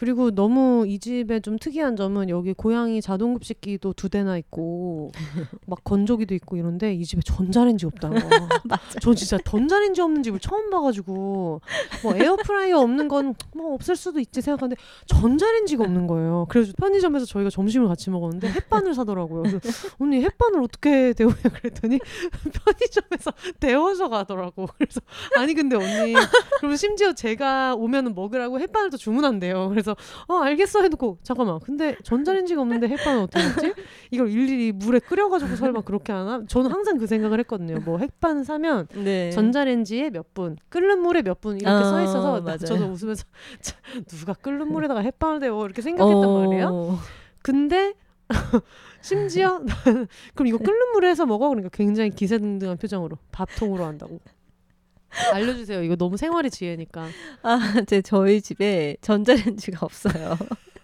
그리고 0.00 0.30
너무 0.30 0.86
이 0.88 0.98
집에 0.98 1.40
좀 1.40 1.58
특이한 1.58 1.94
점은 1.94 2.30
여기 2.30 2.54
고양이 2.54 3.02
자동 3.02 3.34
급식기도 3.34 3.92
두 3.92 4.08
대나 4.08 4.38
있고 4.38 5.12
막 5.66 5.84
건조기도 5.84 6.34
있고 6.36 6.56
이런데 6.56 6.94
이 6.94 7.04
집에 7.04 7.20
전자레인지 7.22 7.84
없다는 7.84 8.18
거. 8.18 8.28
맞아. 8.64 8.98
저 9.02 9.12
진짜 9.12 9.36
전자레인지 9.44 10.00
없는 10.00 10.22
집을 10.22 10.40
처음 10.40 10.70
봐가지고 10.70 11.60
뭐 12.02 12.14
에어프라이어 12.16 12.78
없는 12.78 13.08
건 13.08 13.34
뭐 13.54 13.74
없을 13.74 13.94
수도 13.96 14.20
있지 14.20 14.40
생각하는데 14.40 14.80
전자레인지가 15.06 15.84
없는 15.84 16.06
거예요. 16.06 16.46
그래서 16.48 16.72
편의점에서 16.78 17.26
저희가 17.26 17.50
점심을 17.50 17.88
같이 17.88 18.08
먹었는데 18.10 18.48
햇반을 18.48 18.94
사더라고요. 18.94 19.42
그래서 19.42 19.88
언니 19.98 20.22
햇반을 20.22 20.62
어떻게 20.62 21.12
데우냐 21.12 21.36
그랬더니 21.36 21.98
편의점에서 22.64 23.32
데워서 23.60 24.08
가더라고. 24.08 24.66
그래서 24.78 25.00
아니 25.36 25.52
근데 25.54 25.76
언니 25.76 26.14
그리고 26.60 26.76
심지어 26.76 27.12
제가 27.12 27.74
오면은 27.74 28.14
먹으라고 28.14 28.60
햇반을 28.60 28.90
또 28.90 28.96
주문한대요. 28.96 29.68
그래서 29.68 29.89
어 30.28 30.34
알겠어 30.42 30.82
해놓고 30.82 31.18
잠깐만 31.22 31.60
근데 31.60 31.96
전자레인지가 32.02 32.60
없는데 32.62 32.88
햇반은 32.88 33.22
어떻게 33.22 33.42
먹지? 33.44 33.74
이걸 34.10 34.30
일일이 34.30 34.72
물에 34.72 34.98
끓여가지고 35.00 35.56
설마 35.56 35.80
그렇게 35.82 36.12
하나? 36.12 36.42
저는 36.48 36.70
항상 36.70 36.98
그 36.98 37.06
생각을 37.06 37.38
했거든요. 37.40 37.78
뭐 37.84 37.98
햇반 37.98 38.44
사면 38.44 38.86
네. 38.94 39.30
전자레인지에 39.30 40.10
몇 40.10 40.32
분, 40.34 40.56
끓는 40.68 41.00
물에 41.00 41.22
몇 41.22 41.40
분 41.40 41.56
이렇게 41.60 41.82
어, 41.82 41.84
써 41.84 42.02
있어서 42.02 42.34
나- 42.34 42.40
맞아요. 42.40 42.58
저도 42.58 42.84
웃으면서 42.86 43.24
참, 43.62 43.78
누가 44.06 44.34
끓는 44.34 44.68
물에다가 44.72 45.00
햇반을 45.00 45.40
데워 45.40 45.64
이렇게 45.64 45.80
생각했단 45.82 46.24
어. 46.24 46.38
말이에요. 46.46 46.98
근데 47.42 47.94
심지어 49.00 49.60
그럼 50.34 50.46
이거 50.46 50.58
끓는 50.58 50.92
물에 50.92 51.08
해서 51.08 51.24
먹어 51.26 51.48
그러니까 51.48 51.70
굉장히 51.72 52.10
기세등등한 52.10 52.76
표정으로 52.76 53.16
밥통으로 53.32 53.84
한다고. 53.84 54.20
알려주세요. 55.32 55.82
이거 55.82 55.96
너무 55.96 56.16
생활의 56.16 56.50
지혜니까. 56.50 57.08
아, 57.42 57.82
제 57.86 58.02
저희 58.02 58.40
집에 58.40 58.96
전자레인지가 59.00 59.84
없어요. 59.84 60.36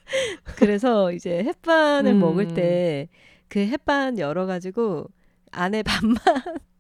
그래서 0.57 1.12
이제 1.12 1.43
햇반을 1.45 2.12
음. 2.12 2.20
먹을 2.20 2.49
때 2.55 3.09
그 3.49 3.61
햇반 3.61 4.18
열어가지고 4.18 5.09
안에 5.53 5.83
반만 5.83 6.18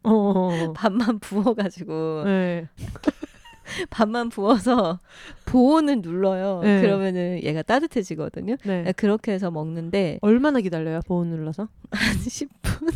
어. 0.02 0.72
반만 0.74 1.18
부어가지고 1.18 2.24
네. 2.24 2.68
반만 3.90 4.28
부어서 4.28 5.00
보온을 5.44 6.00
눌러요. 6.00 6.60
네. 6.62 6.80
그러면은 6.80 7.42
얘가 7.42 7.62
따뜻해지거든요. 7.62 8.56
네. 8.64 8.92
그렇게 8.96 9.32
해서 9.32 9.50
먹는데 9.50 10.18
얼마나 10.22 10.60
기다려요? 10.60 11.00
보온 11.06 11.28
눌러서? 11.30 11.68
한 11.90 12.16
10분 12.16 12.94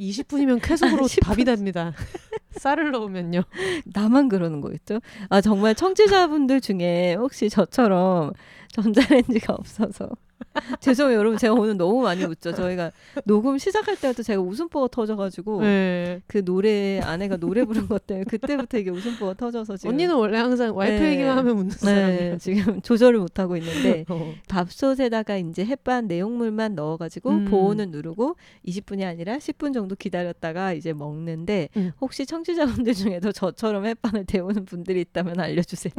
20분이면 0.00 0.60
쾌속으로 0.62 1.04
10분. 1.04 1.22
밥이 1.22 1.44
됩니다. 1.44 1.92
쌀을 2.58 2.90
넣으면요. 2.90 3.42
나만 3.86 4.28
그러는 4.28 4.60
거겠죠? 4.60 5.00
아 5.28 5.40
정말 5.40 5.74
청취자분들 5.74 6.60
중에 6.60 7.14
혹시 7.14 7.48
저처럼 7.50 8.32
전자레인지가 8.72 9.54
없어서 9.54 10.08
죄송해요 10.80 11.18
여러분 11.18 11.38
제가 11.38 11.54
오늘 11.54 11.76
너무 11.76 12.02
많이 12.02 12.24
웃죠 12.24 12.54
저희가 12.54 12.92
녹음 13.24 13.58
시작할 13.58 13.96
때부터 13.96 14.22
제가 14.22 14.40
웃음보가 14.40 14.88
터져가지고 14.88 15.62
네. 15.62 16.20
그 16.26 16.44
노래 16.44 17.00
아내가 17.00 17.36
노래 17.36 17.64
부른 17.64 17.88
것 17.88 18.06
때문에 18.06 18.24
그때부터 18.24 18.78
이게 18.78 18.90
웃음보가 18.90 19.34
터져서 19.34 19.76
지금 19.76 19.90
언니는 19.94 20.14
원래 20.14 20.38
항상 20.38 20.76
와이프 20.76 21.02
네. 21.02 21.12
얘기만 21.12 21.38
하면 21.38 21.52
웃는 21.58 21.68
네, 21.68 21.76
사람이에요. 21.76 22.38
지금 22.38 22.80
조절을 22.80 23.18
못 23.18 23.38
하고 23.38 23.56
있는데 23.56 24.04
어. 24.10 24.34
밥솥에다가 24.48 25.36
이제 25.36 25.64
햇반 25.64 26.06
내용물만 26.06 26.74
넣어가지고 26.74 27.30
음. 27.30 27.44
보온을 27.46 27.90
누르고 27.90 28.36
20분이 28.66 29.04
아니라 29.04 29.36
10분 29.38 29.74
정도 29.74 29.94
기다렸다가 29.94 30.72
이제 30.72 30.92
먹는데 30.92 31.68
음. 31.76 31.92
혹시 32.00 32.26
청취자분들 32.26 32.94
중에도 32.94 33.32
저처럼 33.32 33.86
햇반을 33.86 34.24
데우는 34.24 34.64
분들이 34.64 35.00
있다면 35.00 35.40
알려주세요. 35.40 35.92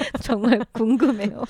정말 0.22 0.64
궁금해요. 0.72 1.44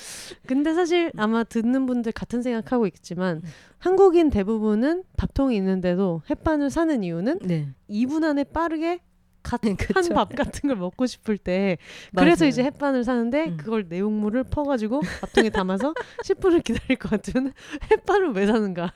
근데 0.46 0.74
사실 0.74 1.12
아마 1.16 1.44
듣는 1.44 1.86
분들 1.86 2.12
같은 2.12 2.42
생각 2.42 2.49
하고 2.55 2.86
있겠지만 2.86 3.38
음. 3.38 3.42
한국인 3.78 4.30
대부분은 4.30 5.05
밥통이 5.16 5.57
있는데도 5.57 6.22
햇반을 6.28 6.70
사는 6.70 7.03
이유는 7.03 7.38
네. 7.42 7.68
2분 7.88 8.24
안에 8.24 8.44
빠르게 8.44 9.01
갓 9.42 9.64
한 9.64 9.76
그쵸. 9.76 10.14
밥 10.14 10.34
같은 10.34 10.68
걸 10.68 10.76
먹고 10.76 11.07
싶을 11.07 11.38
때 11.38 11.78
그래서. 12.14 12.46
이제 12.46 12.62
햇반을 12.62 13.05
사는데 13.05 13.48
음. 13.48 13.57
그걸 13.57 13.86
내용물을 13.88 14.44
퍼가지고 14.44 15.01
밥통에 15.20 15.51
담아서 15.51 15.94
10분을 16.24 16.62
기다릴 16.62 16.98
것 16.98 17.11
같으면 17.11 17.53
햇반을 17.90 18.32
왜 18.32 18.46
사는가? 18.46 18.92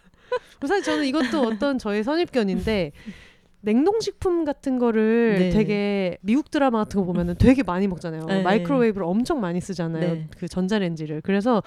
사실 0.67 0.83
저는 0.83 1.05
이것도 1.07 1.43
어떤 1.43 1.79
저의 1.79 2.03
선입견인데 2.03 2.93
냉동식품 3.65 4.45
같은 4.45 4.79
거를 4.79 5.37
네. 5.39 5.51
되게 5.51 6.19
미국 6.21 6.51
드라마 6.51 6.79
같은 6.79 7.01
거 7.01 7.07
보면은 7.07 7.35
되게 7.39 7.63
많이 7.63 7.89
먹잖아요. 7.89 8.27
네. 8.27 8.43
microwave를 8.43 9.07
엄청 9.07 9.41
많이 9.41 9.61
쓰잖아요. 9.61 10.13
네. 10.15 10.29
그 10.39 10.49
전자레인지를. 10.49 11.23
그래서 11.23 11.63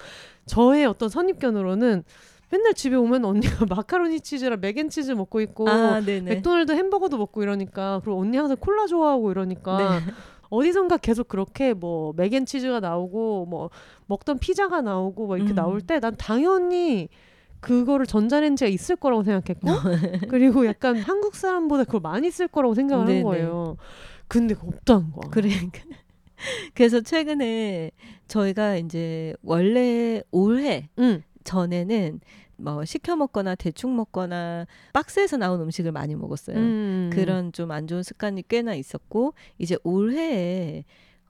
저의 0.46 0.86
어떤 0.86 1.08
선입견으로는 1.08 2.04
맨날 2.50 2.72
집에 2.74 2.96
오면 2.96 3.24
언니가 3.24 3.66
마카로니 3.68 4.20
치즈랑 4.20 4.60
mac 4.60 4.73
and 4.73 4.86
cheese 4.86 5.12
먹고 5.12 5.40
있고 5.42 5.68
아. 5.68 6.00
맥도날드 6.00 6.72
햄버거도 6.72 7.18
먹고 7.18 7.42
이러니까 7.42 8.00
그리고 8.02 8.20
언니 8.20 8.36
항상 8.38 8.56
콜라 8.58 8.86
좋아하고 8.86 9.30
이러니까 9.30 10.00
네. 10.00 10.12
어디선가 10.50 10.96
계속 10.96 11.28
그렇게 11.28 11.74
뭐 11.74 12.14
mac 12.16 12.30
and 12.30 12.43
cheese가 12.43 12.80
나오고 12.80 13.46
뭐 13.50 13.68
먹던 14.06 14.38
피자가 14.38 14.80
나오고 14.80 15.26
뭐 15.26 15.36
이렇게 15.36 15.52
음. 15.52 15.56
나올 15.56 15.82
때 15.82 16.00
난 16.00 16.14
당연히 16.16 17.08
그거를 17.60 18.06
전자레인지가 18.06 18.68
있을 18.68 18.96
거라고 18.96 19.22
생각했고 19.24 19.68
그리고 20.30 20.66
약간 20.66 20.96
한국 20.96 21.34
사람보다 21.34 21.84
그걸 21.84 22.00
많이 22.00 22.30
쓸 22.30 22.48
거라고 22.48 22.74
생각을 22.74 23.06
네네. 23.06 23.18
한 23.18 23.24
거예요. 23.24 23.76
근데 24.28 24.54
없다는 24.54 25.10
거야. 25.12 25.30
그러니까. 25.30 25.80
그래서 26.74 27.00
최근에 27.00 27.90
저희가 28.28 28.76
이제 28.76 29.34
원래 29.42 30.22
올해 30.30 30.88
응. 30.98 31.22
전에는 31.44 32.20
뭐 32.58 32.84
시켜 32.84 33.16
먹거나 33.16 33.54
대충 33.54 33.96
먹거나 33.96 34.66
박스에서 34.92 35.36
나온 35.36 35.60
음식을 35.60 35.92
많이 35.92 36.14
먹었어요. 36.14 36.56
음. 36.56 37.10
그런 37.12 37.52
좀 37.52 37.70
안 37.70 37.86
좋은 37.86 38.02
습관이 38.02 38.46
꽤나 38.48 38.74
있었고 38.74 39.34
이제 39.58 39.76
올해에 39.84 40.84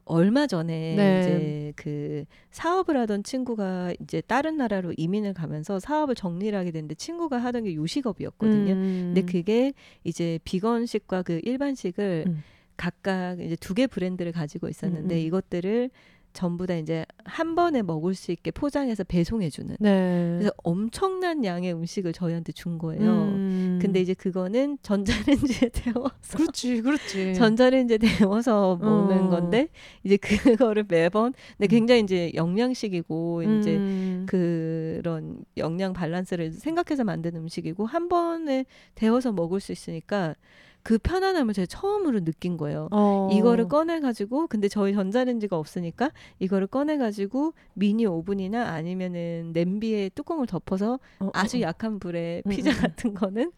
얼마 0.09 0.47
전에 0.47 0.95
네. 0.97 1.21
이제 1.21 1.73
그 1.77 2.25
사업을 2.51 2.97
하던 2.99 3.23
친구가 3.23 3.95
이제 4.01 4.21
다른 4.23 4.57
나라로 4.57 4.93
이민을 4.97 5.35
가면서 5.35 5.79
사업을 5.79 6.15
정리를 6.15 6.59
하게 6.59 6.71
됐는데 6.71 6.95
친구가 6.95 7.39
하던 7.39 7.65
게 7.65 7.75
요식업이었거든요. 7.75 8.73
음. 8.73 9.13
근데 9.15 9.23
그게 9.23 9.73
이제 10.05 10.39
비건식과 10.45 11.23
그 11.23 11.41
일반식을 11.45 12.25
음. 12.27 12.43
각각 12.77 13.41
이제 13.41 13.57
두 13.57 13.75
개 13.75 13.87
브랜드를 13.87 14.33
가지고 14.33 14.69
있었는데 14.69 15.15
음, 15.15 15.19
음. 15.19 15.27
이것들을 15.27 15.91
전부 16.39 16.69
다 16.69 16.77
이제 16.77 17.05
한 17.25 17.57
번에 17.57 17.83
먹을 17.83 18.15
수 18.15 18.31
있게 18.31 18.53
포장해서 18.53 19.03
배송해 19.03 19.51
주는 19.51 19.75
네. 19.81 20.37
그래서 20.39 20.53
엄청난 20.63 21.45
양의 21.45 21.75
음식을 21.75 22.13
저희한테 22.13 22.53
준 22.53 22.79
거예요. 22.79 23.03
음. 23.03 23.81
근데 23.83 24.01
이제 24.01 24.15
그거는 24.15 24.79
전자레인지에 24.83 25.71
데워서 25.75 26.37
그렇지, 26.37 26.81
그렇지. 26.83 27.35
전자레인지에 27.35 27.99
데워서 27.99 28.77
먹는 28.77 29.25
어. 29.25 29.29
건데 29.31 29.67
이제 30.05 30.17
그거를 30.17 30.85
매번 30.87 31.35
근데 31.57 31.67
굉장히 31.67 32.03
이제 32.03 32.31
영양식이고 32.37 33.43
이제 33.43 33.77
음. 33.77 34.25
그런 34.29 35.41
영양 35.57 35.93
밸런스를 35.93 36.53
생각해서 36.53 37.03
만든 37.03 37.35
음식이고 37.35 37.85
한 37.85 38.09
번에 38.09 38.65
데워서 38.95 39.33
먹을 39.33 39.59
수 39.59 39.73
있으니까 39.73 40.37
그 40.83 40.99
편안함을 40.99 41.55
제가 41.55 41.67
처음으로 41.67 42.25
느낀 42.25 42.57
거예요. 42.57 42.89
어. 42.91 43.29
이거를 43.33 43.69
꺼내 43.69 44.01
가지고 44.01 44.47
근데 44.47 44.69
저희 44.69 44.95
전자레인지가 44.95 45.57
없으니까 45.57 46.13
이거를 46.39 46.67
꺼내 46.67 46.97
가지고 46.97 47.53
미니 47.75 48.07
오븐이나 48.07 48.69
아니면은 48.69 49.51
냄비에 49.53 50.09
뚜껑을 50.11 50.47
덮어서 50.47 50.99
어, 51.21 51.31
아주 51.35 51.59
어, 51.59 51.61
약한 51.61 51.99
불에 51.99 52.43
음, 52.47 52.51
피자 52.51 52.71
음, 52.71 52.77
음. 52.77 52.81
같은 52.81 53.15
거는. 53.15 53.53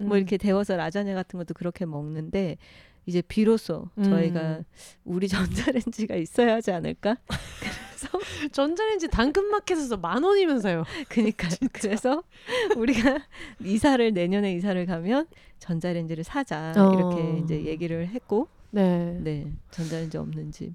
뭐 0.00 0.16
이렇게 0.16 0.36
데워서 0.36 0.76
라자냐 0.76 1.14
같은 1.14 1.38
것도 1.38 1.54
그렇게 1.54 1.86
먹는데 1.86 2.56
이제 3.08 3.22
비로소 3.22 3.88
저희가 4.04 4.58
음. 4.58 4.64
우리 5.04 5.28
전자레인지가 5.28 6.14
있어야 6.16 6.56
하지 6.56 6.72
않을까? 6.72 7.16
그래서 7.26 8.18
전자레인지 8.52 9.08
당근마켓에서 9.08 9.96
만 9.96 10.22
원이면서요. 10.22 10.84
그니까 11.08 11.48
그래서 11.72 12.22
우리가 12.76 13.18
이사를 13.64 14.12
내년에 14.12 14.52
이사를 14.52 14.84
가면 14.84 15.26
전자레인지를 15.58 16.22
사자 16.22 16.74
어. 16.76 16.94
이렇게 16.94 17.38
이제 17.42 17.64
얘기를 17.64 18.06
했고 18.08 18.48
네. 18.72 19.18
네 19.22 19.52
전자레인지 19.70 20.18
없는 20.18 20.52
집 20.52 20.74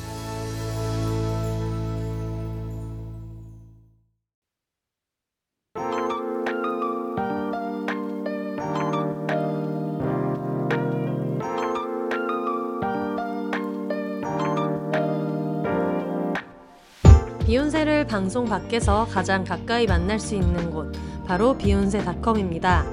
비혼세를 18.01 18.07
방송 18.07 18.45
밖에서 18.45 19.05
가장 19.09 19.43
가까이 19.43 19.85
만날 19.85 20.19
수 20.19 20.35
있는 20.35 20.71
곳 20.71 20.91
바로 21.25 21.57
비혼세닷컴입니다. 21.57 22.85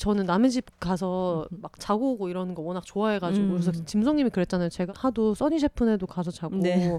저는 0.00 0.24
남의 0.24 0.50
집 0.50 0.64
가서 0.80 1.46
막 1.50 1.78
자고 1.78 2.12
오고 2.12 2.30
이러는 2.30 2.54
거 2.54 2.62
워낙 2.62 2.82
좋아해가지고 2.86 3.46
음. 3.46 3.50
그래서 3.50 3.70
짐성님이 3.70 4.30
그랬잖아요. 4.30 4.70
제가 4.70 4.94
하도 4.96 5.34
써니 5.34 5.58
셰프네도 5.58 6.06
가서 6.06 6.30
자고 6.30 6.56
네. 6.56 6.98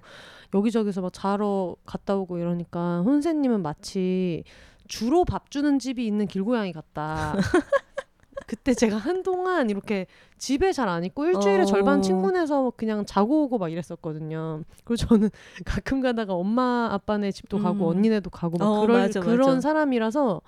여기저기서 0.54 1.02
막 1.02 1.12
자러 1.12 1.76
갔다 1.84 2.16
오고 2.16 2.38
이러니까 2.38 3.02
혼세님은 3.02 3.64
마치 3.64 4.43
주로 4.88 5.26
밥 5.26 5.49
주는 5.49 5.80
집이 5.80 6.06
있는 6.06 6.28
길고양이 6.28 6.74
같다. 6.74 7.34
그때 8.45 8.76
제가 8.76 8.97
한동안 8.97 9.72
이렇게 9.72 10.06
집에 10.38 10.72
잘 10.72 10.88
안 10.88 11.04
있고 11.04 11.26
일주일에 11.26 11.64
어. 11.64 11.66
절반 11.66 12.04
친구네서 12.04 12.74
그냥 12.78 13.04
자고 13.08 13.45
오고 13.45 13.58
막 13.58 13.72
이랬었거든요. 13.72 14.62
그리고 14.84 14.95
저는 14.95 15.30
가끔 15.66 16.02
가다가 16.02 16.36
엄마 16.36 16.89
아빠네 16.91 17.32
집도 17.32 17.58
가고 17.58 17.86
음. 17.89 17.97
언니네도 17.97 18.30
가고 18.30 18.60
막 18.60 18.66
어, 18.68 18.82
그럴, 18.82 18.99
맞아, 18.99 19.22
그런 19.22 19.56
맞아. 19.56 19.62
사람이라서 19.62 20.41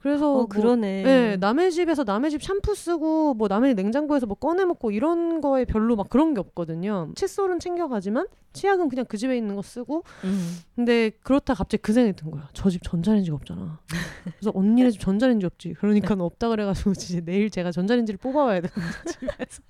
그래서 0.00 0.30
어, 0.30 0.34
뭐 0.38 0.46
그러네. 0.46 1.02
네, 1.02 1.36
남의 1.36 1.72
집에서 1.72 2.04
남의 2.04 2.30
집 2.30 2.42
샴푸 2.42 2.74
쓰고 2.74 3.34
뭐 3.34 3.48
남의 3.48 3.74
냉장고에서 3.74 4.24
뭐 4.26 4.34
꺼내 4.34 4.64
먹고 4.64 4.90
이런 4.90 5.40
거에 5.42 5.66
별로 5.66 5.94
막 5.94 6.08
그런 6.08 6.32
게 6.32 6.40
없거든요. 6.40 7.12
칫솔은 7.16 7.58
챙겨가지만 7.60 8.26
치약은 8.54 8.88
그냥 8.88 9.04
그 9.06 9.18
집에 9.18 9.36
있는 9.36 9.56
거 9.56 9.62
쓰고 9.62 10.04
음. 10.24 10.56
근데 10.74 11.10
그렇다 11.22 11.52
갑자기 11.54 11.82
그 11.82 11.92
생각이 11.92 12.16
든 12.16 12.30
거야. 12.30 12.48
저 12.54 12.70
집 12.70 12.82
전자레인지가 12.82 13.36
없잖아. 13.36 13.78
그래서 14.24 14.52
언니네 14.54 14.90
집 14.90 15.00
전자레인지 15.00 15.44
없지. 15.44 15.74
그러니까 15.74 16.14
없다 16.18 16.48
그래가지고 16.48 16.92
이제 16.92 17.20
내일 17.20 17.50
제가 17.50 17.70
전자레인지를 17.70 18.18
뽑아와야 18.18 18.62
되는데 18.62 18.80
집에서. 19.06 19.62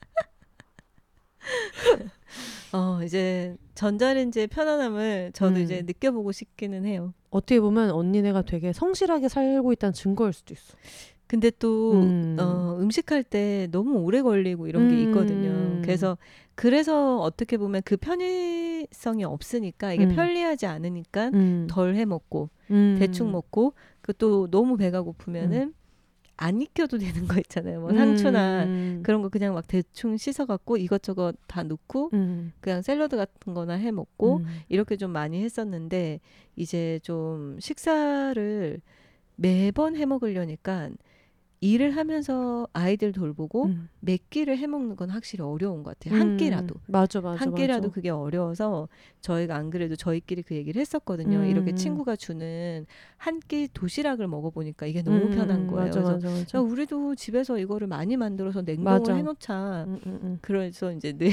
어, 2.73 3.01
이제 3.03 3.57
전자레인지의 3.75 4.47
편안함을 4.47 5.33
저도 5.35 5.57
음. 5.57 5.61
이제 5.63 5.83
느껴보고 5.83 6.31
싶기는 6.31 6.85
해요. 6.85 7.13
어떻게 7.31 7.61
보면 7.61 7.91
언니네가 7.91 8.43
되게 8.43 8.73
성실하게 8.73 9.29
살고 9.29 9.73
있다는 9.73 9.93
증거일 9.93 10.33
수도 10.33 10.55
있어. 10.55 10.77
근데 11.27 11.51
또 11.61 11.93
음. 11.93 12.37
어, 12.41 12.77
음식할 12.81 13.23
때 13.23 13.69
너무 13.71 13.99
오래 14.01 14.21
걸리고 14.21 14.67
이런 14.67 14.89
게 14.89 15.01
있거든요. 15.05 15.49
음. 15.49 15.83
그래서 15.85 16.19
그래서 16.57 17.21
어떻게 17.21 17.57
보면 17.57 17.83
그 17.85 17.97
편의성이 17.97 19.25
없으니까 19.25 19.93
이게 19.93 20.07
음. 20.07 20.15
편리하지 20.15 20.67
않으니까 20.67 21.31
음. 21.35 21.67
덜해 21.71 22.05
먹고 22.05 22.51
음. 22.73 22.97
대충 22.99 23.31
먹고 23.31 23.75
그 24.03 24.13
또 24.13 24.49
너무 24.51 24.77
배가 24.77 25.03
고프면은 25.03 25.73
안 26.43 26.63
익혀도 26.63 26.97
되는 26.97 27.29
거 27.29 27.37
있잖아요. 27.39 27.81
뭐 27.81 27.93
상추나 27.93 28.65
음. 28.65 29.03
그런 29.05 29.21
거 29.21 29.29
그냥 29.29 29.53
막 29.53 29.69
대충 29.69 30.17
씻어 30.17 30.47
갖고 30.47 30.79
이것저것 30.79 31.37
다 31.47 31.63
넣고 31.63 32.09
음. 32.15 32.53
그냥 32.61 32.81
샐러드 32.81 33.15
같은 33.17 33.53
거나 33.53 33.75
해 33.75 33.91
먹고 33.91 34.39
음. 34.39 34.47
이렇게 34.71 34.97
좀 34.97 35.11
많이 35.11 35.43
했었는데 35.45 36.21
이제 36.57 36.99
좀 37.03 37.59
식사를 37.61 38.81
매번 39.37 39.97
해 39.97 40.07
먹으려니까 40.07 40.89
일을 41.63 41.95
하면서 41.95 42.67
아이들 42.73 43.13
돌보고 43.13 43.67
음. 43.67 43.91
몇 44.01 44.19
끼를 44.31 44.57
해 44.57 44.67
먹는 44.67 44.97
건 44.97 45.11
확실히 45.11 45.45
어려운 45.45 45.83
것 45.83 45.99
같아요. 45.99 46.19
한 46.19 46.39
끼라도. 46.39 46.77
음. 46.77 46.81
맞아 46.87 47.21
맞아 47.21 47.45
한 47.45 47.55
끼라도 47.55 47.89
맞아. 47.89 47.93
그게 47.93 48.09
어려워서 48.09 48.89
저희가 49.21 49.57
안 49.57 49.69
그래도 49.69 49.95
저희끼리 49.95 50.43
그 50.43 50.55
얘기를 50.55 50.81
했었거든요. 50.81 51.41
음. 51.41 51.45
이렇게 51.45 51.75
친구가 51.75 52.17
주는 52.17 52.87
한 53.21 53.39
끼 53.51 53.69
도시락을 53.75 54.29
먹어보니까 54.29 54.87
이게 54.87 55.03
너무 55.03 55.25
음, 55.27 55.31
편한 55.31 55.61
음, 55.63 55.67
거예요. 55.67 55.87
맞아 55.87 56.01
그래서 56.01 56.13
맞아 56.15 56.31
맞아. 56.31 56.59
야, 56.59 56.63
우리도 56.63 57.17
집에서 57.17 57.59
이거를 57.59 57.87
많이 57.87 58.17
만들어서 58.17 58.63
냉동을. 58.63 59.17
해놓자. 59.17 59.85
음, 59.89 60.01
음, 60.07 60.21
음. 60.23 60.39
그래서 60.41 60.91
이제 60.93 61.13
늘 61.13 61.31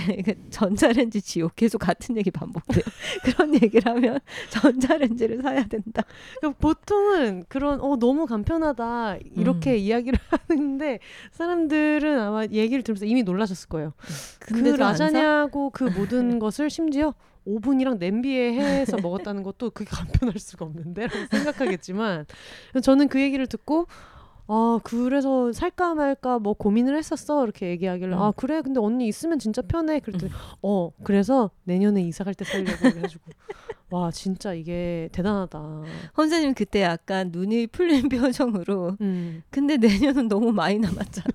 전자레인지 0.49 1.21
지옥 1.21 1.55
계속 1.55 1.77
같은 1.77 2.17
얘기 2.17 2.29
반복돼요. 2.29 2.83
그런 3.23 3.53
얘기를 3.53 3.85
하면 3.85 4.19
전자레인지를 4.49 5.41
사야 5.41 5.65
된다. 5.65 6.03
그러니까 6.39 6.59
보통은 6.59 7.45
그런 7.47 7.79
어 7.79 7.95
너무 7.97 8.25
간편하다 8.25 9.17
이렇게 9.35 9.71
음. 9.73 9.77
이야기를 9.77 10.19
하는데 10.49 10.99
사람들은 11.31 12.19
아마 12.19 12.43
얘기를 12.47 12.83
들으면서 12.83 13.05
이미 13.05 13.23
놀라셨을 13.23 13.69
거예요. 13.69 13.93
그? 14.39 14.53
라자냐고 14.57 15.69
그 15.69 15.85
모든 15.85 16.39
것을 16.39 16.69
심지어 16.69 17.13
오븐이랑 17.47 17.97
냄비에 17.99 18.53
해서 18.53 18.97
먹었다는 19.01 19.43
것도 19.43 19.71
그게 19.71 19.89
간편할 19.89 20.37
수가 20.39 20.65
없는데 20.65 21.07
라고 21.07 21.25
생각하겠지만 21.31 22.25
저는 22.83 23.07
그 23.07 23.21
얘기를 23.21 23.47
듣고 23.47 23.87
아 24.49 24.79
그래서 24.83 25.51
살까 25.51 25.93
말까 25.95 26.39
뭐 26.39 26.53
고민을 26.53 26.97
했었어. 26.97 27.43
이렇게 27.43 27.67
얘기하길래 27.69 28.15
음. 28.15 28.21
아 28.21 28.31
그래. 28.35 28.61
근데 28.61 28.79
언니 28.79 29.07
있으면 29.07 29.39
진짜 29.39 29.61
편해. 29.61 29.99
그랬더니 29.99 30.31
어 30.61 30.91
그래서 31.03 31.51
내년에 31.65 32.01
이사 32.01 32.23
갈 32.23 32.33
때 32.33 32.45
살려고 32.45 32.77
그래가지고 32.79 33.23
와 33.89 34.11
진짜 34.11 34.53
이게 34.53 35.07
대단하다 35.13 35.83
선생님 36.13 36.53
그때 36.55 36.81
약간 36.81 37.29
눈이 37.31 37.67
풀린 37.67 38.09
표정으로 38.09 38.97
음. 38.99 39.43
근데 39.49 39.77
내년은 39.77 40.27
너무 40.27 40.51
많이 40.51 40.77
남았잖아. 40.79 41.27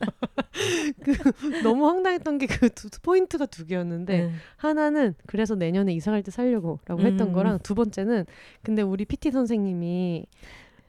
너무 1.65 1.89
황당했던 1.89 2.39
게 2.39 2.47
그 2.47 2.69
포인트가 3.03 3.47
두 3.47 3.65
개였는데 3.67 4.27
네. 4.27 4.33
하나는 4.57 5.15
그래서 5.27 5.55
내년에 5.55 5.93
이사 5.95 6.11
갈 6.11 6.23
때 6.23 6.31
살려고라고 6.31 7.01
했던 7.03 7.29
음. 7.29 7.33
거랑 7.33 7.59
두 7.63 7.75
번째는 7.75 8.27
근데 8.63 8.83
우리 8.83 9.05
PT 9.07 9.31
선생님이 9.31 10.27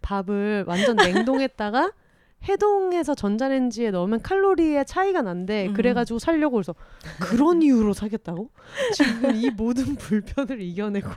밥을 0.01 0.65
완전 0.67 0.97
냉동했다가 0.97 1.91
해동해서 2.47 3.15
전자레인지에 3.15 3.91
넣으면 3.91 4.21
칼로리의 4.21 4.85
차이가 4.85 5.21
난대 5.21 5.67
음. 5.67 5.73
그래가지고 5.73 6.19
살려고 6.19 6.57
그래서 6.57 6.75
그런 7.19 7.61
이유로 7.63 7.93
사겠다고 7.93 8.49
지금 8.93 9.35
이 9.35 9.49
모든 9.49 9.95
불편을 9.95 10.61
이겨내고 10.61 11.09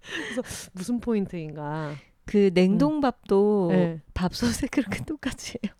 그래서 0.00 0.70
무슨 0.72 1.00
포인트인가 1.00 1.92
그 2.24 2.50
냉동밥도 2.52 3.68
네. 3.70 4.00
밥솥에 4.14 4.66
그렇게 4.70 5.04
똑같이 5.04 5.58
해요. 5.64 5.72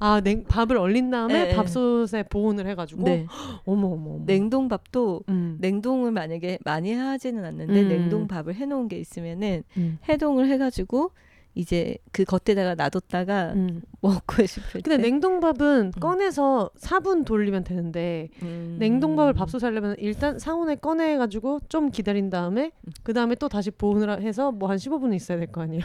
아 0.00 0.20
냉, 0.20 0.44
밥을 0.44 0.76
얼린 0.76 1.10
다음에 1.10 1.32
네, 1.32 1.44
네. 1.50 1.54
밥솥에 1.54 2.24
보온을 2.24 2.66
해가지고 2.66 3.04
네. 3.04 3.26
어머 3.64 3.88
어머 3.88 4.10
어머 4.10 4.24
냉동밥도 4.26 5.22
음. 5.28 5.56
냉동을 5.60 6.10
만약에 6.10 6.58
많이 6.64 6.92
하지는 6.92 7.44
않는데 7.44 7.82
음. 7.82 7.88
냉동밥을 7.88 8.54
해놓은 8.54 8.88
게 8.88 8.98
있으면은 8.98 9.62
음. 9.76 9.98
해동을 10.08 10.48
해가지고 10.48 11.12
이제 11.54 11.96
그 12.12 12.24
겉에다가 12.24 12.74
놔뒀다가 12.74 13.52
음. 13.54 13.80
먹고 14.00 14.44
싶을 14.46 14.82
근데 14.82 14.96
때. 14.96 15.02
냉동밥은 15.02 15.92
음. 15.94 16.00
꺼내서 16.00 16.70
4분 16.78 17.24
돌리면 17.24 17.62
되는데 17.64 18.28
음. 18.42 18.76
냉동밥을 18.80 19.32
밥솥에 19.34 19.64
하려면 19.66 19.94
일단 19.98 20.38
상온에 20.38 20.74
꺼내 20.74 21.16
가지고 21.16 21.60
좀 21.68 21.90
기다린 21.90 22.28
다음에 22.30 22.72
그 23.04 23.12
다음에 23.12 23.34
또 23.36 23.48
다시 23.48 23.70
보온을 23.70 24.10
하- 24.10 24.16
해서 24.16 24.50
뭐 24.52 24.68
한 24.68 24.76
15분 24.78 25.14
있어야 25.14 25.38
될 25.38 25.52
거 25.52 25.60
아니에요. 25.62 25.82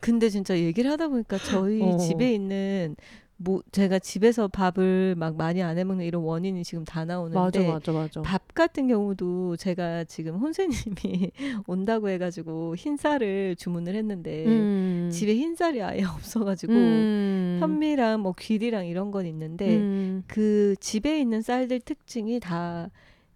근데 0.00 0.28
진짜 0.28 0.56
얘기를 0.58 0.90
하다 0.90 1.08
보니까 1.08 1.38
저희 1.38 1.82
어. 1.82 1.96
집에 1.96 2.32
있는 2.32 2.94
뭐 3.42 3.62
제가 3.72 3.98
집에서 3.98 4.48
밥을 4.48 5.14
막 5.16 5.34
많이 5.34 5.62
안 5.62 5.78
해먹는 5.78 6.04
이런 6.04 6.22
원인이 6.22 6.62
지금 6.62 6.84
다 6.84 7.06
나오는데 7.06 7.66
맞아 7.66 7.90
맞아. 7.90 8.20
밥 8.20 8.52
같은 8.52 8.86
경우도 8.86 9.56
제가 9.56 10.04
지금 10.04 10.36
혼세님이 10.36 11.30
온다고 11.66 12.10
해가지고 12.10 12.76
흰 12.76 12.98
쌀을 12.98 13.56
주문을 13.56 13.94
했는데 13.94 14.44
음. 14.44 15.08
집에 15.10 15.34
흰 15.34 15.54
쌀이 15.54 15.80
아예 15.80 16.02
없어가지고 16.04 16.72
음. 16.74 17.56
현미랑 17.60 18.20
뭐 18.20 18.34
귀리랑 18.38 18.86
이런 18.86 19.10
건 19.10 19.24
있는데 19.24 19.74
음. 19.74 20.22
그 20.26 20.76
집에 20.78 21.18
있는 21.18 21.40
쌀들 21.40 21.80
특징이 21.80 22.40
다 22.40 22.90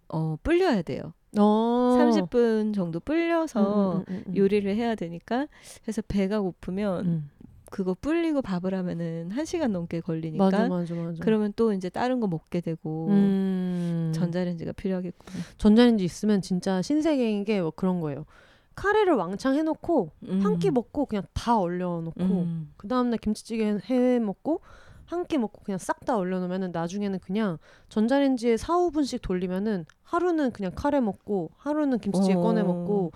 어, 0.07 0.37
불려야 0.43 0.83
돼요. 0.83 1.13
어. 1.37 1.97
30분 1.99 2.75
정도 2.75 2.99
불려서 2.99 3.95
음, 3.95 3.97
음, 3.97 4.03
음, 4.07 4.23
음. 4.27 4.37
요리를 4.37 4.73
해야 4.75 4.93
되니까 4.93 5.47
그래서 5.81 6.01
배가 6.07 6.39
고프면 6.41 7.05
음. 7.05 7.29
그거 7.75 7.93
불리고 7.93 8.41
밥을 8.41 8.73
하면은 8.73 9.31
한 9.31 9.43
시간 9.43 9.73
넘게 9.73 9.99
걸리니까 9.99 10.45
맞아 10.45 10.69
맞아 10.69 10.95
맞아. 10.95 11.19
그러면 11.21 11.51
또 11.57 11.73
이제 11.73 11.89
다른 11.89 12.21
거 12.21 12.27
먹게 12.27 12.61
되고 12.61 13.09
음. 13.09 14.13
전자레인지가 14.15 14.71
필요하겠구나. 14.71 15.37
전자레인지 15.57 16.05
있으면 16.05 16.41
진짜 16.41 16.81
신세계인 16.81 17.43
게 17.43 17.59
뭐 17.59 17.71
그런 17.71 17.99
거예요. 17.99 18.25
카레를 18.75 19.15
왕창 19.15 19.55
해놓고 19.55 20.11
한끼 20.41 20.69
음. 20.69 20.73
먹고 20.73 21.05
그냥 21.05 21.23
다 21.33 21.57
얼려놓고 21.59 22.23
음. 22.23 22.71
그 22.77 22.87
다음날 22.87 23.17
김치찌개 23.17 23.77
해 23.89 24.19
먹고 24.19 24.61
한 25.05 25.25
끼 25.27 25.37
먹고 25.37 25.61
그냥 25.63 25.77
싹 25.77 26.05
다 26.05 26.15
얼려놓으면은 26.15 26.71
나중에는 26.71 27.19
그냥 27.19 27.57
전자레인지에 27.89 28.55
4, 28.55 28.73
5분씩 28.73 29.21
돌리면은 29.21 29.85
하루는 30.03 30.51
그냥 30.51 30.71
카레 30.75 31.01
먹고 31.01 31.51
하루는 31.57 31.99
김치찌개 31.99 32.35
어. 32.35 32.41
꺼내 32.41 32.63
먹고 32.63 33.11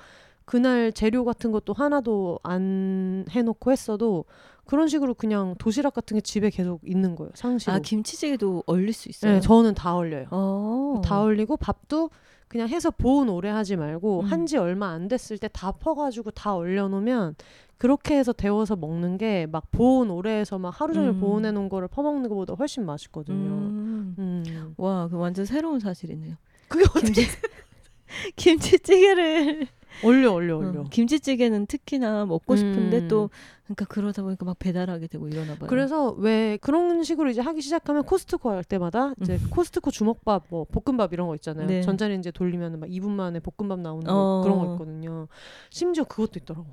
그날 0.50 0.92
재료 0.92 1.26
같은 1.26 1.52
것도 1.52 1.74
하나도 1.74 2.40
안 2.42 3.24
해놓고 3.30 3.72
했어도 3.72 4.26
그런 4.66 4.88
식으로 4.88 5.14
그냥 5.14 5.54
도시락 5.60 5.94
같은 5.94 6.16
게 6.18 6.22
집에 6.22 6.50
계속 6.50 6.82
있는 6.84 7.16
거예요 7.16 7.30
상시로. 7.36 7.74
아 7.74 7.78
김치찌개도 7.78 8.64
얼릴 8.66 8.92
수 8.94 9.10
있어요. 9.10 9.34
네, 9.34 9.40
저는 9.42 9.76
다 9.76 9.96
얼려요. 9.96 10.26
어. 10.32 11.02
다 11.06 11.22
얼리고 11.22 11.56
밥도 11.58 12.10
그냥 12.48 12.68
해서 12.68 12.90
보온 12.90 13.30
오래 13.30 13.48
하지 13.50 13.76
말고 13.76 14.22
음. 14.22 14.26
한지 14.26 14.58
얼마 14.58 14.88
안 14.88 15.08
됐을 15.08 15.38
때 15.38 15.48
다 15.50 15.72
퍼가지고 15.72 16.32
다 16.32 16.56
얼려놓으면 16.56 17.36
그렇게 17.78 18.18
해서 18.18 18.34
데워서 18.34 18.76
먹는 18.76 19.20
게 19.20 19.46
막 19.52 19.70
보온 19.70 20.10
오래 20.10 20.32
해서 20.40 20.58
막 20.58 20.70
하루 20.82 20.96
종일 20.96 21.12
음. 21.12 21.20
보온해 21.20 21.52
놓은 21.52 21.70
거를 21.70 21.88
퍼먹는 21.88 22.28
것보다 22.28 22.56
훨씬 22.56 22.88
맛있거든요. 22.88 23.36
음. 23.52 24.16
음. 24.18 24.74
와, 24.78 25.08
그 25.10 25.16
완전 25.18 25.46
새로운 25.46 25.80
사실이네요. 25.80 26.38
그게 26.68 26.86
어떻게 26.86 27.12
김치 27.14 27.38
김치찌개를 28.36 29.68
올려 30.04 30.34
올려 30.34 30.56
어, 30.56 30.60
올려. 30.60 30.84
김치찌개는 30.86 31.66
특히나 31.66 32.26
먹고 32.26 32.56
싶은데 32.56 33.00
음. 33.00 33.08
또 33.08 33.30
그러니까 33.66 33.86
그러다 33.86 34.24
보니까 34.24 34.46
막 34.46 34.58
배달하게 34.58 35.08
되고 35.08 35.28
이러나 35.28 35.56
봐요. 35.56 35.68
그래서 35.68 36.12
왜 36.12 36.58
그런 36.62 37.04
식으로 37.04 37.30
이제 37.30 37.42
하기 37.42 37.62
시작하면 37.62 38.04
코스트코 38.04 38.50
갈 38.50 38.64
때마다 38.64 39.14
이제 39.22 39.40
코스트코 39.50 39.92
주먹밥 39.92 40.46
뭐 40.50 40.66
볶음밥 40.66 41.14
이런 41.14 41.28
거 41.28 41.36
있잖아요. 41.36 41.66
음. 41.66 41.68
네. 41.68 41.82
전자레인지에 41.82 42.32
돌리면 42.32 42.80
막 42.80 42.90
2분 42.90 43.10
만에 43.10 43.40
볶음밥 43.40 43.80
나오는 43.80 44.06
거 44.06 44.14
어. 44.14 44.42
그런 44.42 44.60
거 44.60 44.74
있거든요. 44.74 45.28
심지어 45.70 46.04
그것도 46.04 46.40
있더라고. 46.40 46.68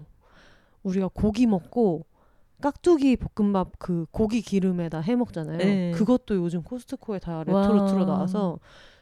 우리가 0.83 1.09
고기 1.13 1.47
먹고 1.47 2.07
깍두기 2.63 3.17
볶음밥 3.17 3.73
그 3.79 4.07
고기 4.11 4.41
기름에다 4.41 5.01
해 5.01 5.17
먹잖아요. 5.17 5.59
네. 5.59 5.91
그것도 5.93 6.37
요즘 6.37 6.63
코스트코에 6.63 7.19
다. 7.19 7.45
틀어 7.45 8.05
나와서 8.07 8.59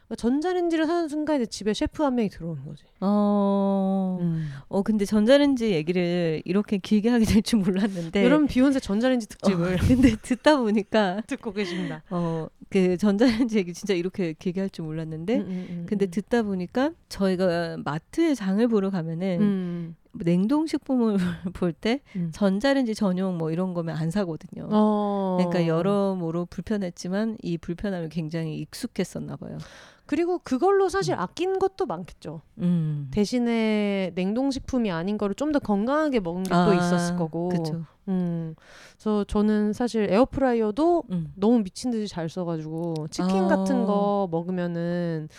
그러니까 0.07 0.15
전자레인지를 0.15 0.85
사는 0.85 1.07
순간 1.07 1.37
이제 1.37 1.45
집에 1.47 1.73
셰프 1.73 2.03
한 2.03 2.15
명이 2.15 2.29
들어오는 2.29 2.63
거지. 2.65 2.83
어, 3.01 4.17
음. 4.21 4.49
어 4.67 4.81
근데 4.83 5.05
전자레인지 5.05 5.71
얘기를 5.71 6.41
이렇게 6.45 6.77
길게 6.77 7.09
하게 7.09 7.25
될 7.25 7.41
줄 7.41 7.59
몰랐는데 7.59 8.23
여러분 8.23 8.47
비욘세 8.47 8.79
전자레인지 8.79 9.27
특집을 9.27 9.75
어, 9.75 9.77
근데 9.87 10.15
듣다 10.21 10.57
보니까 10.57 11.21
듣고 11.27 11.53
계십니다. 11.53 12.03
어 12.09 12.47
그 12.69 12.97
전자레인지 12.97 13.57
얘기 13.57 13.73
진짜 13.73 13.93
이렇게 13.93 14.33
길게 14.33 14.59
할 14.61 14.69
줄 14.69 14.85
몰랐는데 14.85 15.37
음, 15.37 15.41
음, 15.41 15.67
음, 15.69 15.85
근데 15.87 16.07
음. 16.07 16.11
듣다 16.11 16.43
보니까 16.43 16.91
저희가 17.07 17.77
마트에 17.85 18.35
장을 18.35 18.67
보러 18.67 18.89
가면은 18.89 19.39
음. 19.39 19.95
냉동식품을 20.13 21.17
볼때 21.53 22.01
음. 22.15 22.31
전자레인지 22.33 22.95
전용 22.95 23.37
뭐 23.37 23.51
이런 23.51 23.73
거면 23.73 23.95
안 23.95 24.11
사거든요. 24.11 24.67
어. 24.71 25.37
그러니까 25.39 25.67
여러모로 25.67 26.47
불편했지만 26.47 27.37
이 27.41 27.57
불편함이 27.57 28.09
굉장히 28.09 28.57
익숙했었나 28.57 29.35
봐요. 29.37 29.57
그리고 30.05 30.39
그걸로 30.39 30.87
사실 30.89 31.15
아낀 31.15 31.57
것도 31.57 31.85
많겠죠. 31.85 32.41
음. 32.59 33.09
대신에 33.11 34.11
냉동식품이 34.15 34.91
아닌 34.91 35.17
거를 35.17 35.33
좀 35.35 35.51
더 35.51 35.59
건강하게 35.59 36.19
먹은 36.19 36.43
게 36.43 36.48
또 36.48 36.55
아, 36.55 36.73
있었을 36.73 37.15
거고. 37.15 37.49
그쵸. 37.49 37.85
음. 38.07 38.55
그래서 38.93 39.23
저는 39.23 39.73
사실 39.73 40.11
에어프라이어도 40.11 41.03
음. 41.11 41.31
너무 41.35 41.63
미친 41.63 41.91
듯이 41.91 42.07
잘 42.07 42.29
써가지고 42.29 43.07
치킨 43.09 43.45
아. 43.45 43.47
같은 43.47 43.85
거 43.85 44.27
먹으면은 44.31 45.29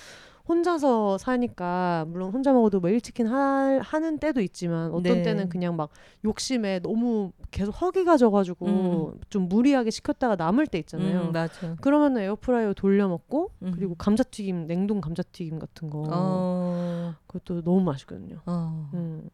혼자서 0.49 1.19
사니까 1.19 2.05
물론 2.09 2.31
혼자 2.31 2.53
먹어도 2.53 2.81
매일 2.81 3.01
치킨 3.01 3.27
하, 3.27 3.81
하는 3.83 4.19
때도 4.19 4.41
있지만 4.41 4.93
어떤 4.93 5.03
네. 5.03 5.23
때는 5.23 5.49
그냥 5.49 5.77
막 5.77 5.91
욕심에 6.25 6.81
너무 6.81 7.33
계속 7.51 7.73
허기가 7.73 8.17
져가지고 8.17 8.67
음. 8.67 9.21
좀 9.29 9.49
무리하게 9.49 9.91
시켰다가 9.91 10.37
남을 10.37 10.69
때 10.69 10.79
있잖아요. 10.79 11.29
음, 11.29 11.33
맞아. 11.33 11.77
그러면 11.81 12.17
에어프라이어 12.19 12.75
돌려 12.75 13.09
먹고 13.09 13.51
음. 13.63 13.73
그리고 13.75 13.95
감자튀김 13.97 14.67
냉동 14.67 15.01
감자튀김 15.01 15.59
같은 15.59 15.91
거 15.91 16.05
어. 16.09 17.15
그것도 17.27 17.63
너무 17.63 17.81
맛있거든요. 17.83 18.41
어. 18.47 18.91
음. 18.95 19.29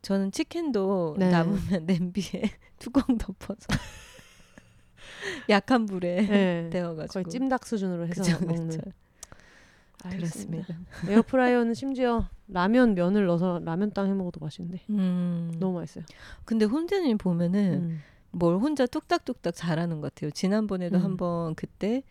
저는 0.00 0.32
치킨도 0.32 1.16
네. 1.18 1.30
남으면 1.30 1.84
냄비에 1.84 2.42
뚜껑 2.78 3.18
덮어서 3.18 3.66
약한 5.50 5.86
불에 5.86 6.26
네. 6.26 6.70
데워가지고 6.70 7.12
거의 7.12 7.24
찜닭 7.30 7.66
수준으로 7.66 8.06
해서 8.06 8.22
그쵸, 8.22 8.46
먹는. 8.46 8.68
그쵸. 8.68 8.80
알겠습니다. 10.04 10.66
그렇습니다. 10.66 11.12
에어프라이어는 11.12 11.74
심지어 11.74 12.28
라면 12.48 12.94
면을 12.94 13.26
넣어서 13.26 13.60
라면 13.64 13.92
땅 13.92 14.08
해 14.08 14.14
먹어도 14.14 14.40
맛있는데 14.40 14.82
음. 14.90 15.52
너무 15.58 15.78
맛있어요. 15.78 16.04
근데 16.44 16.64
혼자님 16.64 17.18
보면은 17.18 17.74
음. 17.74 18.00
뭘 18.30 18.56
혼자 18.56 18.86
뚝딱뚝딱 18.86 19.54
잘하는 19.54 20.00
것 20.00 20.14
같아요. 20.14 20.30
지난번에도 20.30 20.98
음. 20.98 21.04
한번 21.04 21.54
그때 21.54 22.02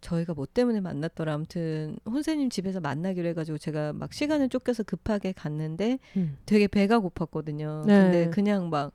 저희가 0.00 0.34
뭐 0.34 0.46
때문에 0.46 0.80
만났더라. 0.80 1.34
아무튼 1.34 1.98
혼세님 2.06 2.50
집에서 2.50 2.80
만나기로 2.80 3.28
해가지고 3.30 3.58
제가 3.58 3.92
막 3.92 4.12
시간을 4.12 4.48
쫓겨서 4.48 4.82
급하게 4.84 5.32
갔는데 5.32 5.98
음. 6.16 6.36
되게 6.46 6.66
배가 6.68 7.00
고팠거든요. 7.00 7.84
네. 7.86 8.02
근데 8.02 8.30
그냥 8.30 8.70
막 8.70 8.92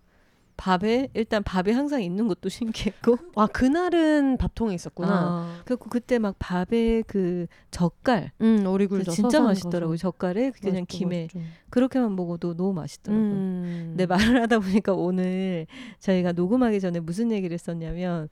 밥에 0.60 1.08
일단 1.14 1.42
밥이 1.42 1.72
항상 1.72 2.04
있는 2.04 2.28
것도 2.28 2.50
신기했고 3.08 3.18
아 3.36 3.48
그날은 3.48 4.38
밥통에 4.38 4.76
있었구나. 4.76 5.10
아, 5.10 5.62
그리고 5.64 5.90
그때 5.90 6.20
막 6.20 6.36
밥에 6.38 7.04
그 7.08 7.48
젓갈 7.72 8.32
음 8.42 8.68
오리굴 8.68 9.06
진짜 9.06 9.22
서서 9.22 9.44
맛있더라고요. 9.44 9.92
넣어서. 9.92 10.02
젓갈에 10.02 10.52
그냥 10.52 10.82
맛있죠, 10.82 10.98
김에 10.98 11.22
맛있죠. 11.24 11.40
그렇게만 11.70 12.14
먹어도 12.16 12.56
너무 12.56 12.74
맛있더라고 12.74 13.24
요. 13.24 13.28
음. 13.28 13.86
근데 13.92 14.06
말을 14.06 14.42
하다 14.42 14.60
보니까 14.60 14.94
오늘 14.94 15.66
저희가 16.00 16.34
녹음하기 16.34 16.82
전에 16.82 17.00
무슨 17.00 17.32
얘기를 17.32 17.54
했었냐면 17.54 18.28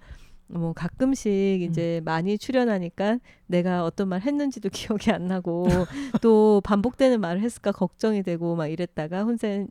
뭐 0.47 0.73
가끔씩 0.73 1.61
이제 1.61 2.01
많이 2.05 2.37
출연하니까 2.37 3.19
내가 3.47 3.83
어떤 3.85 4.09
말 4.09 4.21
했는지도 4.21 4.69
기억이 4.71 5.11
안 5.11 5.27
나고 5.27 5.65
또 6.21 6.61
반복되는 6.63 7.19
말을 7.21 7.41
했을까 7.41 7.71
걱정이 7.71 8.23
되고 8.23 8.55
막 8.55 8.67
이랬다가 8.67 9.23
혼세 9.23 9.67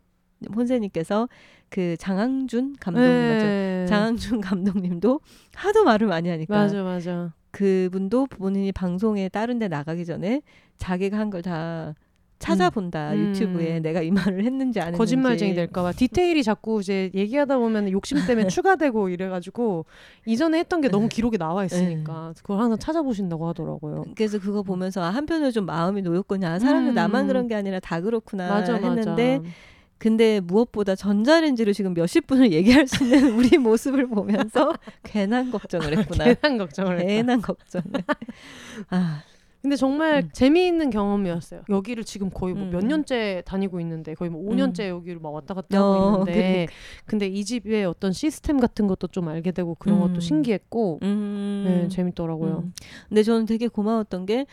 혼세님께서 0.54 1.28
그 1.68 1.96
장항준 1.98 2.76
감독님 2.80 3.10
맞죠? 3.10 3.44
네. 3.46 3.86
장항준 3.88 4.40
감독님도 4.40 5.20
하도 5.54 5.84
말을 5.84 6.06
많이 6.06 6.28
하니까 6.28 6.54
맞아 6.56 6.82
맞아. 6.82 7.32
그분도 7.50 8.26
본인이 8.26 8.70
방송에 8.72 9.28
다른 9.28 9.58
데 9.58 9.68
나가기 9.68 10.04
전에 10.04 10.42
자기가 10.78 11.18
한 11.18 11.30
걸 11.30 11.42
다 11.42 11.94
찾아본다 12.38 13.12
음. 13.14 13.18
유튜브에 13.30 13.80
내가 13.80 14.02
이 14.02 14.10
말을 14.10 14.44
했는지 14.44 14.78
안 14.78 14.88
했는지 14.88 14.98
거짓말쟁이 14.98 15.54
될까봐 15.54 15.92
디테일이 15.92 16.42
자꾸 16.42 16.80
이제 16.80 17.10
얘기하다 17.14 17.56
보면 17.56 17.90
욕심 17.90 18.18
때문에 18.26 18.46
추가되고 18.48 19.08
이래가지고 19.08 19.86
이전에 20.26 20.58
했던 20.58 20.82
게 20.82 20.88
너무 20.90 21.08
기록에 21.08 21.38
나와 21.38 21.64
있으니까 21.64 22.34
그걸 22.36 22.58
항상 22.60 22.78
찾아보신다고 22.78 23.48
하더라고요. 23.48 24.04
그래서 24.14 24.38
그거 24.38 24.62
보면서 24.62 25.02
아, 25.02 25.08
한편으로 25.08 25.50
좀 25.50 25.64
마음이. 25.64 26.02
아, 26.44 26.58
사람들 26.58 26.92
음. 26.92 26.94
나만 26.94 27.26
그런 27.26 27.48
게 27.48 27.54
아니라 27.54 27.80
다 27.80 28.02
그렇구나 28.02 28.48
맞아 28.50 28.74
했는데 28.74 29.38
맞아. 29.38 29.50
근데 29.98 30.40
무엇보다 30.40 30.94
전자레인지로 30.94 31.72
지금 31.72 31.94
몇십 31.94 32.26
분을 32.26 32.52
얘기할 32.52 32.86
수 32.86 33.04
있는 33.04 33.34
우리 33.38 33.56
모습을 33.58 34.06
보면서 34.08 34.74
괜한 35.02 35.50
걱정을 35.50 35.96
했구나. 35.98 36.24
괜한 36.24 36.58
걱정을. 36.58 36.98
괜한 36.98 37.40
걱정을. 37.40 37.86
아, 38.90 39.22
근데 39.66 39.74
정말 39.74 40.22
음. 40.22 40.30
재미있는 40.32 40.90
경험이었어요. 40.90 41.62
여기를 41.68 42.04
지금 42.04 42.30
거의 42.30 42.54
뭐몇 42.54 42.84
음. 42.84 42.88
년째 42.88 43.42
다니고 43.46 43.80
있는데 43.80 44.14
거의 44.14 44.30
뭐 44.30 44.40
5년째 44.48 44.88
여기를 44.88 45.18
막 45.20 45.30
왔다 45.30 45.54
갔다 45.54 45.82
어, 45.82 46.12
하고 46.12 46.18
있는데 46.20 46.68
근데 47.04 47.26
이 47.26 47.44
집의 47.44 47.84
어떤 47.84 48.12
시스템 48.12 48.60
같은 48.60 48.86
것도 48.86 49.08
좀 49.08 49.26
알게 49.26 49.50
되고 49.50 49.74
그런 49.74 49.98
음. 49.98 50.02
것도 50.02 50.20
신기했고 50.20 51.00
음. 51.02 51.64
네, 51.66 51.88
재밌더라고요. 51.88 52.62
음. 52.64 52.72
근데 53.08 53.24
저는 53.24 53.46
되게 53.46 53.66
고마웠던 53.66 54.26
게 54.26 54.46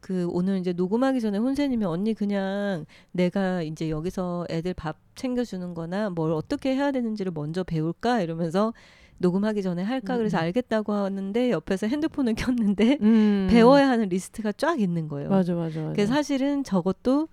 그 0.00 0.28
오늘 0.30 0.58
이제 0.58 0.72
녹음하기 0.72 1.20
전에 1.20 1.38
혼세님이 1.38 1.84
언니 1.84 2.14
그냥 2.14 2.86
내가 3.12 3.62
이제 3.62 3.90
여기서 3.90 4.46
애들 4.50 4.74
밥 4.74 4.96
챙겨주는 5.14 5.74
거나 5.74 6.10
뭘 6.10 6.32
어떻게 6.32 6.74
해야 6.74 6.90
되는지를 6.90 7.32
먼저 7.34 7.62
배울까 7.62 8.22
이러면서 8.22 8.72
녹음하기 9.18 9.62
전에 9.62 9.82
할까 9.82 10.16
그래서 10.16 10.38
음. 10.38 10.42
알겠다고 10.42 10.92
하는데 10.92 11.50
옆에서 11.50 11.86
핸드폰을 11.86 12.34
켰는데 12.36 12.98
음. 13.02 13.48
배워야 13.50 13.88
하는 13.88 14.08
리스트가 14.08 14.52
쫙 14.52 14.80
있는 14.80 15.08
거예요. 15.08 15.28
맞아 15.28 15.54
맞아 15.54 15.80
맞아. 15.80 15.92
그래서 15.92 16.14
사실은 16.14 16.64
저것도 16.64 17.28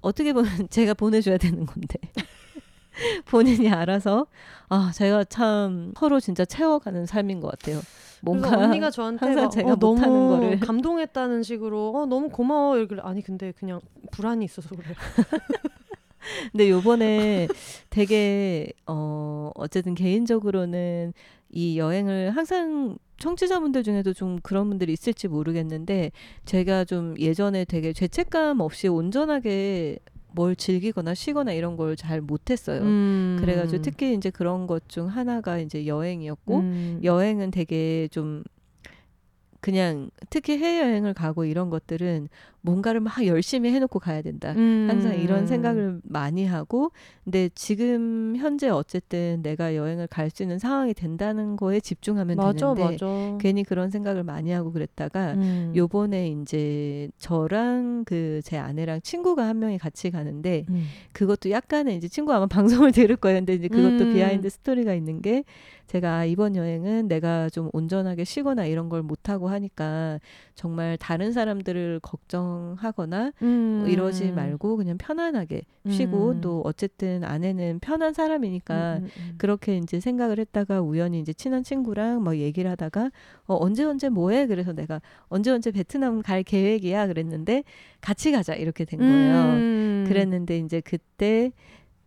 어떻게 0.00 0.32
보면 0.32 0.48
제가 0.70 0.94
보내줘야 0.94 1.38
되는 1.38 1.66
건데 1.66 1.98
본인이 3.26 3.68
알아서 3.70 4.26
아 4.68 4.92
제가 4.94 5.24
참 5.24 5.92
서로 5.98 6.20
진짜 6.20 6.44
채워가는 6.44 7.06
삶인 7.06 7.40
것 7.40 7.50
같아요. 7.50 7.80
뭔가 8.24 8.48
그래서 8.50 8.64
언니가 8.64 8.90
저한테 8.90 9.26
항상 9.26 9.44
막, 9.44 9.50
제가 9.50 9.72
어, 9.72 9.76
너무 9.76 9.94
못하는 9.94 10.28
거를. 10.28 10.60
감동했다는 10.60 11.42
식으로 11.42 11.92
어 11.94 12.06
너무 12.06 12.28
고마워 12.30 12.76
이러길래 12.76 13.02
아니 13.04 13.22
근데 13.22 13.52
그냥 13.52 13.80
불안이 14.10 14.44
있어서 14.44 14.70
그래요. 14.70 14.94
근데 16.52 16.70
요번에 16.70 17.48
되게 17.90 18.72
어 18.86 19.50
어쨌든 19.54 19.94
개인적으로는 19.94 21.12
이 21.50 21.78
여행을 21.78 22.30
항상 22.30 22.96
청취자분들 23.18 23.82
중에도 23.82 24.12
좀 24.12 24.38
그런 24.42 24.68
분들이 24.68 24.92
있을지 24.92 25.28
모르겠는데 25.28 26.10
제가 26.46 26.84
좀 26.84 27.14
예전에 27.18 27.64
되게 27.64 27.92
죄책감 27.92 28.60
없이 28.60 28.88
온전하게 28.88 29.98
뭘 30.34 30.56
즐기거나 30.56 31.14
쉬거나 31.14 31.52
이런 31.52 31.76
걸 31.76 31.96
잘 31.96 32.20
못했어요. 32.20 32.80
음. 32.82 33.36
그래가지고 33.40 33.82
특히 33.82 34.14
이제 34.14 34.30
그런 34.30 34.66
것 34.66 34.88
중 34.88 35.06
하나가 35.06 35.58
이제 35.58 35.86
여행이었고 35.86 36.58
음. 36.58 37.00
여행은 37.04 37.50
되게 37.52 38.08
좀 38.10 38.42
그냥 39.60 40.10
특히 40.30 40.58
해외여행을 40.58 41.14
가고 41.14 41.44
이런 41.44 41.70
것들은 41.70 42.28
뭔가를 42.64 43.00
막 43.00 43.24
열심히 43.26 43.70
해놓고 43.72 43.98
가야 43.98 44.22
된다. 44.22 44.54
음. 44.56 44.86
항상 44.90 45.14
이런 45.20 45.46
생각을 45.46 46.00
많이 46.02 46.46
하고 46.46 46.90
근데 47.24 47.50
지금 47.54 48.34
현재 48.38 48.70
어쨌든 48.70 49.42
내가 49.42 49.76
여행을 49.76 50.06
갈 50.08 50.30
수 50.30 50.42
있는 50.42 50.58
상황이 50.58 50.94
된다는 50.94 51.56
거에 51.56 51.78
집중하면 51.78 52.36
맞아 52.38 52.74
되는데 52.74 52.92
맞아. 52.92 53.06
괜히 53.38 53.62
그런 53.64 53.90
생각을 53.90 54.24
많이 54.24 54.50
하고 54.50 54.72
그랬다가 54.72 55.34
음. 55.34 55.72
요번에 55.76 56.28
이제 56.30 57.08
저랑 57.18 58.04
그 58.06 58.40
제 58.42 58.56
아내랑 58.58 59.00
친구가 59.02 59.46
한 59.46 59.58
명이 59.58 59.78
같이 59.78 60.10
가는데 60.10 60.64
음. 60.70 60.86
그것도 61.12 61.50
약간의 61.50 61.96
이제 61.96 62.08
친구 62.08 62.32
아마 62.32 62.46
방송을 62.86 62.92
들을 62.92 63.14
거예요. 63.16 63.38
근데 63.38 63.54
이제 63.54 63.68
그것도 63.68 64.04
음. 64.06 64.14
behind 64.14 64.48
story가 64.48 64.94
있는 64.94 65.20
게 65.22 65.44
제가 65.86 66.14
아, 66.20 66.24
이번 66.24 66.56
여행은 66.56 67.08
내가 67.08 67.50
좀 67.50 67.68
온전하게 67.74 68.24
쉬거나 68.24 68.64
이런 68.66 68.88
걸 68.88 69.02
못 69.04 69.28
하고 69.28 69.48
하니까 69.48 70.18
정말 70.54 70.96
다른 70.96 71.32
사람들을 71.32 72.00
걱정 72.00 72.24
걱정하거나 72.34 73.32
음. 73.42 73.78
뭐 73.80 73.88
이러지 73.88 74.32
말고 74.32 74.76
그냥 74.76 74.98
편안하게 74.98 75.62
쉬고 75.88 76.30
음. 76.30 76.40
또 76.40 76.62
어쨌든 76.64 77.24
아내는 77.24 77.78
편한 77.80 78.12
사람이니까 78.12 78.98
음, 78.98 79.04
음, 79.04 79.08
음. 79.18 79.34
그렇게 79.38 79.76
이제 79.76 80.00
생각을 80.00 80.38
했다가 80.38 80.80
우연히 80.80 81.20
이제 81.20 81.32
친한 81.32 81.62
친구랑 81.62 82.22
막 82.22 82.36
얘기를 82.36 82.70
하다가 82.70 83.10
어 83.46 83.56
언제 83.60 83.84
언제 83.84 84.08
뭐해 84.08 84.46
그래서 84.46 84.72
내가 84.72 85.00
언제 85.28 85.50
언제 85.50 85.70
베트남 85.70 86.22
갈 86.22 86.42
계획이야 86.42 87.06
그랬는데 87.06 87.64
같이 88.00 88.32
가자 88.32 88.54
이렇게 88.54 88.84
된 88.84 89.00
거예요. 89.00 89.34
음. 89.54 90.04
그랬는데 90.08 90.58
이제 90.58 90.80
그때 90.80 91.52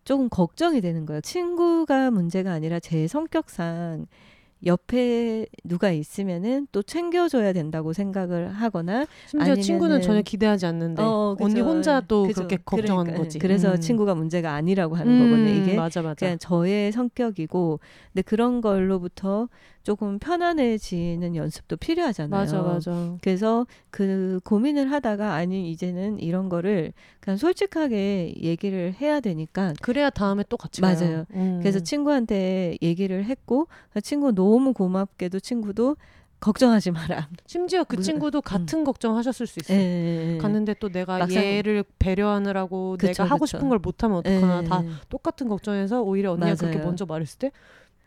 조금 0.03 0.29
걱정이 0.29 0.81
되는 0.81 1.05
거예요. 1.05 1.21
친구가 1.21 2.11
문제가 2.11 2.51
아니라 2.51 2.79
제 2.79 3.07
성격상 3.07 4.07
옆에 4.65 5.45
누가 5.63 5.91
있으면은 5.91 6.67
또 6.71 6.81
챙겨줘야 6.81 7.53
된다고 7.53 7.93
생각을 7.93 8.49
하거나 8.49 9.05
심지어 9.27 9.53
아니면은- 9.53 9.61
친구는 9.61 10.01
전혀 10.01 10.21
기대하지 10.21 10.65
않는데 10.65 11.01
어, 11.03 11.35
그죠. 11.37 11.45
언니 11.45 11.61
혼자 11.61 12.01
또 12.01 12.23
그죠. 12.23 12.35
그렇게 12.47 12.57
걱정하는 12.65 13.11
그러니까, 13.11 13.23
거지. 13.23 13.39
그래서 13.39 13.73
음. 13.73 13.79
친구가 13.79 14.15
문제가 14.15 14.53
아니라고 14.53 14.95
하는 14.95 15.13
음, 15.13 15.19
거거든요. 15.29 15.49
이게 15.63 15.75
맞아 15.75 16.01
맞아. 16.01 16.15
그냥 16.25 16.37
저의 16.39 16.91
성격이고 16.91 17.79
근데 18.13 18.21
그런 18.23 18.61
걸로부터 18.61 19.47
조금 19.87 20.19
편안해지는 20.19 21.37
연습도 21.37 21.77
필요하잖아요. 21.77 22.29
맞아 22.41 22.61
맞아. 22.61 23.15
그래서 23.21 23.65
그 23.89 24.41
고민을 24.43 24.91
하다가 24.91 25.33
아니 25.33 25.71
이제는 25.71 26.19
이런 26.19 26.49
거를 26.49 26.91
그냥 27.21 27.37
솔직하게 27.37 28.35
얘기를 28.41 28.93
해야 28.99 29.21
되니까 29.21 29.71
그래야 29.81 30.09
다음에 30.09 30.43
또 30.49 30.57
같이 30.57 30.81
맞아요. 30.81 30.97
가요. 30.99 31.25
음. 31.35 31.59
그래서 31.61 31.79
친구한테 31.79 32.75
얘기를 32.81 33.23
했고 33.23 33.69
그 33.93 34.01
친구 34.01 34.33
너무 34.33 34.73
고맙게도 34.73 35.39
친구도 35.39 35.95
걱정하지 36.41 36.91
마라. 36.91 37.29
심지어 37.45 37.85
그 37.85 38.01
친구도 38.01 38.41
같은 38.41 38.83
걱정하셨을 38.83 39.47
수 39.47 39.59
있어. 39.61 39.73
예, 39.73 39.77
요 39.77 39.81
예, 39.81 40.33
예. 40.33 40.37
갔는데 40.37 40.73
또 40.81 40.89
내가 40.89 41.17
막상- 41.17 41.41
얘를 41.41 41.85
배려하느라고 41.97 42.97
그쵸, 42.99 43.07
내가 43.07 43.23
하고 43.23 43.45
그쵸. 43.45 43.57
싶은 43.57 43.69
걸 43.69 43.79
못하면 43.79 44.17
어떡하나 44.17 44.63
다 44.63 44.81
예. 44.83 44.89
똑같은 45.07 45.47
걱정해서 45.47 46.01
오히려 46.01 46.33
언니가 46.33 46.55
그렇게 46.55 46.75
맞아요. 46.75 46.87
먼저 46.87 47.05
말했을 47.05 47.39
때 47.39 47.51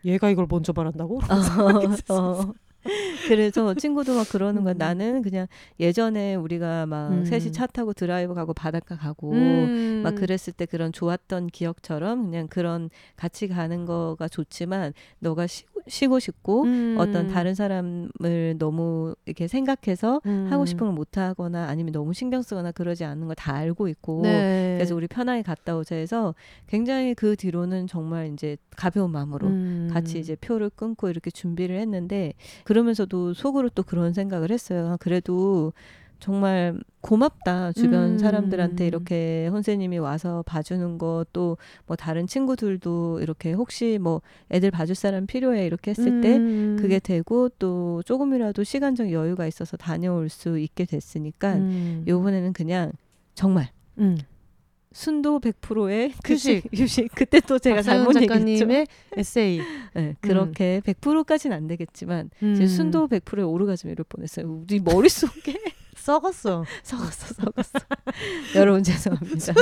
얘가 0.05 0.29
이걸 0.29 0.47
먼저 0.49 0.73
말한다고? 0.75 1.19
어, 1.19 1.21
어. 2.13 2.53
그래서 3.27 3.73
친구도 3.75 4.15
막 4.15 4.27
그러는 4.29 4.63
거야. 4.63 4.73
음. 4.73 4.77
나는 4.77 5.21
그냥 5.21 5.47
예전에 5.79 6.35
우리가 6.35 6.85
막 6.85 7.09
음. 7.11 7.25
셋이 7.25 7.51
차 7.51 7.67
타고 7.67 7.93
드라이브 7.93 8.33
가고 8.33 8.53
바닷가 8.53 8.95
가고 8.95 9.31
음. 9.31 10.01
막 10.03 10.15
그랬을 10.15 10.53
때 10.53 10.65
그런 10.65 10.91
좋았던 10.91 11.47
기억처럼 11.47 12.23
그냥 12.23 12.47
그런 12.47 12.89
같이 13.15 13.47
가는 13.47 13.85
거가 13.85 14.27
좋지만 14.27 14.93
너가 15.19 15.47
쉬고, 15.47 15.81
쉬고 15.87 16.19
싶고 16.19 16.63
음. 16.63 16.95
어떤 16.99 17.27
다른 17.27 17.53
사람을 17.55 18.55
너무 18.57 19.15
이렇게 19.25 19.47
생각해서 19.47 20.21
하고 20.49 20.61
음. 20.61 20.65
싶은 20.65 20.87
걸 20.87 20.91
못 20.91 21.17
하거나 21.17 21.67
아니면 21.67 21.93
너무 21.93 22.13
신경 22.13 22.41
쓰거나 22.41 22.71
그러지 22.73 23.05
않는 23.05 23.27
걸 23.27 23.35
다 23.35 23.53
알고 23.55 23.87
있고 23.87 24.21
네. 24.23 24.73
그래서 24.77 24.93
우리 24.93 25.07
편하게 25.07 25.41
갔다 25.41 25.77
오자 25.77 25.95
해서 25.95 26.35
굉장히 26.67 27.13
그 27.15 27.35
뒤로는 27.37 27.87
정말 27.87 28.31
이제 28.33 28.57
가벼운 28.75 29.11
마음으로 29.11 29.47
음. 29.47 29.89
같이 29.91 30.19
이제 30.19 30.35
표를 30.35 30.69
끊고 30.69 31.09
이렇게 31.09 31.31
준비를 31.31 31.79
했는데 31.79 32.33
그 32.65 32.70
러면서도 32.73 33.33
속으로 33.33 33.69
또 33.69 33.83
그런 33.83 34.13
생각을 34.13 34.51
했어요. 34.51 34.89
아, 34.89 34.97
그래도 34.97 35.73
정말 36.19 36.79
고맙다 37.01 37.71
주변 37.71 38.11
음. 38.11 38.17
사람들한테 38.19 38.85
이렇게 38.85 39.47
혼세님이 39.51 39.97
와서 39.97 40.43
봐주는 40.45 40.99
거 40.99 41.25
또 41.33 41.57
뭐 41.87 41.95
다른 41.97 42.27
친구들도 42.27 43.21
이렇게 43.21 43.53
혹시 43.53 43.97
뭐 43.99 44.21
애들 44.51 44.69
봐줄 44.69 44.93
사람 44.93 45.25
필요해 45.25 45.65
이렇게 45.65 45.89
했을 45.91 46.21
때 46.21 46.37
음. 46.37 46.77
그게 46.79 46.99
되고 46.99 47.49
또 47.57 48.03
조금이라도 48.05 48.63
시간적 48.63 49.11
여유가 49.11 49.47
있어서 49.47 49.77
다녀올 49.77 50.29
수 50.29 50.59
있게 50.59 50.85
됐으니까 50.85 51.55
음. 51.55 52.03
요번에는 52.07 52.53
그냥 52.53 52.91
정말 53.33 53.69
음. 53.97 54.17
순도 54.93 55.39
100%의 55.39 56.13
휴식. 56.25 56.65
휴식 56.73 57.09
그때 57.15 57.39
또 57.39 57.59
제가 57.59 57.81
잘못 57.81 58.15
얘기했죠. 58.15 58.33
작가님의 58.33 58.87
에세이. 59.17 59.61
네, 59.93 60.15
그렇게 60.21 60.81
100%까지는 60.85 61.55
안 61.55 61.67
되겠지만 61.67 62.29
음. 62.43 62.55
제 62.55 62.67
순도 62.67 63.07
100%의 63.07 63.45
오르가즘 63.45 63.89
이럴 63.89 64.03
뻔했어요. 64.07 64.63
우리 64.67 64.79
머릿속에 64.79 65.55
썩었어. 66.01 66.65
썩었어, 66.83 67.33
썩었어. 67.35 67.79
여러분 68.55 68.81
죄송합니다. 68.81 69.53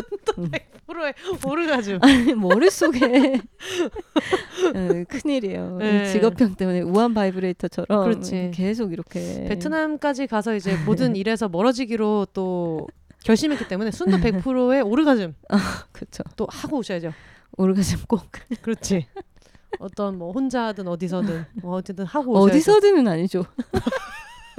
프로의 0.88 1.13
오르가즘. 1.45 1.99
아니 2.01 2.34
머릿속에 2.34 3.41
네, 4.73 5.03
큰일이에요. 5.03 5.77
네. 5.77 6.05
직업병 6.07 6.55
때문에 6.55 6.82
우한 6.82 7.13
바이브레이터처럼 7.13 8.03
그렇지. 8.03 8.51
계속 8.53 8.93
이렇게 8.93 9.45
베트남까지 9.49 10.27
가서 10.27 10.55
이제 10.55 10.75
모든 10.86 11.15
일에서 11.15 11.49
멀어지기로 11.49 12.27
또 12.34 12.88
결심했기 13.24 13.67
때문에 13.67 13.91
순도 13.91 14.17
100%의 14.17 14.82
오르가즘 14.82 15.36
그렇죠. 15.91 16.24
또 16.36 16.47
하고 16.49 16.78
오셔야죠. 16.78 17.13
오르가즘 17.57 17.99
꼭 18.07 18.24
그렇지. 18.61 19.07
어떤 19.80 20.17
뭐 20.17 20.32
혼자든 20.32 20.88
어디서든 20.88 21.45
뭐 21.61 21.76
어쨌든 21.76 22.05
하고 22.05 22.34
오셔야죠. 22.34 22.51
어디서든은 22.53 23.07
아니죠. 23.07 23.45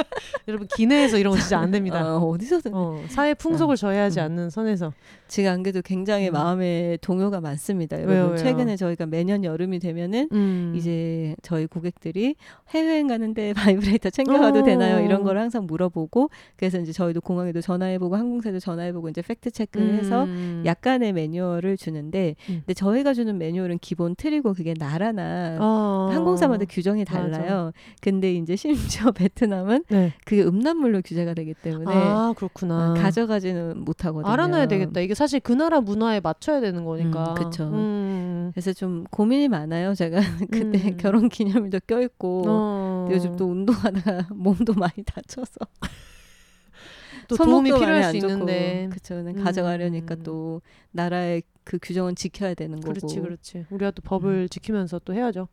여러분 0.49 0.67
기내에서 0.69 1.19
이런 1.19 1.33
거 1.35 1.39
진짜 1.39 1.59
안 1.59 1.71
됩니다. 1.71 2.17
어, 2.17 2.29
어디서든 2.29 2.73
어, 2.75 3.03
사회 3.09 3.35
풍속을 3.35 3.77
저해하지 3.77 4.21
음. 4.21 4.25
않는 4.25 4.51
선에서 4.51 4.93
지금 5.29 5.51
안 5.51 5.63
그래도 5.63 5.83
굉장히 5.83 6.29
음. 6.29 6.33
마음에 6.33 6.99
동요가 7.01 7.41
많습니다. 7.41 7.97
여러분 7.97 8.15
왜요, 8.15 8.27
왜요? 8.29 8.37
최근에 8.37 8.77
저희가 8.77 9.07
매년 9.07 9.45
여름이 9.45 9.79
되면은 9.79 10.29
음. 10.33 10.73
이제 10.77 11.37
저희 11.43 11.67
고객들이 11.67 12.35
해외여행 12.71 13.07
가는데 13.07 13.53
바이브레이터 13.55 14.11
챙겨가도 14.11 14.61
어. 14.61 14.63
되나요? 14.63 15.05
이런 15.05 15.23
걸 15.23 15.39
항상 15.39 15.67
물어보고 15.67 16.31
그래서 16.57 16.79
이제 16.79 16.93
저희도 16.93 17.21
공항에도 17.21 17.61
전화해보고 17.61 18.17
항공사도 18.17 18.59
전화해보고 18.59 19.09
이제 19.09 19.23
fact 19.23 19.51
check를 19.51 19.95
해서 19.95 20.25
음. 20.25 20.63
약간의 20.67 21.13
매뉴얼을 21.13 21.77
주는데 21.77 22.37
음. 22.49 22.63
근데 22.67 22.75
저희가 22.75 23.15
주는 23.15 23.37
매뉴얼은 23.39 23.79
기본 23.79 24.15
틀이고 24.15 24.55
그게 24.55 24.75
나라나 24.77 25.59
어. 25.61 26.11
항공사마다 26.13 26.65
규정이 26.69 27.05
달라요. 27.05 27.73
근데 28.01 28.35
이제 28.35 28.57
심지어 28.57 29.11
베트남은 29.13 29.85
네. 29.91 30.15
그게 30.25 30.43
음란물로 30.43 31.03
규제가 31.03 31.35
되기 31.35 31.53
때문에 31.55 31.93
아 31.93 32.33
그렇구나. 32.37 32.95
가져가지는 32.97 33.85
못하거든요. 33.85 34.31
알아놔야 34.33 34.67
되겠다. 34.67 35.01
이게 35.01 35.15
사실 35.15 35.41
그 35.41 35.53
나라 35.53 35.81
문화에 35.81 36.21
맞춰야 36.21 36.61
되는 36.61 36.85
거니까. 36.85 37.35
음, 37.37 37.45
그쵸. 37.45 37.65
음. 37.65 38.51
그래서 38.55 38.73
좀 38.73 39.05
고민이 39.11 39.49
많아요. 39.49 39.95
제가 39.95 40.19
그때 40.51 40.91
음. 40.91 40.97
결혼 40.97 41.29
기념일도 41.29 41.81
껴있고 41.87 42.45
어. 42.47 43.09
요즘 43.11 43.37
또 43.37 43.47
운동하다가 43.47 44.29
몸도 44.35 44.75
많이 44.75 45.03
다쳐서 45.05 45.53
또 47.29 47.37
도움이 47.37 47.73
필요할 47.73 48.05
수. 48.05 48.17
있는데. 48.17 48.89
그쵸 48.93 49.15
음. 49.15 49.27
음. 49.37 49.45
가져가려니까 49.45 50.17
또 50.17 50.63
나라의 50.93 51.43
그 51.65 51.79
규정은 51.81 52.15
지켜야 52.15 52.55
되는 52.55 52.81
거고 52.81 52.95
그렇지, 52.95 53.21
그렇지. 53.21 53.67
우리가 53.71 53.91
또 53.93 54.03
법을 54.03 54.49
지키면서 54.49 55.01
또 55.05 55.15
해야죠. 55.15 55.49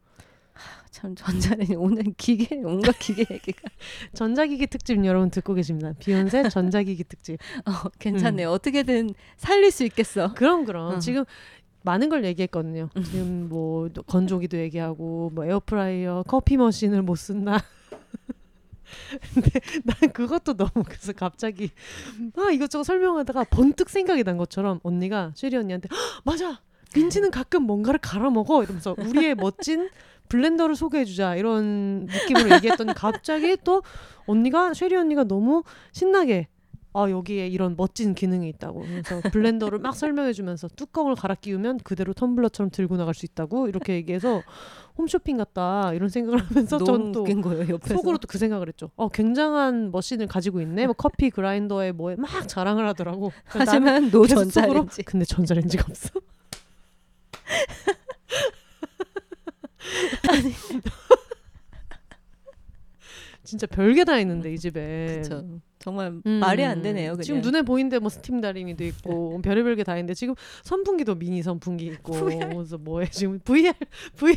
참 0.92 1.16
전자레인지 1.16 1.76
오늘 1.76 2.04
기계 2.18 2.58
온갖 2.64 2.98
기계 3.00 3.26
얘기가 3.30 3.70
전자기기 4.14 4.68
특집 4.68 5.04
여러분 5.06 5.30
듣고 5.30 5.54
계십니다. 5.54 5.94
비욘세 6.00 6.50
전자기기 6.50 7.04
특집. 7.04 7.38
어, 7.66 7.90
괜찮네요 8.00 8.50
어떻게든 8.52 9.12
살릴 9.38 9.72
수 9.72 9.84
있겠어 9.86 10.34
그럼 10.34 10.66
그럼 10.66 10.96
어. 10.96 11.00
지금 11.00 11.24
많은 11.84 12.10
걸 12.10 12.26
얘기했거든요. 12.26 12.90
지금 13.06 13.48
뭐 13.48 13.88
건조기도 14.08 14.58
얘기하고 14.58 15.32
뭐 15.34 15.46
에어프라이어, 15.46 16.24
커피 16.28 16.58
머신을 16.58 17.02
못 17.02 17.16
쓴다. 17.16 17.64
근데 19.34 19.60
난 19.84 20.12
그것도 20.12 20.56
너무 20.56 20.84
그래서 20.86 21.14
갑자기 21.14 21.72
아 22.38 22.52
이것저것 22.52 22.84
설명하다가 22.84 23.46
번뜩 23.46 23.90
생각이 23.90 24.24
난 24.24 24.38
것처럼 24.38 24.80
언니가 24.84 25.32
쉐리 25.36 25.56
언니한테 25.58 25.90
"헉, 25.92 26.22
맞아 26.24 26.62
민지는 26.96 27.30
가끔 27.32 27.64
뭔가를 27.64 28.00
갈아 28.00 28.30
먹어 28.30 28.64
이러면서 28.64 28.96
우리의 28.98 29.36
멋진 29.36 29.90
블렌더를 30.30 30.76
소개해주자 30.76 31.36
이런 31.36 32.06
느낌으로 32.06 32.56
얘기했더니 32.56 32.94
갑자기 32.96 33.58
또 33.64 33.84
언니가 34.26 34.74
쉐리 34.74 34.96
언니가 34.96 35.24
너무 35.24 35.64
신나게 35.92 36.48
아 36.94 37.10
여기에 37.12 37.48
이런 37.50 37.76
멋진 37.78 38.16
기능이 38.16 38.50
있다고 38.50 38.80
그래서 38.82 39.22
블렌더를 39.32 39.78
막 39.80 39.96
설명해주면서 39.96 40.70
뚜껑을 40.70 41.14
갈아 41.16 41.36
끼우면 41.36 41.80
그대로 41.84 42.14
텀블러처럼 42.14 42.72
들고 42.72 42.98
나갈 42.98 43.14
수 43.14 43.26
있다고 43.26 43.68
이렇게 43.68 43.94
얘기해서 43.94 44.42
홈쇼핑 44.98 45.38
같다 45.38 45.94
이런 45.94 46.10
생각을 46.10 46.40
하면서 46.40 46.80
전또 46.84 47.20
웃긴 47.22 47.42
거예요 47.42 47.68
옆에서 47.76 47.98
속으로 47.98 48.18
또 48.18 48.28
그 48.28 48.40
생각을 48.40 48.68
했죠. 48.68 48.90
어 48.96 49.10
굉장한 49.10 49.92
machine을 49.92 50.26
가지고 50.28 50.60
있네. 50.62 50.88
뭐 50.88 50.94
커피 50.94 51.30
그라인더에 51.30 51.92
뭐에 51.92 52.16
막 52.16 52.48
자랑을 52.48 52.88
하더라고. 52.88 53.32
나는 53.54 53.68
하지만 53.68 54.10
no 54.10 54.24
계속 54.24 54.46
속으로, 54.46 54.50
전자레인지 54.74 55.04
근데 55.04 55.26
전자레인지가 55.26 55.86
없어. 55.88 56.10
진짜 63.44 63.66
별게 63.66 64.04
다 64.04 64.20
있는데 64.20 64.54
이 64.54 64.58
집에. 64.60 65.22
그쵸 65.22 65.62
정말 65.80 66.20
음. 66.26 66.32
말이 66.42 66.66
안 66.66 66.82
되네요 66.82 67.12
그냥 67.14 67.24
지금 67.24 67.40
눈에 67.42 67.62
보이는데 67.62 68.00
뭐 68.00 68.10
스팀 68.10 68.42
다리미도 68.42 68.84
있고 68.84 69.40
별의별 69.44 69.76
게 69.78 69.84
다 69.84 69.96
있는데 69.96 70.14
지금 70.16 70.36
선풍기도 70.64 71.16
미니 71.16 71.42
선풍기 71.42 71.86
있고 71.86 72.12
그래서 72.28 72.78
뭐해 72.78 73.10
지금 73.10 73.40
VR 73.40 73.74
VR 74.16 74.36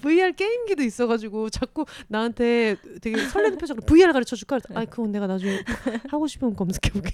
VR 0.00 0.32
게임기도 0.32 0.82
있어가지고 0.82 1.50
자꾸 1.50 1.84
나한테 2.08 2.76
되게 3.00 3.24
설레는 3.24 3.58
표정으로 3.58 3.86
VR 3.86 4.12
가르쳐 4.12 4.34
줄까? 4.34 4.58
아 4.74 4.84
그건 4.84 5.12
내가 5.12 5.28
나중에 5.28 5.62
하고 6.08 6.26
싶으면 6.26 6.56
검색해볼게. 6.56 7.10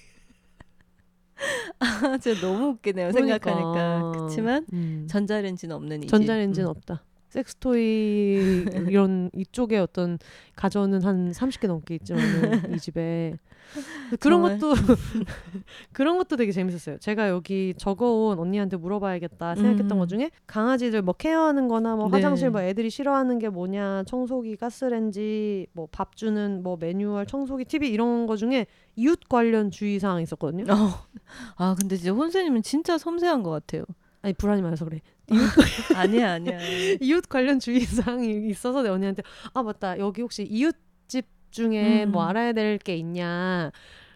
아, 1.79 2.19
진짜 2.19 2.41
너무 2.41 2.69
웃기네요. 2.71 3.11
그러니까. 3.11 3.39
생각하니까. 3.53 4.13
그렇지만 4.13 4.67
음. 4.73 5.07
전자레인지는 5.09 5.75
없는 5.77 5.99
이 5.99 6.07
집. 6.07 6.11
전자레인지는 6.11 6.69
음. 6.69 6.71
없다. 6.71 7.03
섹스토이 7.37 8.65
이런 8.97 9.31
이쪽에 9.35 9.79
어떤 9.79 10.19
가전은 10.57 11.03
한 11.03 11.33
30개 11.33 11.67
넘게 11.67 11.97
있지만 11.97 12.21
이 12.75 12.79
집에 12.79 13.35
그런. 14.21 14.43
것도 14.43 14.75
그런 15.93 16.19
것도 16.19 16.37
되게 16.37 16.53
재밌었어요. 16.53 16.99
제가 16.99 17.29
여기 17.29 17.75
적어온 17.77 18.39
언니한테 18.39 18.77
물어봐야겠다 18.77 19.57
생각했던 19.57 19.91
음. 19.93 19.99
것 19.99 20.09
중에 20.09 20.31
강아지들 20.47 21.03
뭐 21.03 21.15
케어하는-거나 21.15 21.97
뭐 21.97 22.07
네. 22.07 22.13
화장실 22.13 22.51
뭐 22.51 22.63
애들이 22.63 22.89
싫어하는 22.91 23.39
게 23.39 23.49
뭐냐 23.49 24.05
청소기, 24.07 24.57
가스레인지, 24.57 25.67
뭐 25.73 25.89
밥 25.91 26.15
주는 26.17 26.63
뭐 26.63 26.77
매뉴얼, 26.79 27.27
청소기, 27.27 27.65
TV 27.65 27.89
이런 27.91 28.27
거 28.27 28.37
중에 28.37 28.67
이웃 28.97 29.19
관련 29.29 29.71
주의사항 29.71 30.21
있었거든요. 30.23 30.65
어. 30.73 31.07
아 31.57 31.75
근데 31.79 31.97
진짜 31.97 32.13
혼세님은 32.13 32.63
진짜 32.63 32.99
섬세한 32.99 33.43
것 33.43 33.51
같아요. 33.51 33.85
아니 34.23 34.33
불안이 34.35 34.63
많아서 34.63 34.85
그래. 34.85 35.01
아니야 35.95 36.33
아니야. 36.33 36.59
이웃 37.01 37.29
관련 37.29 37.59
주의사항이 37.59 38.49
있어서 38.51 38.83
내 38.83 38.89
언니한테 38.89 39.23
아 39.55 39.63
맞다 39.63 39.99
여기 39.99 40.23
혹시 40.23 40.45
이웃집 40.45 41.27
중에 41.51 42.05
음. 42.05 42.13
뭐 42.13 42.25
알아야 42.25 42.53
될 42.53 42.79
게 42.79 42.97
있냐 42.97 43.71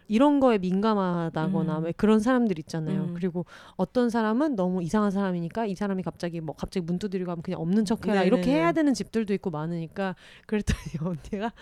이런 0.07 0.39
거에 0.41 0.57
민감하다거나 0.57 1.77
음. 1.79 1.83
왜 1.85 1.93
그런 1.93 2.19
사람들 2.19 2.59
있잖아요. 2.59 3.03
음. 3.03 3.13
그리고 3.13 3.45
어떤 3.77 4.09
사람은 4.09 4.57
너무 4.57 4.83
이상한 4.83 5.09
사람이니까 5.09 5.65
이 5.67 5.73
사람이 5.75 6.03
갑자기 6.03 6.41
뭐 6.41 6.53
갑자기 6.53 6.85
문 6.85 6.99
두드리고 6.99 7.31
하면 7.31 7.41
그냥 7.41 7.61
없는 7.61 7.85
척해라 7.85 8.23
이렇게 8.23 8.41
네네네. 8.47 8.59
해야 8.59 8.71
되는 8.73 8.93
집들도 8.93 9.33
있고 9.35 9.51
많으니까 9.51 10.15
그랬더니 10.47 10.79
언니가 11.01 11.53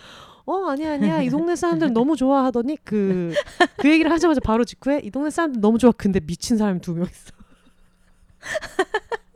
어 0.46 0.66
아니야 0.70 0.94
아니야 0.94 1.22
이 1.22 1.30
동네 1.30 1.56
사람들 1.56 1.94
너무 1.94 2.16
좋아하더니 2.16 2.78
그그 2.84 3.36
얘기를 3.86 4.12
하자마자 4.12 4.40
바로 4.40 4.66
직후에 4.66 5.02
이 5.04 5.12
동네 5.12 5.30
사람들 5.30 5.62
너무 5.62 5.78
좋아 5.78 5.92
근데 5.92 6.20
미친 6.20 6.58
사람이 6.58 6.82
두 6.82 6.96
명 6.96 7.06
있어. 7.06 7.32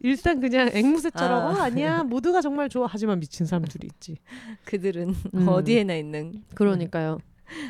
일단 0.00 0.40
그냥 0.40 0.70
앵무새처럼 0.72 1.42
아. 1.42 1.48
어 1.50 1.62
아니야 1.62 2.02
모두가 2.04 2.40
정말 2.40 2.68
좋아 2.68 2.86
하지만 2.88 3.20
미친 3.20 3.46
사람들이 3.46 3.88
있지. 3.94 4.16
그들은 4.64 5.14
음. 5.34 5.48
어디에나 5.48 5.94
있는. 5.96 6.44
그러니까요. 6.54 7.18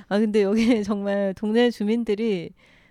아 0.09 0.19
근데 0.19 0.43
여기 0.43 0.57
정말 0.85 1.35
동네 1.35 1.71
주민들이 1.71 2.51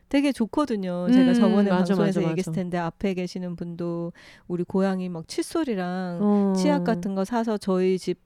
되게 0.09 0.32
좋거든요. 0.32 1.07
제가 1.11 1.32
음, 1.32 1.34
저번에 1.34 1.70
맞아, 1.70 1.78
방송에서 1.95 2.20
맞아, 2.22 2.30
얘기했을 2.32 2.51
맞아. 2.51 2.61
텐데 2.61 2.78
앞에 2.78 3.13
계시는 3.16 3.55
분도 3.55 4.13
우리 4.47 4.63
고양이 4.63 5.09
막 5.09 5.28
칫솔이랑 5.28 6.20
어. 6.22 6.53
치약 6.55 6.84
같은 6.84 7.16
거 7.16 7.26
사서 7.26 7.57
저희 7.57 7.97
집 7.97 8.26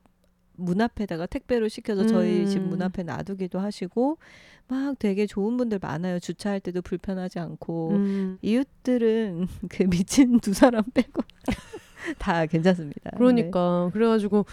문 0.59 0.81
앞에다가 0.81 1.25
택배로 1.25 1.67
시켜서 1.67 2.05
저희 2.05 2.41
음. 2.41 2.45
집문 2.45 2.81
앞에 2.81 3.03
놔두기도 3.03 3.59
하시고 3.59 4.17
막 4.70 4.97
되게 4.99 5.26
좋은 5.26 5.57
분들 5.57 5.80
많아요. 5.82 6.20
주차할 6.20 6.59
때도 6.59 6.82
불편하지 6.82 7.39
않고 7.39 7.89
음. 7.91 8.38
이웃들은 8.41 9.47
그 9.70 9.84
미친 9.84 10.39
두 10.39 10.53
사람 10.53 10.84
빼고 10.93 11.24
다 12.20 12.45
괜찮습니다. 12.45 13.11
그러니까 13.17 13.89
그래가지고 13.91 14.45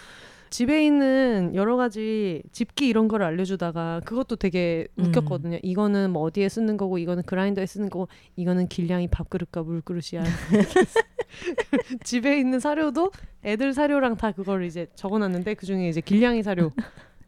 집에 0.49 0.85
있는 0.85 1.51
여러 1.53 1.75
가지 1.75 2.41
집기 2.51 2.87
이런 2.87 3.07
거를 3.07 3.25
알려주다가 3.25 4.01
그것도 4.05 4.37
되게 4.37 4.87
음. 4.97 5.05
웃겼거든요. 5.05 5.59
이거는 5.61 6.11
뭐 6.11 6.23
어디에 6.23 6.49
쓰는 6.49 6.77
거고 6.77 6.97
이거는 6.97 7.23
그라인더에 7.23 7.65
쓰는 7.67 7.89
거고 7.89 8.07
이거는 8.35 8.67
길냥이 8.69 9.07
밥그릇과 9.09 9.61
물그릇이야. 9.63 10.23
집에 12.03 12.39
있는 12.39 12.59
사료도 12.59 13.11
애들 13.43 13.73
사료랑 13.73 14.17
다 14.17 14.31
그걸 14.31 14.63
이제 14.63 14.87
적어놨는데 14.95 15.53
그 15.55 15.65
중에 15.65 15.89
이제 15.89 16.01
길냥이 16.01 16.41
사료 16.41 16.71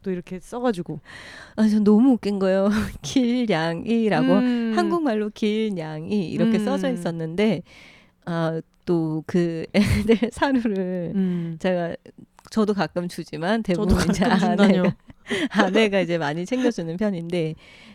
또 0.02 0.10
이렇게 0.10 0.38
써가지고 0.40 1.00
아, 1.56 1.68
전 1.68 1.84
너무 1.84 2.12
웃긴 2.12 2.38
거예요. 2.38 2.68
길냥이라고 3.02 4.32
음. 4.32 4.72
한국말로 4.76 5.30
길냥이 5.30 6.28
이렇게 6.30 6.58
음. 6.58 6.64
써져 6.64 6.90
있었는데 6.90 7.62
아, 8.24 8.60
또 8.86 9.22
그 9.26 9.66
애들 9.74 10.30
사료를 10.32 11.12
음. 11.14 11.56
제가 11.60 11.94
저도 12.50 12.74
가끔 12.74 13.06
주지만 13.08 13.62
대부분 13.62 13.96
저도 13.96 14.10
이제 14.10 14.24
가끔 14.24 14.48
아내가. 14.60 14.96
아내가 15.50 16.00
이제 16.00 16.18
많이 16.18 16.44
챙겨주는 16.44 16.96
편인데 16.96 17.54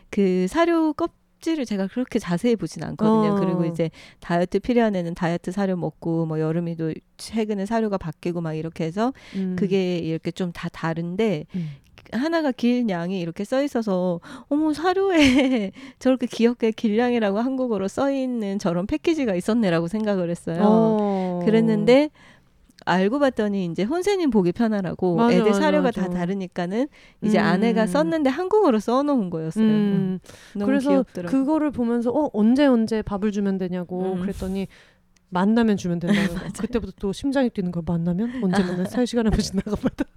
그 0.09 0.45
사료 0.47 0.93
껍질을 0.93 1.65
제가 1.65 1.87
그렇게 1.87 2.17
자세히 2.19 2.55
보진 2.55 2.83
않거든요. 2.83 3.33
어. 3.33 3.39
그리고 3.39 3.65
이제 3.65 3.89
다이어트 4.21 4.59
필요한 4.59 4.95
애는 4.95 5.15
다이어트 5.15 5.51
사료 5.51 5.75
먹고 5.75 6.27
뭐 6.27 6.39
여름이도 6.39 6.93
최근에 7.17 7.65
사료가 7.65 7.97
바뀌고 7.97 8.39
막 8.39 8.53
이렇게 8.53 8.85
해서 8.85 9.11
음. 9.35 9.55
그게 9.57 9.97
이렇게 9.97 10.31
좀 10.31 10.53
다 10.53 10.69
다른데 10.69 11.45
음. 11.55 11.71
하나가 12.17 12.51
길냥이 12.51 13.19
이렇게 13.19 13.43
써 13.43 13.63
있어서 13.63 14.19
어머 14.49 14.73
사료에 14.73 15.71
저렇게 15.99 16.27
귀엽게 16.27 16.71
길냥이라고 16.71 17.39
한국어로 17.39 17.87
써 17.87 18.11
있는 18.11 18.59
저런 18.59 18.87
패키지가 18.87 19.35
있었네라고 19.35 19.87
생각을 19.87 20.29
했어요. 20.29 20.61
어. 20.63 21.41
그랬는데 21.45 22.09
알고 22.85 23.19
봤더니 23.19 23.65
이제 23.65 23.83
혼세님 23.83 24.29
보기 24.29 24.51
편하라고 24.51 25.15
맞아, 25.15 25.33
애들 25.33 25.45
맞아, 25.45 25.59
사료가 25.59 25.83
맞아. 25.87 26.01
다 26.01 26.09
다르니까는 26.09 26.87
이제 27.23 27.39
음. 27.39 27.43
아내가 27.43 27.87
썼는데 27.87 28.29
한국어로 28.29 28.79
써놓은 28.79 29.29
거였어요. 29.29 29.65
음. 29.65 30.19
너무 30.53 30.65
그래서 30.67 30.89
귀엽더라고. 30.89 31.31
그거를 31.31 31.71
보면서 31.71 32.11
어 32.11 32.29
언제 32.33 32.65
언제 32.65 33.01
밥을 33.01 33.31
주면 33.31 33.57
되냐고 33.57 34.13
음. 34.13 34.21
그랬더니 34.21 34.67
만나면 35.29 35.77
주면 35.77 35.99
된다는 35.99 36.29
거. 36.29 36.35
그때부터 36.61 36.93
또 36.99 37.11
심장이 37.11 37.49
뛰는 37.49 37.71
거 37.71 37.81
만나면 37.85 38.43
언제 38.43 38.63
만나 38.63 38.85
살 38.85 39.07
시간 39.07 39.25
한번 39.25 39.39
지나가봐도 39.39 40.05
아, 40.05 40.07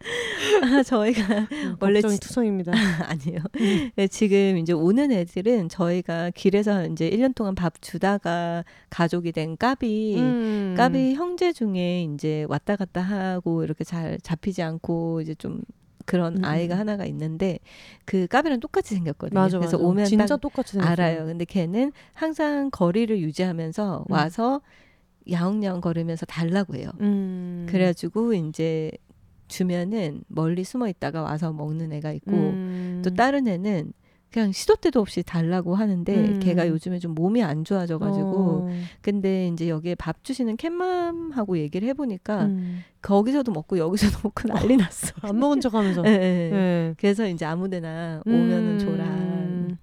저희가 0.86 1.48
원래 1.80 2.00
걱정이 2.00 2.14
지- 2.18 2.20
투성입니다. 2.20 2.72
아니에요. 3.08 3.40
네, 3.96 4.06
지금 4.08 4.58
이제 4.58 4.72
오는 4.72 5.10
애들은 5.12 5.68
저희가 5.68 6.30
길에서 6.30 6.86
이제 6.86 7.08
1년 7.10 7.34
동안 7.34 7.54
밥 7.54 7.80
주다가 7.80 8.64
가족이 8.90 9.32
된 9.32 9.56
까비 9.56 10.16
음. 10.18 10.74
까비 10.76 11.14
형제 11.14 11.52
중에 11.52 12.02
이제 12.04 12.46
왔다 12.48 12.76
갔다 12.76 13.00
하고 13.02 13.64
이렇게 13.64 13.84
잘 13.84 14.18
잡히지 14.22 14.62
않고 14.62 15.20
이제 15.20 15.34
좀 15.34 15.60
그런 16.04 16.36
음. 16.38 16.44
아이가 16.44 16.78
하나가 16.78 17.04
있는데 17.06 17.58
그 18.04 18.26
까비랑 18.28 18.60
똑같이 18.60 18.94
생겼거든요. 18.94 19.40
맞아 19.40 19.58
그래서 19.58 19.76
맞아. 19.76 19.86
오면 19.88 20.04
진짜 20.06 20.26
딱 20.26 20.40
똑같이 20.40 20.72
생겼어요. 20.74 20.92
알아요. 20.92 21.24
근데 21.26 21.44
걔는 21.44 21.92
항상 22.14 22.70
거리를 22.70 23.18
유지하면서 23.18 24.04
음. 24.08 24.12
와서 24.12 24.60
야옹야옹 25.28 25.80
거리면서 25.80 26.24
달라고 26.26 26.76
해요. 26.76 26.90
음. 27.00 27.66
그래가지고 27.68 28.34
이제 28.34 28.92
주면은 29.48 30.22
멀리 30.28 30.64
숨어 30.64 30.88
있다가 30.88 31.22
와서 31.22 31.52
먹는 31.52 31.92
애가 31.92 32.12
있고 32.12 32.32
음. 32.32 33.02
또 33.04 33.14
다른 33.14 33.46
애는 33.46 33.92
그냥 34.30 34.52
시도 34.52 34.76
때도 34.76 35.00
없이 35.00 35.22
달라고 35.22 35.74
하는데 35.74 36.14
음. 36.14 36.40
걔가 36.40 36.68
요즘에 36.68 36.98
좀 36.98 37.14
몸이 37.14 37.42
안 37.42 37.64
좋아져 37.64 37.98
가지고 37.98 38.66
어. 38.66 38.68
근데 39.00 39.48
이제 39.48 39.68
여기에 39.68 39.94
밥 39.94 40.24
주시는 40.24 40.56
캣맘하고 40.56 41.58
얘기를 41.58 41.88
해보니까 41.88 42.46
음. 42.46 42.80
거기서도 43.02 43.52
먹고 43.52 43.78
여기서도 43.78 44.18
먹고 44.28 44.48
난리 44.48 44.76
났어. 44.76 45.14
안 45.22 45.38
먹은 45.38 45.60
척하면서. 45.60 46.02
예, 46.06 46.10
예. 46.10 46.50
네. 46.50 46.94
그래서 46.98 47.26
이제 47.26 47.44
아무데나 47.44 48.20
오면은 48.26 48.72
음. 48.72 48.78
줘라. 48.78 49.76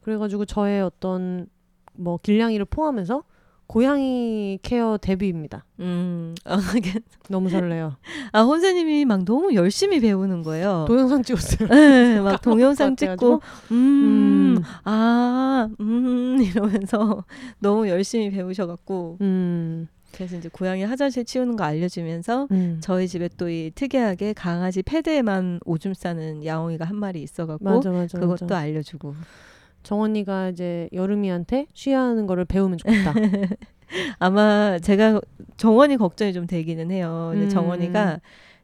그래가지고 0.00 0.44
저의 0.44 0.82
어떤 0.82 1.46
뭐 1.94 2.18
길냥이를 2.18 2.64
포함해서 2.64 3.22
고양이 3.70 4.58
케어 4.62 4.98
데뷔입니다. 5.00 5.64
음, 5.78 6.34
너무 7.30 7.48
설레요. 7.48 7.94
아 8.32 8.42
혼세님이 8.42 9.04
막 9.04 9.24
너무 9.24 9.54
열심히 9.54 10.00
배우는 10.00 10.42
거예요. 10.42 10.86
동영상 10.88 11.22
찍었어요. 11.22 11.68
예, 11.72 12.18
막 12.18 12.42
동영상 12.42 12.96
것 12.96 12.98
찍고 12.98 13.38
같아가지고. 13.38 13.42
음, 13.70 14.56
음. 14.58 14.62
아, 14.82 15.68
음 15.78 16.38
이러면서 16.42 17.24
너무 17.60 17.88
열심히 17.88 18.30
배우셔갖고 18.32 19.18
음. 19.20 19.86
그래서 20.12 20.36
이제 20.36 20.48
고양이 20.52 20.82
화장실 20.82 21.24
치우는 21.24 21.54
거 21.54 21.62
알려주면서 21.62 22.48
음. 22.50 22.78
저희 22.82 23.06
집에 23.06 23.28
또 23.36 23.48
이 23.48 23.70
특이하게 23.72 24.32
강아지 24.32 24.82
패드에만 24.82 25.60
오줌 25.64 25.94
싸는 25.94 26.44
야옹이가 26.44 26.84
한 26.86 26.96
마리 26.96 27.22
있어갖고 27.22 27.64
맞아 27.64 27.90
맞아. 27.92 28.18
그것도 28.18 28.46
맞아. 28.46 28.58
알려주고 28.58 29.14
정언니가 29.82 30.50
이제 30.50 30.88
여름이한테 30.92 31.66
쉬하는 31.74 32.26
거를 32.26 32.44
배우면 32.44 32.78
좋겠다. 32.78 33.14
아마 34.18 34.78
제가 34.78 35.20
정원이 35.56 35.96
걱정이 35.96 36.32
좀 36.32 36.46
되기는 36.46 36.90
해요. 36.90 37.30
근데 37.32 37.46
음. 37.46 37.50
정원이가 37.50 38.20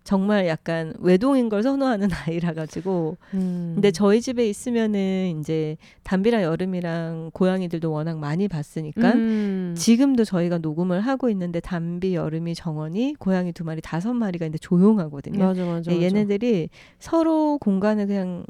정말 0.06 0.46
약간 0.46 0.94
외동인 1.00 1.48
걸 1.48 1.64
선호하는 1.64 2.08
아이라 2.26 2.52
가지고 2.54 3.16
음. 3.34 3.72
근데 3.74 3.90
저희 3.90 4.20
집에 4.20 4.48
있으면은 4.48 5.38
이제 5.40 5.76
담비랑 6.04 6.42
여름이랑 6.42 7.32
고양이들도 7.34 7.90
워낙 7.90 8.16
많이 8.18 8.46
봤으니까 8.46 9.14
음. 9.14 9.74
지금도 9.76 10.24
저희가 10.24 10.58
녹음을 10.58 11.00
하고 11.00 11.28
있는데 11.28 11.58
담비, 11.58 12.14
여름이, 12.14 12.54
정원이 12.54 13.16
고양이 13.18 13.52
두 13.52 13.64
마리 13.64 13.80
다섯 13.80 14.14
마리가 14.14 14.46
있는데 14.46 14.58
조용하거든요. 14.58 15.44
맞아 15.44 15.64
맞아. 15.64 15.90
예, 15.90 15.96
맞아. 15.96 16.04
얘네들이 16.04 16.68
서로 17.00 17.58
공간을 17.58 18.06
그냥 18.06 18.44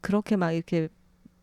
그렇게 0.00 0.36
막 0.36 0.52
이렇게 0.52 0.88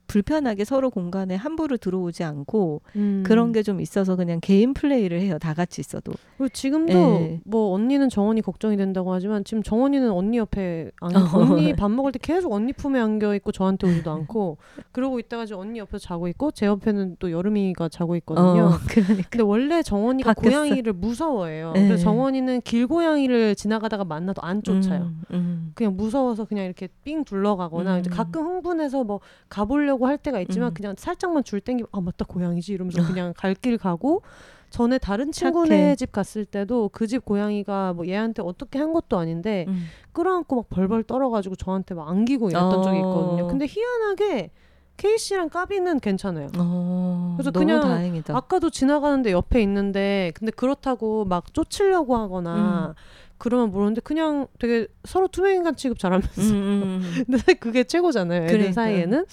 불편하게 0.07 0.63
서로 0.65 0.89
공간에 0.89 1.35
함부로 1.35 1.77
들어오지 1.77 2.23
않고 2.23 2.81
음. 2.95 3.23
그런 3.25 3.51
게 3.51 3.57
좀 3.67 3.81
있어서 3.81 4.15
그냥 4.15 4.39
개인 4.41 4.73
플레이를 4.73 5.19
해요. 5.19 5.37
다 5.39 5.53
같이 5.53 5.81
있어도. 5.81 6.13
그리고 6.37 6.49
지금도 6.53 6.93
예. 6.93 7.39
뭐 7.43 7.73
언니는 7.73 8.07
정원이 8.07 8.41
걱정이 8.41 8.77
된다고 8.77 9.11
하지만 9.11 9.43
지금 9.43 9.61
정원이는 9.63 10.09
언니 10.11 10.37
옆에 10.37 10.91
안, 11.01 11.11
언니 11.35 11.75
밥 11.75 11.91
먹을 11.91 12.11
때 12.13 12.19
계속 12.21 12.53
언니 12.53 12.71
품에 12.71 12.99
안겨 12.99 13.35
있고 13.35 13.51
저한테 13.51 13.87
오지도 13.87 14.11
않고 14.11 14.57
그러고 14.93 15.19
있다가 15.19 15.43
이제 15.43 15.55
언니 15.55 15.79
옆에서 15.79 15.97
자고 15.97 16.27
있고 16.29 16.51
제 16.51 16.65
옆에는 16.67 17.17
또 17.19 17.31
여름이가 17.31 17.89
자고 17.89 18.15
있거든요. 18.17 18.67
어, 18.67 18.69
그러니까. 18.87 19.27
근데 19.29 19.43
원래 19.43 19.81
정원이가 19.83 20.33
바뀌었어. 20.35 20.61
고양이를 20.61 20.93
무서워해요. 20.93 21.73
예. 21.75 21.81
그래서 21.81 22.03
정원이는 22.03 22.61
길고양이를 22.61 23.55
지나가다가 23.55 24.05
만나도 24.05 24.41
안 24.43 24.63
쫓아요. 24.63 25.01
음, 25.01 25.23
음. 25.31 25.71
그냥 25.75 25.97
무서워서 25.97 26.45
그냥 26.45 26.65
이렇게 26.65 26.87
삥 27.03 27.25
둘러가거나 27.25 27.95
음. 27.95 27.99
이제 27.99 28.09
가끔 28.09 28.45
흥분해서 28.45 29.03
뭐 29.03 29.19
가보려고 29.49 29.96
할 30.05 30.17
때가 30.17 30.39
있지만 30.41 30.69
음. 30.69 30.73
그냥 30.73 30.95
살짝만 30.97 31.43
줄 31.43 31.61
땡기면 31.61 31.87
아 31.91 31.99
맞다 32.01 32.25
고양이지 32.25 32.73
이러면서 32.73 33.05
그냥 33.07 33.33
갈 33.35 33.55
길 33.55 33.77
가고 33.77 34.21
전에 34.69 34.97
다른 34.97 35.31
친구네 35.31 35.69
착해. 35.69 35.95
집 35.95 36.11
갔을 36.11 36.43
때도 36.45 36.89
그 36.89 37.07
집 37.07 37.23
고양이가 37.25 37.93
뭐 37.93 38.05
얘한테 38.05 38.41
어떻게 38.43 38.77
한 38.79 38.91
것도 38.93 39.17
아닌데 39.17 39.65
음. 39.69 39.85
끌어안고 40.11 40.55
막 40.57 40.69
벌벌 40.69 41.03
떨어가지고 41.03 41.55
저한테 41.55 41.95
막 41.95 42.09
안기고 42.09 42.49
이랬던 42.49 42.79
어. 42.79 42.81
적이 42.83 42.97
있거든요. 42.97 43.47
근데 43.47 43.65
희한하게 43.67 44.51
케이 44.97 45.17
씨랑 45.17 45.49
까비는 45.49 45.99
괜찮아요. 45.99 46.47
어, 46.57 47.35
그래서 47.37 47.51
그냥 47.51 47.81
다행이다. 47.81 48.35
아까도 48.35 48.69
지나가는데 48.69 49.31
옆에 49.31 49.61
있는데 49.61 50.31
근데 50.35 50.51
그렇다고 50.51 51.23
막 51.23 51.53
쫓으려고 51.53 52.17
하거나 52.17 52.95
그러면 53.37 53.69
모르는데 53.71 54.01
그냥 54.01 54.47
되게 54.59 54.87
서로 55.05 55.27
투명인간 55.27 55.75
취급 55.75 55.99
잘하면서 55.99 56.41
음, 56.41 56.47
음, 56.51 56.83
음. 56.83 57.23
근데 57.29 57.53
그게 57.53 57.83
최고잖아요. 57.83 58.43
애들 58.45 58.53
그러니까. 58.57 58.73
사이에는. 58.73 59.25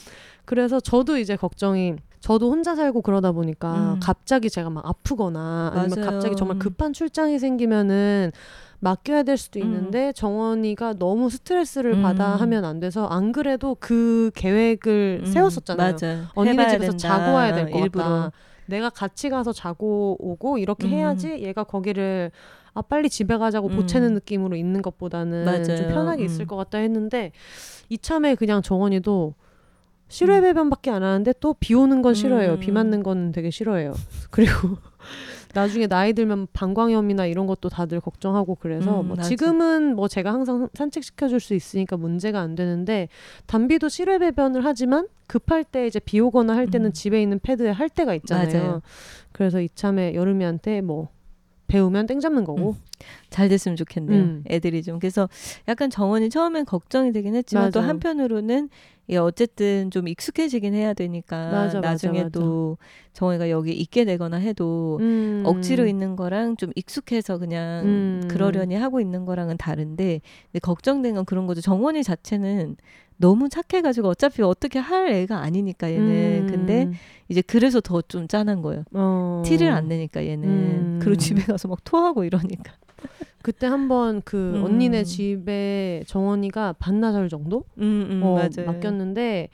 그래서 0.45 0.81
저도 0.81 1.19
이제 1.19 1.37
걱정이 1.37 1.97
저도 2.21 2.51
혼자 2.51 2.75
살고 2.75 3.03
그러다 3.03 3.33
보니까 3.33 3.95
음. 3.95 4.01
갑자기 4.01 4.49
제가 4.49 4.71
막 4.71 4.87
아프거나 4.87 5.73
아니면 5.75 5.91
맞아요. 6.01 6.11
갑자기 6.11 6.37
정말 6.37 6.59
급한 6.59 6.93
출장이 6.93 7.39
생기면은 7.39 8.33
맡겨야 8.81 9.23
될 9.23 9.37
수도 9.37 9.59
있는데 9.59 10.13
정원이가 10.13 10.95
너무 10.99 11.31
스트레스를 11.31 11.95
음. 11.95 12.03
받아 12.03 12.37
하면 12.37 12.65
안 12.65 12.81
돼서 12.81 13.07
안 13.07 13.33
그래도 13.33 13.77
그 13.81 14.31
계획을 14.35 15.23
음, 15.25 15.27
세웠었잖아요. 15.27 15.93
맞아. 15.93 16.31
언니네 16.35 16.69
집에서 16.69 16.93
된다. 16.93 16.97
자고 16.97 17.33
와야 17.35 17.55
될 17.55 17.71
것. 17.71 17.93
같다. 17.93 18.31
내가 18.67 18.91
같이 18.91 19.29
가서 19.29 19.53
자고 19.53 20.17
오고 20.19 20.59
이렇게 20.59 20.87
음. 20.87 20.93
해야지 20.93 21.29
얘가 21.41 21.65
거기를 21.65 22.31
아 22.73 22.83
빨리 22.83 23.09
집에 23.09 23.37
가자고 23.37 23.69
음. 23.69 23.77
보채는 23.77 24.15
느낌으로 24.15 24.57
있는 24.57 24.83
것보다는 24.83 25.45
맞아요. 25.45 25.77
좀 25.77 25.89
편하게 25.89 26.25
있을 26.25 26.43
음. 26.43 26.47
것 26.47 26.57
같다 26.57 26.79
했는데 26.79 27.33
이참에 27.89 28.35
그냥 28.35 28.63
정원이도 28.63 29.35
실외 30.15 30.41
배변밖에 30.41 30.91
안 30.91 31.03
하는데 31.03 31.33
또 31.41 31.55
비 31.59 31.75
오는 31.75 32.01
건 32.03 32.15
싫어해요. 32.15 32.53
음. 32.55 32.61
비 32.61 32.71
맞는 32.71 33.03
건 33.03 33.33
되게 33.33 33.51
싫어해요. 33.51 33.95
그리고 34.31 34.77
나중에 35.55 35.87
나이 35.87 36.13
들면 36.13 36.49
방광염이나 36.53 37.27
이런 37.27 37.47
것도 37.47 37.69
다들 37.69 38.01
걱정하고 38.01 38.57
그래서 38.57 39.01
음, 39.01 39.09
뭐. 39.09 39.17
지금은 39.17 39.95
뭐 39.97 40.09
제가 40.09 40.33
항상 40.33 40.69
산책시켜 40.75 41.29
줄 41.29 41.41
수 41.41 41.55
있으니까 41.55 41.97
문제가 41.97 42.41
안 42.41 42.55
되는데 42.55 43.09
담비도 43.47 43.89
실외 43.89 44.19
배변을 44.19 44.65
하지만 44.65 45.07
급할 45.27 45.65
때 45.65 45.87
이제 45.87 45.99
비 46.01 46.21
오거나 46.21 46.55
할 46.57 46.67
때는 46.69 46.91
음. 46.91 46.93
집에 46.93 47.21
있는 47.23 47.39
패드에 47.41 47.71
할 47.71 47.89
때가 47.89 48.15
있잖아요. 48.15 48.53
맞아요. 48.63 48.83
그래서 49.33 49.61
이참에 49.61 50.15
여름이한테 50.15 50.81
뭐 50.81 51.09
배우면 51.75 52.07
땡 52.07 52.21
잡는 52.21 52.45
거고. 52.45 52.77
잘 53.31 53.49
됐으면 53.49 53.77
좋겠네요. 53.77 54.23
음. 54.23 54.45
애들이 54.49 54.83
좀 54.83 54.99
그래서 55.01 55.29
약간 55.67 55.91
정원이 55.91 56.31
처음엔 56.31 56.65
걱정이 56.65 57.13
되긴 57.13 57.35
했지만 57.35 57.71
또 57.73 57.81
맞아. 57.81 57.89
한편으로는 57.89 58.69
예, 59.11 59.17
어쨌든 59.19 59.91
좀 59.91 60.09
익숙해지긴 60.09 60.73
해야 60.73 60.95
되니까 60.95 61.37
맞아, 61.51 61.79
맞아, 61.79 61.81
나중에 61.81 62.23
맞아. 62.23 62.31
또 62.39 62.79
정원이가 63.13 63.51
여기 63.51 63.73
있게 63.73 64.05
되거나 64.05 64.37
해도 64.39 64.99
음. 65.03 65.43
억지로 65.45 65.87
있는 65.87 66.17
거랑 66.17 66.57
좀 66.57 66.71
익숙해서 66.77 67.39
그냥 67.39 67.85
음. 67.85 68.29
그러려니 68.29 68.77
하고 68.77 69.01
있는 69.01 69.27
거랑은 69.27 69.59
다른데 69.59 70.21
근데 70.53 70.59
걱정된 70.61 71.17
건 71.17 71.25
그런 71.25 71.47
거죠. 71.47 71.61
정원이 71.61 72.03
자체는 72.05 72.77
너무 73.17 73.49
착해가지고 73.49 74.09
어차피 74.09 74.43
어떻게 74.43 74.79
할 74.79 75.09
애가 75.09 75.39
아니니까 75.39 75.91
얘는 75.93 76.43
음. 76.43 76.47
근데 76.51 76.91
이제 77.29 77.43
그래서 77.43 77.81
더 77.81 78.03
좀 78.03 78.29
짠한 78.29 78.61
거예요. 78.63 78.85
어. 78.93 79.43
티를 79.45 79.71
안 79.71 79.89
내니까 79.89 80.27
얘는 80.27 80.49
음. 80.49 80.99
그리고 81.03 81.17
집에 81.17 81.43
가서 81.43 81.69
막 81.69 81.79
토하고 81.85 82.25
이러니까 82.25 82.73
그때 83.43 83.67
한번 83.67 84.21
그 84.25 84.55
음. 84.57 84.65
언니네 84.65 85.05
집에 85.05 86.03
정원이가 86.07 86.75
반나절 86.75 87.29
정도 87.29 87.65
음, 87.79 88.07
음, 88.11 88.21
어. 88.23 88.37
맡겼는데 88.67 89.49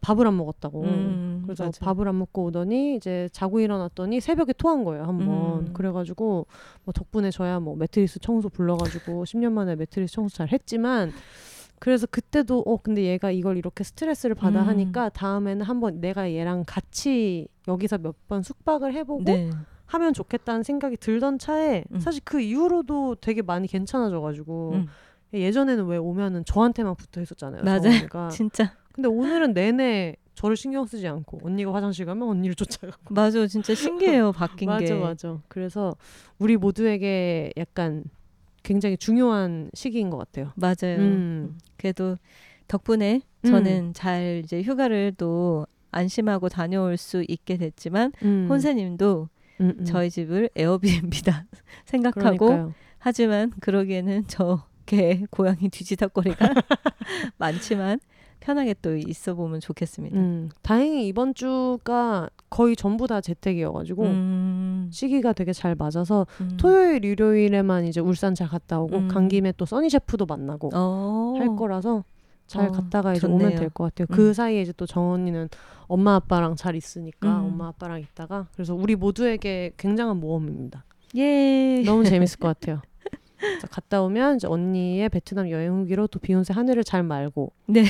밥을 0.00 0.26
안 0.28 0.36
먹었다고. 0.36 0.82
음, 0.84 1.42
그래서 1.44 1.64
맞아. 1.64 1.84
밥을 1.84 2.06
안 2.08 2.18
먹고 2.20 2.44
오더니 2.44 2.94
이제 2.94 3.28
자고 3.32 3.58
일어났더니 3.58 4.20
새벽에 4.20 4.52
토한 4.52 4.84
거예요 4.84 5.04
한번. 5.04 5.66
음. 5.66 5.72
그래가지고 5.72 6.46
뭐 6.84 6.92
덕분에 6.92 7.30
저야 7.32 7.58
뭐 7.58 7.74
매트리스 7.74 8.20
청소 8.20 8.48
불러가지고 8.48 9.24
10년 9.26 9.52
만에 9.52 9.74
매트리스 9.76 10.14
청소 10.14 10.36
잘 10.36 10.52
했지만 10.52 11.10
그래서 11.80 12.06
그때도 12.06 12.60
어 12.66 12.76
근데 12.78 13.02
얘가 13.04 13.30
이걸 13.30 13.56
이렇게 13.56 13.84
스트레스를 13.84 14.34
받아 14.34 14.62
음. 14.62 14.68
하니까 14.68 15.08
다음에는 15.10 15.64
한번 15.64 16.00
내가 16.00 16.30
얘랑 16.32 16.64
같이 16.66 17.48
여기서 17.66 17.98
몇 17.98 18.14
번 18.28 18.42
숙박을 18.42 18.94
해보고 18.94 19.24
네. 19.24 19.50
하면 19.86 20.12
좋겠다는 20.12 20.62
생각이 20.64 20.96
들던 20.98 21.38
차에 21.38 21.84
음. 21.92 22.00
사실 22.00 22.20
그 22.24 22.40
이후로도 22.40 23.16
되게 23.16 23.40
많이 23.42 23.66
괜찮아져가지고 23.68 24.72
음, 24.74 24.86
예전에는 25.32 25.86
왜 25.86 25.96
오면은 25.96 26.44
저한테만 26.44 26.94
붙어 26.96 27.20
있었잖아요. 27.22 27.64
정원이가. 27.64 28.28
진짜 28.30 28.72
근데 28.92 29.08
오늘은 29.08 29.52
내내 29.54 30.16
저를 30.34 30.56
신경 30.56 30.84
쓰지 30.86 31.06
않고 31.08 31.40
언니가 31.42 31.72
화장실 31.74 32.04
가면 32.06 32.28
언니를 32.28 32.54
쫓아가고. 32.54 33.14
맞아 33.14 33.46
진짜 33.46 33.74
신기해요 33.74 34.32
바뀐 34.36 34.68
맞아 34.68 34.84
게 34.84 34.94
맞아. 34.94 35.38
그래서 35.48 35.96
우리 36.38 36.56
모두에게 36.56 37.52
약간 37.56 38.04
굉장히 38.62 38.96
중요한 38.96 39.70
시기인 39.74 40.10
것 40.10 40.18
같아요. 40.18 40.52
맞아요. 40.56 40.98
음. 40.98 41.58
그래도 41.76 42.16
덕분에 42.66 43.22
저는 43.44 43.94
잘 43.94 44.42
이제 44.44 44.62
휴가를 44.62 45.14
또 45.16 45.66
안심하고 45.90 46.48
다녀올 46.48 46.96
수 46.96 47.24
있게 47.28 47.56
됐지만 47.56 48.12
음. 48.22 48.46
혼세님도 48.48 49.28
음, 49.60 49.74
음. 49.78 49.84
저희 49.84 50.10
집을 50.10 50.50
에어비앤비다 50.54 51.46
생각하고 51.86 52.46
그러니까요. 52.46 52.74
하지만 52.98 53.50
그러기에는 53.60 54.26
저개 54.26 55.24
고양이 55.30 55.68
뒤지다거리가 55.68 56.52
많지만 57.38 58.00
편하게 58.40 58.74
또 58.80 58.96
있어 58.96 59.34
보면 59.34 59.60
좋겠습니다. 59.60 60.16
음. 60.18 60.50
다행히 60.62 61.06
이번 61.08 61.34
주가 61.34 62.28
거의 62.50 62.76
전부 62.76 63.06
다 63.06 63.20
재택이어가지고 63.20 64.04
음, 64.04 64.88
시기가 64.92 65.32
되게 65.32 65.52
잘 65.52 65.74
맞아서 65.74 66.26
음. 66.40 66.56
토요일 66.58 67.04
일요일에만 67.04 67.84
이제 67.86 68.00
울산 68.00 68.34
잘 68.34 68.48
갔다 68.48 68.80
오고 68.80 68.96
음. 68.96 69.08
간 69.08 69.28
김에 69.28 69.52
또 69.56 69.64
써니 69.66 69.90
셰프도 69.90 70.26
만나고 70.26 70.70
어, 70.74 71.34
할 71.38 71.54
거라서 71.56 72.04
잘 72.46 72.68
어, 72.68 72.72
갔다가 72.72 73.12
이제 73.12 73.20
좋네요. 73.20 73.48
오면 73.48 73.58
될 73.58 73.70
것 73.70 73.84
같아요. 73.84 74.06
음. 74.10 74.14
그 74.14 74.32
사이에 74.32 74.62
이제 74.62 74.72
또 74.76 74.86
정언니는 74.86 75.48
엄마 75.86 76.14
아빠랑 76.14 76.56
잘 76.56 76.74
있으니까 76.76 77.40
음. 77.40 77.46
엄마 77.46 77.68
아빠랑 77.68 78.00
있다가 78.00 78.46
그래서 78.54 78.74
우리 78.74 78.96
모두에게 78.96 79.72
굉장한 79.76 80.18
모험입니다. 80.18 80.84
예. 81.16 81.82
너무 81.84 82.04
재밌을 82.04 82.38
것 82.38 82.48
같아요. 82.48 82.80
자, 83.60 83.66
갔다 83.68 84.02
오면 84.02 84.36
이제 84.36 84.46
언니의 84.46 85.08
베트남 85.08 85.50
여행 85.50 85.72
후기로 85.74 86.08
또 86.08 86.18
비욘세 86.18 86.52
하늘을 86.52 86.84
잘 86.84 87.02
말고 87.02 87.52
네. 87.66 87.84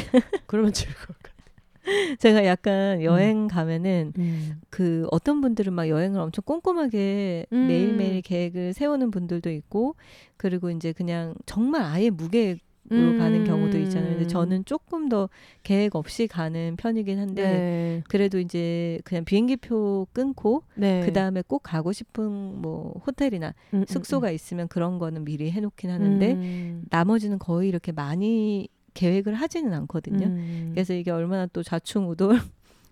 그러면 0.47 0.73
즐거울 0.73 1.07
것 1.07 1.23
같아요. 1.23 2.17
제가 2.19 2.45
약간 2.45 3.03
여행 3.03 3.49
가면은 3.49 4.13
음. 4.19 4.61
그 4.69 5.07
어떤 5.11 5.41
분들은 5.41 5.73
막 5.73 5.89
여행을 5.89 6.21
엄청 6.21 6.43
꼼꼼하게 6.45 7.47
음. 7.53 7.67
매일매일 7.67 8.21
계획을 8.21 8.75
세우는 8.75 9.11
분들도 9.11 9.51
있고 9.51 9.97
그리고 10.37 10.71
이제 10.71 10.93
그냥 10.93 11.35
정말 11.47 11.83
아예 11.83 12.11
무계획으로 12.11 12.68
음. 12.97 13.19
가는 13.19 13.45
경우도 13.45 13.79
있잖아요. 13.79 14.17
근데 14.17 14.27
저는 14.27 14.65
조금 14.65 15.09
더 15.09 15.29
계획 15.63 15.97
없이 15.97 16.27
가는 16.27 16.77
편이긴 16.77 17.19
한데 17.19 17.43
네. 17.43 18.03
그래도 18.09 18.39
이제 18.39 18.99
그냥 19.05 19.25
비행기표 19.25 20.09
끊고 20.13 20.63
네. 20.75 21.03
그 21.05 21.13
다음에 21.13 21.43
꼭 21.47 21.63
가고 21.63 21.93
싶은 21.93 22.61
뭐 22.61 23.01
호텔이나 23.07 23.55
음, 23.75 23.81
음, 23.81 23.85
숙소가 23.87 24.31
있으면 24.31 24.69
그런 24.69 24.99
거는 24.99 25.25
미리 25.25 25.51
해놓긴 25.51 25.91
음. 25.91 25.95
하는데 25.95 26.33
음. 26.33 26.85
나머지는 26.91 27.39
거의 27.39 27.69
이렇게 27.69 27.93
많이 27.93 28.69
계획을 28.95 29.35
하지는 29.35 29.73
않거든요. 29.75 30.27
음. 30.27 30.71
그래서 30.75 30.95
이게 30.95 31.11
얼마나 31.11 31.47
또 31.47 31.63
좌충우돌 31.63 32.41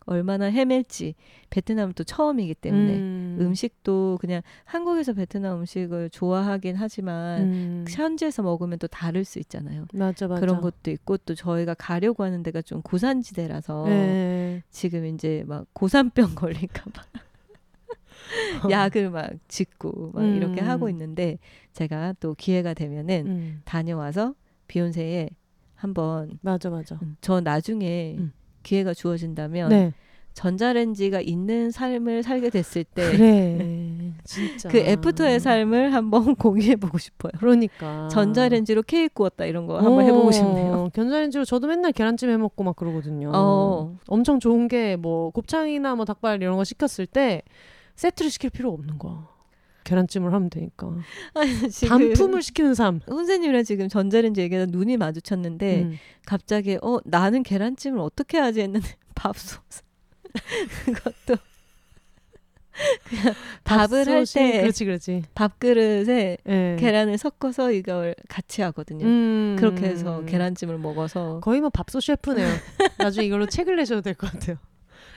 얼마나 0.07 0.47
헤맬지 0.47 1.15
베트남은 1.51 1.95
또 1.95 2.05
처음이기 2.05 2.55
때문에 2.55 2.97
음. 2.97 3.55
식도 3.55 4.19
그냥 4.20 4.43
한국에서 4.65 5.12
베트남 5.12 5.59
음식을 5.59 6.11
좋아하긴 6.11 6.77
하지만 6.77 7.43
음. 7.43 7.85
현지에서 7.89 8.43
먹으면 8.43 8.78
또 8.78 8.87
다를 8.87 9.24
수 9.24 9.39
있잖아요. 9.41 9.87
맞아 9.93 10.28
맞아 10.28 10.41
그런 10.41 10.61
것도 10.61 10.91
있고 10.93 11.16
또 11.19 11.35
저희가 11.35 11.74
가려고 11.74 12.23
하는 12.23 12.43
데가 12.43 12.62
좀 12.62 12.83
고산지대라서 12.83 13.85
네. 13.87 14.62
지금 14.70 15.07
이제 15.07 15.45
막 15.47 15.66
고산병 15.73 16.35
걸릴까봐 16.37 17.03
약을 18.70 19.11
막 19.11 19.31
짓고 19.49 20.12
막 20.15 20.24
이렇게 20.24 20.61
음. 20.61 20.69
하고 20.69 20.89
있는데 20.89 21.39
제가 21.73 22.15
또 22.20 22.35
기회가 22.35 22.74
되면은 22.74 23.27
음. 23.27 23.62
다녀와서 23.65 24.35
비욘세에 24.69 25.31
한번 25.74 26.39
맞아 26.41 26.70
맞아 26.70 26.99
음, 27.03 27.16
저 27.20 27.41
나중에 27.41 28.16
음. 28.19 28.33
기회가 28.67 28.93
주어진다면 28.93 29.69
네. 29.71 29.93
전자레인지가 30.35 31.23
있는 31.23 31.71
삶을 31.71 32.23
살게 32.23 32.51
됐을 32.51 32.85
때그 32.85 33.17
그래. 33.17 34.13
진짜. 34.25 34.69
애프터의 34.75 35.41
삶을 35.41 35.95
한번 35.95 36.35
공유해 36.37 36.77
보고 36.77 36.99
싶어요. 36.99 37.33
그러니까. 37.39 38.09
전자레인지로 38.09 38.83
케이크 38.83 39.15
구웠다 39.15 39.47
이런 39.47 39.67
거 39.67 39.79
한번 39.79 40.05
해보고 40.05 40.31
싶네요. 40.33 40.73
어, 40.77 40.91
전자레인지로 40.93 41.47
저도 41.47 41.69
맨날 41.69 41.93
계란찜 41.93 42.29
해 42.29 42.37
먹고 42.37 42.65
막 42.65 42.77
그러거든요. 42.77 43.31
어. 43.35 43.97
엄청 44.09 44.39
좋은 44.39 44.69
게 44.69 44.97
뭐 44.97 45.31
곱창이나 45.31 45.95
뭐 45.95 46.05
닭발 46.05 46.43
이런 46.43 46.57
거 46.57 46.65
시켰을 46.65 47.07
때 47.07 47.41
세트를 47.95 48.31
시킬 48.31 48.51
필요가 48.51 48.75
없는 48.75 48.99
거야. 48.99 49.27
계란찜을 49.87 50.33
하면 50.33 50.51
되니까. 50.51 50.91
아니, 51.35 51.51
단품을 51.89 52.43
시키는 52.43 52.75
삶. 52.75 53.01
혼세님이랑 53.09 53.65
지금 53.65 53.89
전자레인지 53.89 54.41
얘기하다 54.43 54.71
눈이 54.73 54.97
마주쳤는데 54.99 55.83
음. 55.85 55.99
갑자기 56.27 56.77
어 56.83 56.99
나는 57.05 57.43
계란찜을 57.43 57.99
어떻게 58.01 58.39
하지 58.39 58.61
했는데 58.61 58.87
밥솥 59.15 59.63
그것도 60.85 61.37
그냥 63.09 63.35
밥을 63.65 64.07
할 64.07 64.25
때 64.27 64.61
그렇지 64.61 64.85
그렇지. 64.85 65.23
밥그릇에 65.35 66.37
예. 66.47 66.77
계란을 66.79 67.17
섞어서 67.17 67.73
이걸 67.73 68.15
같이 68.29 68.61
하거든요. 68.63 69.07
음. 69.07 69.57
그렇게 69.59 69.87
해서 69.87 70.23
계란찜을 70.27 70.77
먹어서 70.79 71.41
거의 71.41 71.63
뭐 71.63 71.71
밥솥 71.71 72.03
셰프네요. 72.03 72.47
나중에 72.99 73.27
이걸로 73.27 73.47
책을 73.47 73.77
내셔도 73.77 74.03
될 74.03 74.15
것 74.15 74.31
같아요. 74.31 74.59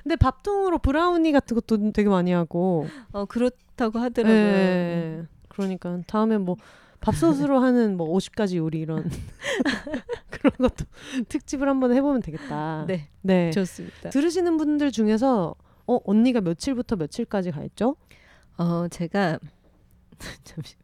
근데 0.03 0.15
밥통으로 0.15 0.79
브라우니 0.79 1.31
같은 1.31 1.55
것도 1.55 1.91
되게 1.91 2.09
많이 2.09 2.31
하고. 2.31 2.87
어 3.11 3.25
그렇다고 3.25 3.99
하더라고요. 3.99 4.35
예. 4.35 5.25
그러니까 5.47 5.99
다음에 6.07 6.37
뭐 6.37 6.55
밥솥으로 7.01 7.59
하는 7.59 7.97
뭐 7.97 8.15
50가지 8.15 8.57
요리 8.57 8.79
이런 8.79 9.09
그런 10.29 10.53
것도 10.57 10.85
특집을 11.27 11.67
한번 11.67 11.93
해보면 11.93 12.21
되겠다. 12.21 12.85
네, 12.87 13.09
네. 13.21 13.51
좋습니다. 13.51 14.09
들으시는 14.09 14.57
분들 14.57 14.91
중에서 14.91 15.55
어 15.87 15.99
언니가 16.05 16.41
며칠부터 16.41 16.95
며칠까지 16.97 17.51
가 17.51 17.63
있죠? 17.63 17.95
어 18.57 18.87
제가 18.89 19.39
잠시 20.43 20.75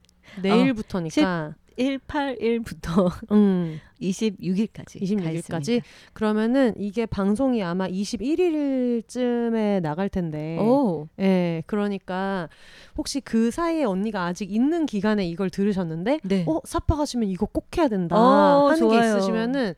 내일부터니까 0.41 1.56
181부터 1.77 3.11
음, 3.31 3.80
26일까지 4.02 5.02
26일까지 5.02 5.81
그러면은 6.14 6.73
이게 6.77 7.06
방송이 7.06 7.64
아마 7.64 7.88
21일쯤에 7.88 9.81
나갈 9.81 10.10
텐데 10.10 10.57
오, 10.60 11.07
예, 11.19 11.64
그러니까 11.65 12.49
혹시 12.97 13.22
그 13.22 13.52
사이에 13.52 13.84
언니가 13.84 14.26
아직 14.26 14.52
있는 14.52 14.85
기간에 14.85 15.26
이걸 15.26 15.49
들으셨는데 15.49 16.19
네. 16.23 16.45
어 16.47 16.60
사파 16.64 16.95
가시면 16.95 17.30
이거 17.30 17.45
꼭 17.45 17.76
해야 17.77 17.88
된다 17.88 18.15
어, 18.18 18.69
하는 18.69 18.89
게 18.89 18.95
좋아요. 18.95 19.18
있으시면은 19.18 19.73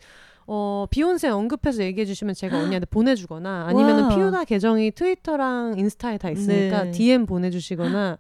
어 0.49 0.86
비욘세 0.90 1.28
언급해서 1.28 1.84
얘기해 1.84 2.06
주시면 2.06 2.34
제가 2.34 2.57
언니한테 2.57 2.86
보내주거나 2.86 3.65
아니면은 3.68 4.03
와. 4.03 4.10
피우다 4.15 4.45
계정이 4.45 4.91
트위터랑 4.91 5.78
인스타에 5.78 6.18
다 6.18 6.30
있으니까 6.30 6.84
네. 6.86 6.91
DM 6.91 7.26
보내주시거나 7.26 8.18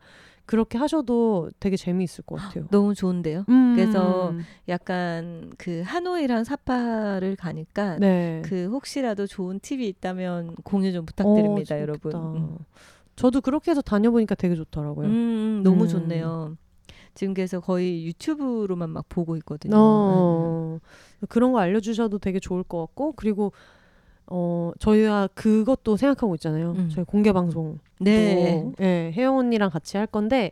그렇게 0.47 0.77
하셔도 0.77 1.51
되게 1.59 1.75
재미있을 1.75 2.23
것 2.25 2.37
같아요. 2.37 2.65
너무 2.71 2.95
좋은데요. 2.95 3.43
음. 3.49 3.73
그래서 3.75 4.33
약간 4.69 5.51
그 5.57 5.83
하노이랑 5.85 6.45
사파를 6.45 7.35
가니까 7.35 7.97
네. 7.99 8.41
그 8.45 8.67
혹시라도 8.69 9.27
좋은 9.27 9.59
팁이 9.59 9.85
있다면 9.87 10.55
공유 10.63 10.91
좀 10.93 11.05
부탁드립니다, 11.05 11.75
어, 11.75 11.79
여러분. 11.79 12.15
음. 12.15 12.57
저도 13.17 13.41
그렇게 13.41 13.71
해서 13.71 13.81
다녀보니까 13.81 14.35
되게 14.35 14.55
좋더라고요. 14.55 15.07
음, 15.07 15.11
음, 15.11 15.61
너무 15.63 15.83
음. 15.83 15.87
좋네요. 15.87 16.57
지금 17.13 17.33
그래서 17.33 17.59
거의 17.59 18.05
유튜브로만 18.05 18.89
막 18.91 19.05
보고 19.09 19.35
있거든요. 19.37 19.75
어, 19.77 20.79
그런 21.29 21.51
거 21.51 21.59
알려주셔도 21.59 22.19
되게 22.19 22.39
좋을 22.39 22.63
것 22.63 22.79
같고 22.79 23.13
그리고 23.13 23.51
어 24.27 24.71
저희가 24.79 25.29
그것도 25.33 25.97
생각하고 25.97 26.35
있잖아요. 26.35 26.73
음. 26.77 26.89
저희 26.93 27.05
공개 27.05 27.31
방송. 27.31 27.79
네. 27.99 28.63
예, 28.79 29.11
혜영 29.15 29.37
언니랑 29.37 29.69
같이 29.69 29.97
할 29.97 30.05
건데 30.05 30.51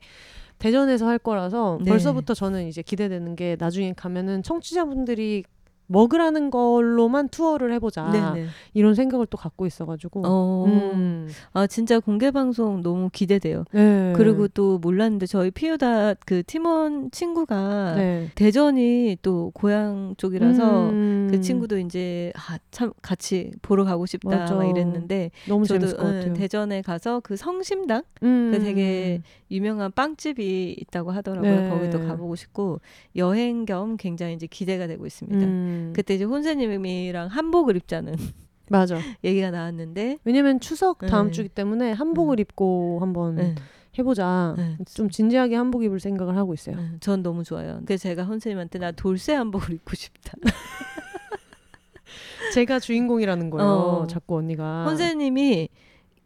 대전에서 0.59 1.05
할 1.07 1.19
거라서 1.19 1.77
네. 1.81 1.89
벌써부터 1.91 2.33
저는 2.33 2.67
이제 2.67 2.81
기대되는 2.81 3.35
게 3.35 3.57
나중에 3.59 3.93
가면은 3.93 4.41
청취자분들이 4.43 5.43
먹으라는 5.87 6.49
걸로만 6.49 7.29
투어를 7.29 7.71
해보자 7.73 8.11
네네. 8.11 8.47
이런 8.73 8.95
생각을 8.95 9.27
또 9.27 9.37
갖고 9.37 9.65
있어가지고. 9.65 10.23
어, 10.25 10.65
음. 10.67 11.29
아 11.53 11.67
진짜 11.67 11.99
공개 11.99 12.31
방송 12.31 12.81
너무 12.81 13.09
기대돼요. 13.11 13.65
네. 13.71 14.13
그리고 14.15 14.47
또 14.47 14.79
몰랐는데 14.79 15.25
저희 15.25 15.51
피우다 15.51 16.15
그 16.25 16.43
팀원 16.43 17.11
친구가 17.11 17.95
네. 17.95 18.29
대전이 18.35 19.17
또 19.21 19.51
고향 19.53 20.15
쪽이라서 20.17 20.89
음. 20.89 21.27
그 21.31 21.41
친구도 21.41 21.77
이제 21.79 22.31
아, 22.35 22.57
참 22.71 22.91
같이 23.01 23.51
보러 23.61 23.83
가고 23.83 24.05
싶다. 24.05 24.53
막 24.55 24.65
이랬는데 24.65 25.31
너무 25.47 25.65
저도 25.65 25.79
재밌을 25.79 25.97
것 25.97 26.07
응, 26.07 26.13
같아요. 26.19 26.33
대전에 26.33 26.81
가서 26.81 27.19
그 27.19 27.35
성심당 27.35 28.03
음. 28.23 28.51
그 28.51 28.59
되게 28.59 29.21
유명한 29.51 29.91
빵집이 29.91 30.75
있다고 30.79 31.11
하더라고요. 31.11 31.61
네. 31.61 31.69
거기도 31.69 31.99
가보고 31.99 32.35
싶고 32.35 32.79
여행 33.15 33.65
겸 33.65 33.97
굉장히 33.97 34.33
이제 34.33 34.47
기대가 34.47 34.87
되고 34.87 35.05
있습니다. 35.05 35.45
음. 35.75 35.93
그때 35.95 36.15
이제 36.15 36.23
혼세님이랑 36.23 37.27
한복을 37.27 37.75
입자는 37.77 38.15
맞아. 38.69 38.97
얘기가 39.23 39.51
나왔는데 39.51 40.17
왜냐면 40.23 40.59
추석 40.59 40.99
다음 40.99 41.27
네. 41.27 41.31
주기 41.31 41.49
때문에 41.49 41.91
한복을 41.91 42.39
입고 42.39 42.99
한번 43.01 43.35
네. 43.35 43.55
해보자. 43.97 44.55
네. 44.57 44.77
좀 44.93 45.09
진지하게 45.09 45.55
한복 45.55 45.83
입을 45.83 45.99
생각을 45.99 46.35
하고 46.35 46.53
있어요. 46.53 46.75
네, 46.75 46.89
전 46.99 47.23
너무 47.23 47.43
좋아요. 47.43 47.81
그래서 47.85 48.09
제가 48.09 48.23
혼세님한테 48.23 48.79
나 48.79 48.91
돌쇠 48.91 49.33
한복을 49.33 49.73
입고 49.73 49.95
싶다. 49.95 50.33
제가 52.53 52.79
주인공이라는 52.79 53.49
거예요. 53.49 53.69
어. 53.69 54.07
자꾸 54.07 54.37
언니가. 54.37 54.85
혼세님이 54.85 55.69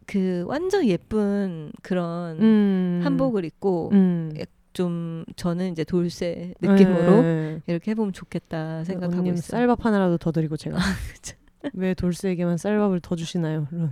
그 0.05 0.43
완전 0.47 0.85
예쁜 0.88 1.71
그런 1.81 2.39
음. 2.41 3.01
한복을 3.03 3.45
입고 3.45 3.89
음. 3.93 4.34
좀 4.73 5.25
저는 5.35 5.71
이제 5.71 5.83
돌쇠 5.83 6.53
느낌으로 6.61 7.21
네. 7.21 7.61
이렇게 7.67 7.91
해보면 7.91 8.13
좋겠다 8.13 8.83
생각하고 8.83 9.25
있어요. 9.27 9.41
쌀밥 9.41 9.85
하나라도 9.85 10.17
더 10.17 10.31
드리고 10.31 10.57
제가. 10.57 10.77
그쵸. 11.13 11.35
왜 11.73 11.93
돌쇠에게만 11.93 12.57
쌀밥을 12.57 13.01
더 13.01 13.15
주시나요? 13.15 13.67
이런 13.71 13.89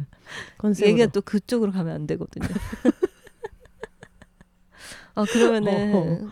컨셉으로. 0.57 0.89
얘기가 0.91 1.11
또 1.11 1.21
그쪽으로 1.21 1.71
가면 1.71 1.93
안 1.93 2.07
되거든요. 2.07 2.47
어 5.15 5.25
그러면은 5.31 5.93
어허. 5.93 6.29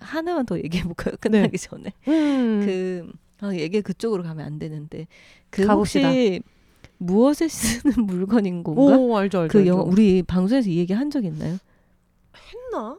하나만 0.00 0.46
더 0.46 0.58
얘기해 0.58 0.84
볼까요? 0.84 1.14
끝나기 1.20 1.58
전에 1.58 1.92
음. 2.08 2.62
그 2.64 3.12
아, 3.40 3.54
얘기 3.54 3.80
그쪽으로 3.80 4.22
가면 4.22 4.44
안 4.46 4.58
되는데 4.58 5.06
그 5.50 5.66
가봅시다. 5.66 6.08
혹시 6.08 6.42
무엇에 6.98 7.48
쓰는 7.48 8.04
물건인 8.06 8.62
건가? 8.62 8.80
오 8.96 9.16
알죠 9.16 9.40
알죠. 9.40 9.52
그 9.52 9.58
알죠. 9.58 9.68
영화 9.70 9.82
우리 9.82 10.22
방송에서 10.22 10.68
이 10.68 10.76
얘기 10.76 10.92
한 10.92 11.10
적 11.10 11.24
있나요? 11.24 11.58
했나? 12.52 12.96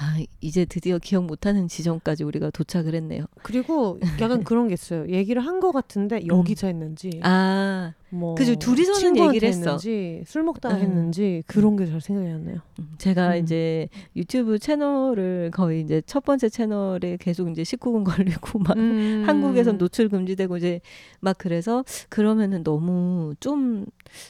아 0.00 0.16
이제 0.40 0.64
드디어 0.64 0.98
기억 0.98 1.24
못하는 1.24 1.66
지점까지 1.66 2.22
우리가 2.22 2.50
도착을 2.50 2.94
했네요. 2.94 3.24
그리고 3.42 3.98
약간 4.20 4.44
그런 4.44 4.68
게 4.68 4.74
있어요. 4.74 5.08
얘기를 5.08 5.44
한 5.44 5.58
것 5.58 5.72
같은데 5.72 6.24
여기서 6.26 6.68
했는지. 6.68 7.10
아 7.22 7.92
뭐 8.10 8.34
그죠, 8.36 8.54
둘이서는 8.54 9.18
얘기를 9.18 9.48
했어. 9.48 9.60
했는지 9.60 10.22
술 10.26 10.42
먹다가 10.42 10.76
음. 10.76 10.80
했는지 10.80 11.42
그런 11.46 11.76
게 11.76 11.84
잘 11.84 12.00
생각이 12.00 12.30
안 12.30 12.44
나요. 12.44 12.56
음, 12.78 12.94
제가 12.96 13.32
음. 13.36 13.42
이제 13.42 13.88
유튜브 14.16 14.58
채널을 14.58 15.50
거의 15.52 15.82
이제 15.82 16.00
첫 16.06 16.24
번째 16.24 16.48
채널에 16.48 17.18
계속 17.20 17.48
이제 17.50 17.62
19금 17.62 18.04
걸리고 18.04 18.60
막 18.60 18.76
음. 18.78 19.24
한국에선 19.26 19.76
노출 19.78 20.08
금지되고 20.08 20.56
이제 20.56 20.80
막 21.20 21.36
그래서 21.38 21.84
그러면은 22.08 22.62
너무 22.62 23.34
좀 23.40 23.84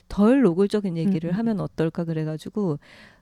덜 0.08 0.42
노골적인 0.42 0.96
얘기를 0.96 1.30
음, 1.30 1.34
음. 1.34 1.38
하면 1.38 1.60
어떨까 1.60 2.04
그래가지고 2.04 2.78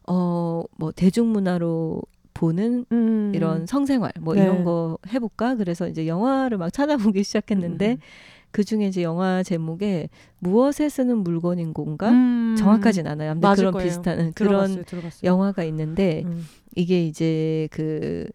어 0.08 0.62
뭐 0.78 0.92
대중문화로 0.92 2.02
보는 2.36 2.84
음. 2.92 3.32
이런 3.34 3.66
성생활 3.66 4.12
뭐 4.20 4.34
네. 4.34 4.42
이런 4.42 4.62
거 4.62 4.98
해볼까 5.08 5.54
그래서 5.54 5.88
이제 5.88 6.06
영화를 6.06 6.58
막 6.58 6.70
찾아보기 6.70 7.24
시작했는데 7.24 7.92
음. 7.92 7.96
그 8.50 8.62
중에 8.62 8.86
이제 8.86 9.02
영화 9.02 9.42
제목에 9.42 10.10
무엇에 10.38 10.88
쓰는 10.90 11.18
물건인 11.18 11.72
건가 11.72 12.10
음. 12.10 12.54
정확하진 12.58 13.06
않아요. 13.06 13.32
아무튼 13.32 13.54
그런 13.54 13.72
거예요. 13.72 13.86
비슷한 13.88 14.18
응, 14.18 14.32
들어봤어요, 14.34 14.74
그런 14.74 14.84
들어봤어요. 14.84 15.28
영화가 15.28 15.64
있는데 15.64 16.24
음. 16.26 16.44
이게 16.74 17.06
이제 17.06 17.68
그 17.70 18.26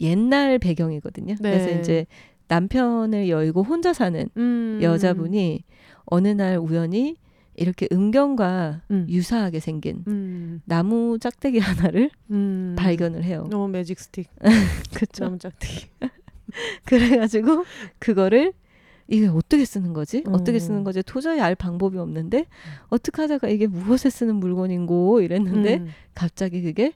옛날 0.00 0.58
배경이거든요. 0.58 1.34
네. 1.40 1.50
그래서 1.50 1.78
이제 1.80 2.06
남편을 2.48 3.28
열고 3.28 3.62
혼자 3.62 3.92
사는 3.94 4.28
음. 4.36 4.80
여자분이 4.82 5.64
어느 6.04 6.28
날 6.28 6.58
우연히 6.58 7.16
이렇게 7.60 7.86
음경과 7.92 8.80
음. 8.90 9.06
유사하게 9.08 9.60
생긴 9.60 10.02
음. 10.08 10.62
나무 10.64 11.18
짝대기 11.20 11.58
하나를 11.60 12.10
음. 12.30 12.74
발견을 12.78 13.22
해요. 13.22 13.46
너무 13.50 13.68
매직 13.68 14.00
스틱. 14.00 14.28
그렇죠. 14.94 15.24
나무 15.24 15.38
짝대기. 15.38 15.86
그래가지고 16.86 17.64
그거를 17.98 18.54
이게 19.08 19.26
어떻게 19.26 19.66
쓰는 19.66 19.92
거지? 19.92 20.24
음. 20.26 20.32
어떻게 20.32 20.58
쓰는 20.58 20.84
거지? 20.84 21.02
도저히 21.02 21.38
알 21.40 21.54
방법이 21.54 21.98
없는데 21.98 22.46
어떻게 22.88 23.20
하다가 23.20 23.48
이게 23.48 23.66
무엇에 23.66 24.08
쓰는 24.08 24.36
물건인고 24.36 25.20
이랬는데 25.20 25.78
음. 25.78 25.88
갑자기 26.14 26.62
그게 26.62 26.94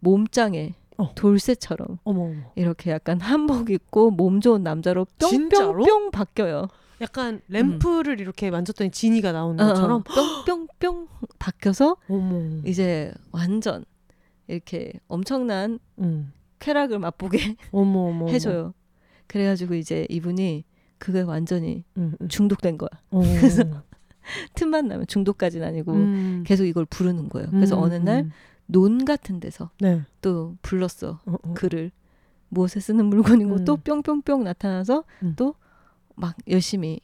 몸짱에 0.00 0.74
어. 0.96 1.14
돌쇠처럼 1.14 1.98
어머 2.04 2.22
어머. 2.22 2.34
이렇게 2.54 2.90
약간 2.90 3.20
한복 3.20 3.68
입고 3.70 4.12
몸 4.12 4.40
좋은 4.40 4.62
남자로? 4.62 5.06
뿅뿅뿅 5.18 6.10
바뀌어요. 6.10 6.68
약간 7.00 7.40
램프를 7.48 8.20
이렇게 8.20 8.50
만졌더니 8.50 8.90
지니가 8.90 9.32
나오는 9.32 9.56
것처럼 9.56 10.00
어, 10.00 10.04
뿅뿅뿅 10.46 11.08
박혀서 11.38 11.96
어머. 12.08 12.60
이제 12.64 13.12
완전 13.32 13.84
이렇게 14.48 14.92
엄청난 15.08 15.78
응. 16.00 16.32
쾌락을 16.58 16.98
맛보게 16.98 17.56
어머 17.72 18.08
어머. 18.08 18.28
해줘요. 18.28 18.72
그래가지고 19.26 19.74
이제 19.74 20.06
이분이 20.08 20.64
그게 20.98 21.20
완전히 21.20 21.84
응, 21.98 22.14
응. 22.20 22.28
중독된 22.28 22.78
거야. 22.78 22.88
어. 23.10 23.20
그래서 23.40 23.62
틈만 24.54 24.88
나면 24.88 25.06
중독까지는 25.06 25.66
아니고 25.66 25.92
음. 25.92 26.44
계속 26.46 26.64
이걸 26.64 26.84
부르는 26.86 27.28
거예요. 27.28 27.50
그래서 27.50 27.76
음. 27.76 27.82
어느 27.82 27.94
날 27.94 28.30
논 28.66 29.04
같은 29.04 29.40
데서 29.40 29.70
네. 29.80 30.02
또 30.20 30.56
불렀어 30.62 31.20
어, 31.24 31.32
어. 31.42 31.54
글을 31.54 31.90
무엇에 32.48 32.80
쓰는 32.80 33.06
물건이고 33.06 33.56
음. 33.56 33.64
또 33.64 33.76
뿅뿅뿅 33.76 34.44
나타나서 34.44 35.04
음. 35.22 35.34
또 35.36 35.54
막 36.16 36.36
열심히 36.48 37.00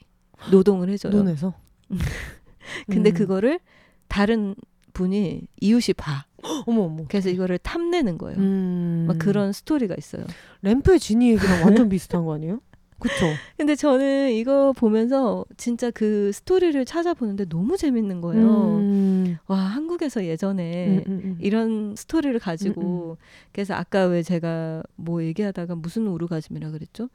노동을 0.51 0.89
해줘요. 0.89 1.13
눈에서. 1.13 1.55
근데 2.91 3.11
음. 3.11 3.15
그거를 3.15 3.61
다른 4.09 4.55
분이 4.93 5.43
이웃이 5.61 5.95
봐. 5.97 6.27
어머 6.67 6.83
어머. 6.83 7.05
그래서 7.09 7.29
이거를 7.29 7.59
탐내는 7.59 8.19
거예요. 8.19 8.39
음. 8.39 9.05
막 9.07 9.19
그런 9.19 9.53
스토리가 9.53 9.95
있어요. 9.97 10.25
램프의 10.63 10.99
지니 10.99 11.31
얘기랑 11.33 11.65
완전 11.65 11.89
비슷한 11.89 12.25
거 12.25 12.35
아니에요? 12.35 12.61
그쵸? 13.03 13.27
근데 13.57 13.75
저는 13.75 14.31
이거 14.33 14.73
보면서 14.73 15.45
진짜 15.57 15.91
그 15.91 16.31
스토리를 16.33 16.85
찾아보는데 16.85 17.47
너무 17.47 17.77
재밌는 17.77 18.21
거예요. 18.21 18.77
음. 18.79 19.39
와 19.47 19.59
한국에서 19.59 20.25
예전에 20.25 20.87
음, 20.89 21.03
음, 21.07 21.21
음. 21.25 21.39
이런 21.41 21.95
스토리를 21.97 22.39
가지고 22.39 23.19
그래서 23.53 23.75
아까 23.75 24.05
왜 24.07 24.23
제가 24.23 24.83
뭐 24.97 25.23
얘기하다가 25.25 25.75
무슨 25.75 26.07
오르가즘이라 26.09 26.71
그랬죠? 26.71 27.09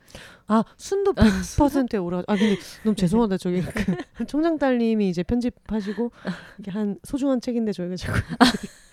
아 0.48 0.64
순도 0.78 1.14
100%에 1.14 1.98
오라. 1.98 2.24
아 2.28 2.36
근데 2.36 2.58
너무 2.84 2.96
죄송하다 2.96 3.38
저기 3.38 3.62
그 3.62 4.26
총장 4.28 4.58
딸님이 4.58 5.10
이제 5.10 5.24
편집하시고 5.24 6.12
이게 6.60 6.72
한 6.72 6.98
소중한 7.04 7.42
책인데 7.42 7.72
저희가 7.72 7.96
자꾸 7.96 8.20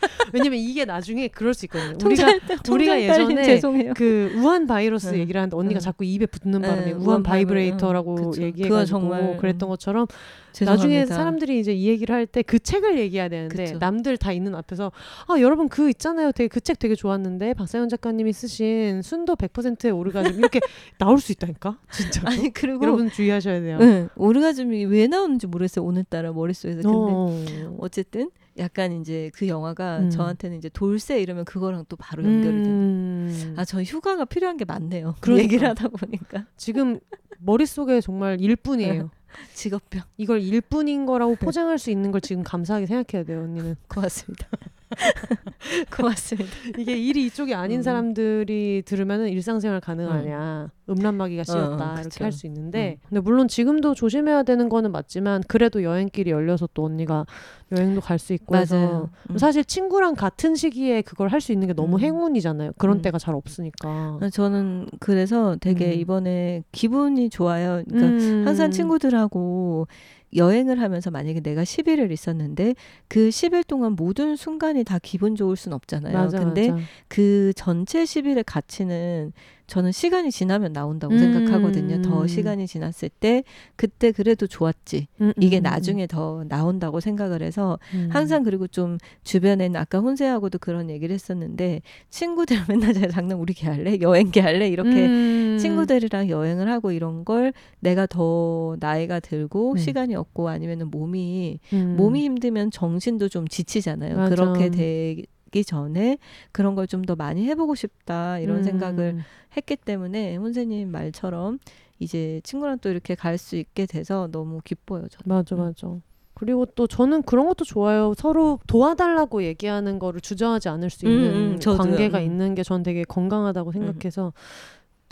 왜냐면 0.32 0.59
이게 0.59 0.85
나중에 0.85 1.28
그럴 1.28 1.55
수 1.55 1.64
있거든요. 1.66 1.97
우리가 2.05 2.26
우리가 2.70 3.01
예전에. 3.02 3.60
그 3.94 4.32
우한 4.36 4.66
바이러스 4.66 5.14
응. 5.14 5.18
얘기를 5.20 5.40
하는데 5.40 5.56
언니가 5.56 5.78
응. 5.78 5.81
자꾸 5.81 6.05
입에 6.05 6.26
붙는 6.26 6.60
바람에 6.62 6.93
응, 6.93 7.01
우한 7.01 7.22
바이브레이터라고 7.22 8.31
그쵸. 8.31 8.43
얘기해가지고 8.43 9.36
그랬던 9.39 9.66
응. 9.66 9.70
것처럼 9.70 10.06
죄송합니다. 10.52 10.70
나중에 10.89 11.06
사람들이 11.06 11.59
이제 11.59 11.72
이 11.72 11.89
얘기를 11.89 12.14
할 12.14 12.26
때 12.26 12.43
그 12.43 12.59
책을 12.59 12.98
얘기해야 12.98 13.28
되는데 13.28 13.64
그쵸. 13.64 13.78
남들 13.78 14.16
다 14.16 14.32
있는 14.32 14.55
앞에서 14.55 14.93
아 15.28 15.40
여러분 15.40 15.68
그 15.68 15.89
있잖아요 15.90 16.31
되게 16.32 16.48
그 16.48 16.60
책 16.60 16.78
되게 16.78 16.94
좋았는데 16.94 17.55
박사연 17.55 17.89
작가님이 17.89 18.32
쓰신 18.32 19.02
순도 19.02 19.36
100%의 19.36 19.93
오르가즘 19.93 20.39
이렇게 20.39 20.60
나올 20.98 21.18
수 21.20 21.32
있다니까 21.32 21.78
진짜 21.93 22.22
아니 22.24 22.52
그리고 22.52 22.82
여러분 22.85 23.10
주의하셔야 23.10 23.60
돼요. 23.60 23.78
응, 23.81 24.09
오르가즘이 24.16 24.85
왜 24.86 25.06
나오는지 25.06 25.47
모르겠어요. 25.47 25.85
오늘따라 25.85 26.32
머릿속에서 26.32 26.76
근데 26.82 26.93
어. 26.94 27.76
어쨌든 27.78 28.31
약간 28.59 28.93
이제 28.93 29.31
그 29.35 29.48
영화가 29.48 29.98
음. 30.01 30.10
저한테는 30.10 30.56
이제 30.59 30.68
돌쇠 30.68 31.20
이러면 31.20 31.44
그거랑 31.44 31.85
또 31.89 31.97
바로 31.97 32.22
연결이. 32.24 32.56
음. 32.56 33.55
아, 33.56 33.64
저 33.64 33.82
휴가가 33.82 34.24
필요한 34.24 34.56
게 34.56 34.64
많네요. 34.64 35.14
그러니까. 35.20 35.44
얘기를 35.44 35.68
하다 35.68 35.89
보니까 35.89 36.47
지금 36.56 37.01
머릿속에 37.39 38.01
정말 38.01 38.40
일뿐이에요. 38.40 39.10
직업병 39.55 40.02
이걸 40.16 40.40
일뿐인 40.40 41.06
거라고 41.06 41.35
포장할 41.35 41.78
수 41.78 41.90
있는 41.90 42.12
걸 42.12 42.20
지금 42.20 42.44
감사하게 42.44 42.86
생각해야 42.86 43.24
돼요, 43.24 43.43
언니는. 43.43 43.76
고맙습니다. 43.89 44.47
고맙습니다. 45.97 46.51
이게 46.79 46.97
일이 46.97 47.27
이쪽이 47.27 47.55
아닌 47.55 47.81
음. 47.81 47.83
사람들이 47.83 48.83
들으면은 48.85 49.29
일상생활 49.29 49.81
가능하냐, 49.81 50.71
음 50.89 50.95
란마귀가 50.95 51.45
씌었다 51.45 51.91
어, 51.91 51.93
이렇게 51.95 52.03
그쵸. 52.11 52.25
할수 52.25 52.47
있는데, 52.47 52.99
근데 53.09 53.21
물론 53.21 53.49
지금도 53.49 53.95
조심해야 53.95 54.43
되는 54.43 54.69
거는 54.69 54.93
맞지만 54.93 55.43
그래도 55.49 55.83
여행길이 55.83 56.31
열려서 56.31 56.69
또 56.75 56.85
언니가 56.85 57.27
여행도 57.73 58.01
갈 58.01 58.19
수 58.19 58.33
있고 58.35 58.57
해서. 58.57 59.09
음. 59.31 59.39
사실 59.39 59.65
친구랑 59.65 60.15
같은 60.15 60.55
시기에 60.55 61.03
그걸 61.03 61.29
할 61.29 61.41
수 61.41 61.53
있는 61.53 61.66
게 61.66 61.75
너무 61.75 61.97
음. 61.97 62.01
행운이잖아요. 62.01 62.73
그런 62.79 62.99
음. 62.99 63.03
때가 63.03 63.19
잘 63.19 63.35
없으니까. 63.35 64.19
아, 64.21 64.29
저는 64.33 64.87
그래서 65.01 65.57
되게 65.61 65.87
음. 65.89 65.99
이번에 66.01 66.62
기분이 66.73 67.29
좋아요. 67.31 67.83
그러니까 67.89 68.07
음. 68.25 68.43
항상 68.47 68.71
친구들하고 68.71 69.87
여행을 70.35 70.81
하면서 70.81 71.11
만약에 71.11 71.40
내가 71.40 71.62
10일을 71.62 72.11
있었는데 72.11 72.74
그 73.09 73.28
10일 73.28 73.66
동안 73.66 73.93
모든 73.93 74.36
순간이 74.36 74.85
다 74.85 74.98
기분 75.02 75.36
좋을 75.36 75.56
순 75.56 75.73
없잖아요. 75.73 76.12
맞아, 76.12 76.39
근데 76.39 76.70
맞아. 76.70 76.82
그 77.09 77.52
전체 77.56 78.05
10일의 78.05 78.44
가치는 78.47 79.32
저는 79.66 79.93
시간이 79.93 80.31
지나면 80.31 80.73
나온다고 80.73 81.15
음. 81.15 81.19
생각하거든요. 81.19 82.03
더 82.03 82.27
시간이 82.27 82.66
지났을 82.66 83.09
때 83.09 83.45
그때 83.77 84.12
그래도 84.12 84.47
좋았지. 84.47 85.09
음, 85.20 85.32
이게 85.39 85.61
음, 85.61 85.62
나중에 85.62 86.07
더 86.07 86.45
나온다고 86.49 87.01
생각을 87.01 87.43
해서 87.43 87.78
음. 87.95 88.09
항상 88.12 88.43
그리고 88.43 88.66
좀 88.66 88.99
주변에는 89.23 89.81
아까 89.81 90.01
혼세하고도 90.01 90.59
그런 90.59 90.91
얘기를 90.91 91.15
했었는데 91.15 91.81
친구들 92.11 92.57
맨날 92.69 92.93
제가 92.93 93.09
장난 93.09 93.39
우리 93.39 93.55
개 93.55 93.69
할래 93.69 93.99
여행 94.01 94.31
개 94.31 94.41
할래 94.41 94.69
이렇게 94.69 95.07
음. 95.07 95.59
친구들이랑 95.59 96.28
여행을 96.28 96.70
하고 96.70 96.93
이런 96.93 97.24
걸 97.24 97.53
내가 97.81 98.07
더 98.07 98.77
나이가 98.81 99.20
들고 99.20 99.73
음. 99.73 99.77
시간이 99.78 100.15
없고 100.15 100.49
아니면은 100.49 100.91
몸이 100.91 101.59
음. 101.73 101.97
몸이 101.97 102.23
힘들면 102.24 102.70
정신도 102.70 103.28
좀 103.28 103.49
지치잖아요. 103.49 104.16
맞아. 104.16 104.35
그렇게 104.35 104.70
되 104.70 105.16
기 105.55 105.64
전에 105.64 106.18
그런 106.51 106.74
걸 106.74 106.86
좀 106.89 107.02
더 107.05 107.14
많이 107.14 107.47
해보고 107.47 107.74
싶다 107.76 108.40
이런 108.40 108.59
음. 108.59 108.62
생각을 108.64 109.18
했기 109.56 109.76
때문에 109.76 110.35
혼세님 110.36 110.90
말처럼 110.90 111.60
이제 112.01 112.40
친구랑 112.43 112.78
또 112.81 112.90
이렇게 112.90 113.14
갈 113.14 113.39
수 113.39 113.55
있게 113.56 113.86
돼서 113.86 114.28
너무 114.32 114.60
기뻐요. 114.64 115.06
저는. 115.09 115.22
맞아 115.26 115.55
음. 115.55 115.60
맞아. 115.60 115.89
그리고 116.35 116.66
또 116.66 116.89
저는 116.89 117.22
그런 117.22 117.47
것도 117.47 117.64
좋아요. 117.64 118.12
서로 118.16 118.59
도와달라고 118.66 119.44
얘기하는 119.44 120.01
거를 120.01 120.20
주저하지 120.20 120.68
않을 120.68 120.90
수 120.90 121.06
있는 121.06 121.31
음, 121.31 121.59
음. 121.64 121.76
관계가 121.76 122.18
음. 122.18 122.24
있는 122.24 122.55
게 122.56 122.64
전 122.64 122.82
되게 122.82 123.05
건강하다고 123.05 123.70
생각해서 123.70 124.32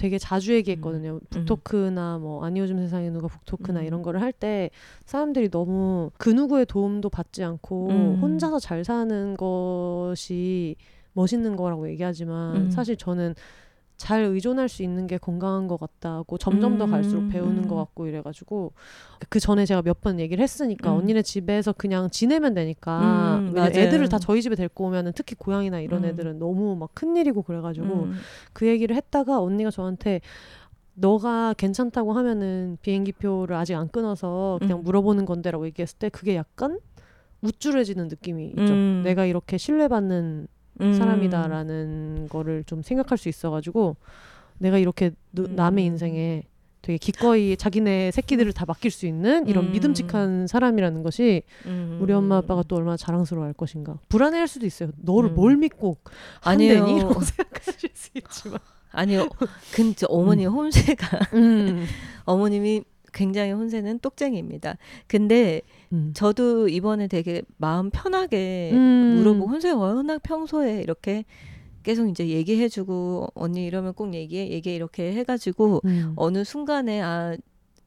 되게 0.02 0.18
자주 0.18 0.52
얘기했거든요. 0.54 1.20
북토크나 1.30 2.18
뭐 2.18 2.44
아니 2.44 2.58
요즘 2.58 2.76
세상에 2.78 3.08
누가 3.10 3.28
북토크나 3.28 3.80
음. 3.80 3.86
이런 3.86 4.02
거를 4.02 4.20
할 4.20 4.32
때 4.32 4.70
사람들이 5.04 5.48
너무 5.50 6.10
그 6.18 6.30
누구의 6.30 6.66
도움도 6.66 7.08
받지 7.08 7.44
않고 7.44 7.88
음. 7.90 8.18
혼자서 8.20 8.58
잘 8.58 8.82
사는 8.82 9.36
것이 9.36 10.74
멋있는 11.12 11.54
거라고 11.54 11.88
얘기하지만 11.90 12.56
음. 12.56 12.70
사실 12.70 12.96
저는 12.96 13.34
잘 13.96 14.22
의존할 14.24 14.68
수 14.68 14.82
있는 14.82 15.06
게 15.06 15.16
건강한 15.16 15.68
것 15.68 15.78
같다고 15.78 16.36
점점 16.38 16.76
더 16.76 16.86
갈수록 16.86 17.20
음, 17.20 17.28
배우는 17.28 17.64
음. 17.64 17.68
것 17.68 17.76
같고 17.76 18.06
이래가지고 18.08 18.72
그 19.28 19.38
전에 19.38 19.64
제가 19.64 19.82
몇 19.82 20.00
번 20.00 20.18
얘기를 20.18 20.42
했으니까 20.42 20.92
음. 20.92 20.98
언니네 20.98 21.22
집에서 21.22 21.72
그냥 21.72 22.10
지내면 22.10 22.54
되니까 22.54 23.36
음. 23.38 23.54
애들을 23.56 24.08
다 24.08 24.18
저희 24.18 24.42
집에 24.42 24.56
데리고 24.56 24.86
오면은 24.86 25.12
특히 25.14 25.36
고양이나 25.36 25.80
이런 25.80 26.02
음. 26.02 26.08
애들은 26.08 26.38
너무 26.40 26.74
막 26.74 26.90
큰일이고 26.94 27.42
그래가지고 27.42 27.86
음. 27.86 28.14
그 28.52 28.66
얘기를 28.66 28.96
했다가 28.96 29.40
언니가 29.40 29.70
저한테 29.70 30.20
너가 30.94 31.54
괜찮다고 31.56 32.12
하면은 32.12 32.76
비행기 32.82 33.12
표를 33.12 33.56
아직 33.56 33.74
안 33.74 33.88
끊어서 33.88 34.58
그냥 34.60 34.78
음. 34.78 34.82
물어보는 34.84 35.24
건데라고 35.24 35.64
얘기했을 35.66 35.98
때 35.98 36.08
그게 36.08 36.34
약간 36.36 36.80
우쭐해지는 37.42 38.08
느낌이 38.08 38.48
있죠. 38.48 38.72
음. 38.72 39.02
내가 39.04 39.24
이렇게 39.24 39.58
신뢰받는 39.58 40.48
음. 40.80 40.92
사람이다라는 40.94 42.28
거를 42.28 42.64
좀 42.64 42.82
생각할 42.82 43.18
수 43.18 43.28
있어가지고 43.28 43.96
내가 44.58 44.78
이렇게 44.78 45.10
누- 45.32 45.44
음. 45.44 45.54
남의 45.56 45.84
인생에 45.84 46.44
되게 46.80 46.96
기꺼이 46.98 47.56
자기네 47.56 48.10
새끼들을 48.10 48.52
다 48.52 48.64
맡길 48.66 48.90
수 48.90 49.06
있는 49.06 49.46
이런 49.46 49.66
음. 49.66 49.72
믿음직한 49.72 50.48
사람이라는 50.48 51.02
것이 51.04 51.42
음. 51.66 51.98
우리 52.02 52.12
엄마 52.12 52.38
아빠가 52.38 52.64
또 52.66 52.74
얼마나 52.76 52.96
자랑스러워할 52.96 53.52
것인가 53.54 53.98
불안해할 54.08 54.48
수도 54.48 54.66
있어요 54.66 54.90
너를 54.96 55.30
음. 55.30 55.34
뭘 55.36 55.56
믿고 55.56 55.98
아니에요. 56.42 56.86
이라고 56.88 57.20
생각하실 57.22 57.90
수 57.94 58.10
있지만 58.16 58.58
아니요. 58.90 59.28
근데 59.72 60.06
어머니 60.08 60.44
혼세가 60.46 61.18
음. 61.34 61.86
어머님이 62.24 62.82
굉장히 63.12 63.52
혼세는 63.52 64.00
똑쟁이입니다. 64.00 64.76
근데 65.06 65.60
음. 65.92 66.12
저도 66.14 66.68
이번에 66.68 67.06
되게 67.06 67.42
마음 67.58 67.90
편하게 67.90 68.70
음. 68.72 69.16
물어보고 69.18 69.48
혼세 69.48 69.70
워낙 69.70 70.22
평소에 70.22 70.82
이렇게 70.82 71.24
계속 71.82 72.08
이제 72.08 72.28
얘기해주고 72.28 73.28
언니 73.34 73.66
이러면 73.66 73.94
꼭 73.94 74.14
얘기해 74.14 74.50
얘기해 74.50 74.76
이렇게 74.76 75.12
해가지고 75.12 75.80
음. 75.84 76.12
어느 76.16 76.44
순간에 76.44 77.02
아 77.02 77.36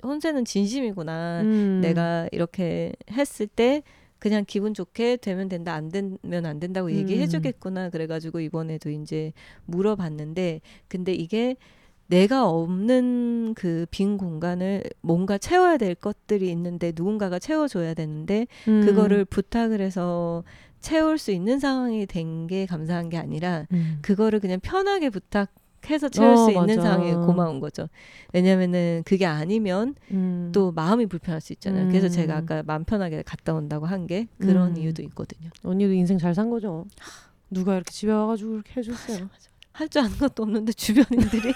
혼세는 0.04 0.46
진심이구나. 0.46 1.42
음. 1.42 1.80
내가 1.82 2.28
이렇게 2.32 2.94
했을 3.12 3.48
때 3.48 3.82
그냥 4.20 4.44
기분 4.48 4.74
좋게 4.74 5.18
되면 5.18 5.50
된다 5.50 5.74
안 5.74 5.90
되면 5.90 6.46
안 6.46 6.60
된다고 6.60 6.92
얘기해 6.92 7.26
음. 7.26 7.30
주겠구나 7.30 7.90
그래가지고 7.90 8.40
이번에도 8.40 8.90
이제 8.90 9.34
물어봤는데 9.66 10.62
근데 10.88 11.14
이게 11.14 11.58
내가 12.08 12.48
없는 12.50 13.54
그 13.56 13.86
빈 13.92 14.18
공간을 14.18 14.84
뭔가 15.02 15.38
채워야 15.38 15.78
될 15.78 15.96
것들이 15.96 16.50
있는데 16.52 16.92
누군가가 16.96 17.40
채워줘야 17.40 17.94
되는데 17.94 18.48
음. 18.68 18.86
그거를 18.86 19.26
부탁을 19.26 19.82
해서 19.82 20.44
채울 20.80 21.18
수 21.18 21.32
있는 21.32 21.60
상황이 21.60 22.06
된 22.06 22.48
게 22.48 22.66
감사한 22.68 23.10
게 23.10 23.18
아니라 23.18 23.66
음. 23.74 23.98
그거를 24.02 24.40
그냥 24.40 24.60
편하게 24.60 25.10
부탁 25.10 25.50
해서 25.90 26.10
채울 26.10 26.34
어, 26.34 26.38
수 26.38 26.52
있는 26.52 26.78
맞아. 26.78 26.82
상황이 26.82 27.14
고마운 27.14 27.60
거죠. 27.60 27.88
왜냐면은 28.34 29.04
그게 29.06 29.26
아니면 29.26 29.94
음. 30.12 30.50
또 30.54 30.72
마음이 30.72 31.06
불편할 31.08 31.42
수 31.42 31.54
있잖아요. 31.54 31.88
그래서 31.90 32.08
음. 32.08 32.10
제가 32.10 32.36
아까 32.38 32.64
마음 32.64 32.84
편하게 32.86 33.22
갔다 33.24 33.54
온다고 33.54 33.86
한 33.86 34.06
게 34.08 34.28
그런 34.40 34.72
음. 34.72 34.78
이유도 34.78 35.02
있거든요. 35.04 35.50
언니도 35.64 35.94
인생 35.94 36.18
잘 36.20 36.34
산 36.36 36.50
거죠. 36.50 36.86
누가 37.52 37.76
이렇게 37.76 37.92
집에 37.92 38.12
와가지고 38.12 38.54
이렇게 38.56 38.74
해줬어요. 38.78 39.30
할 39.76 39.90
줄 39.90 40.02
아는 40.02 40.18
것도 40.18 40.44
없는데 40.44 40.72
주변인들이 40.74 41.54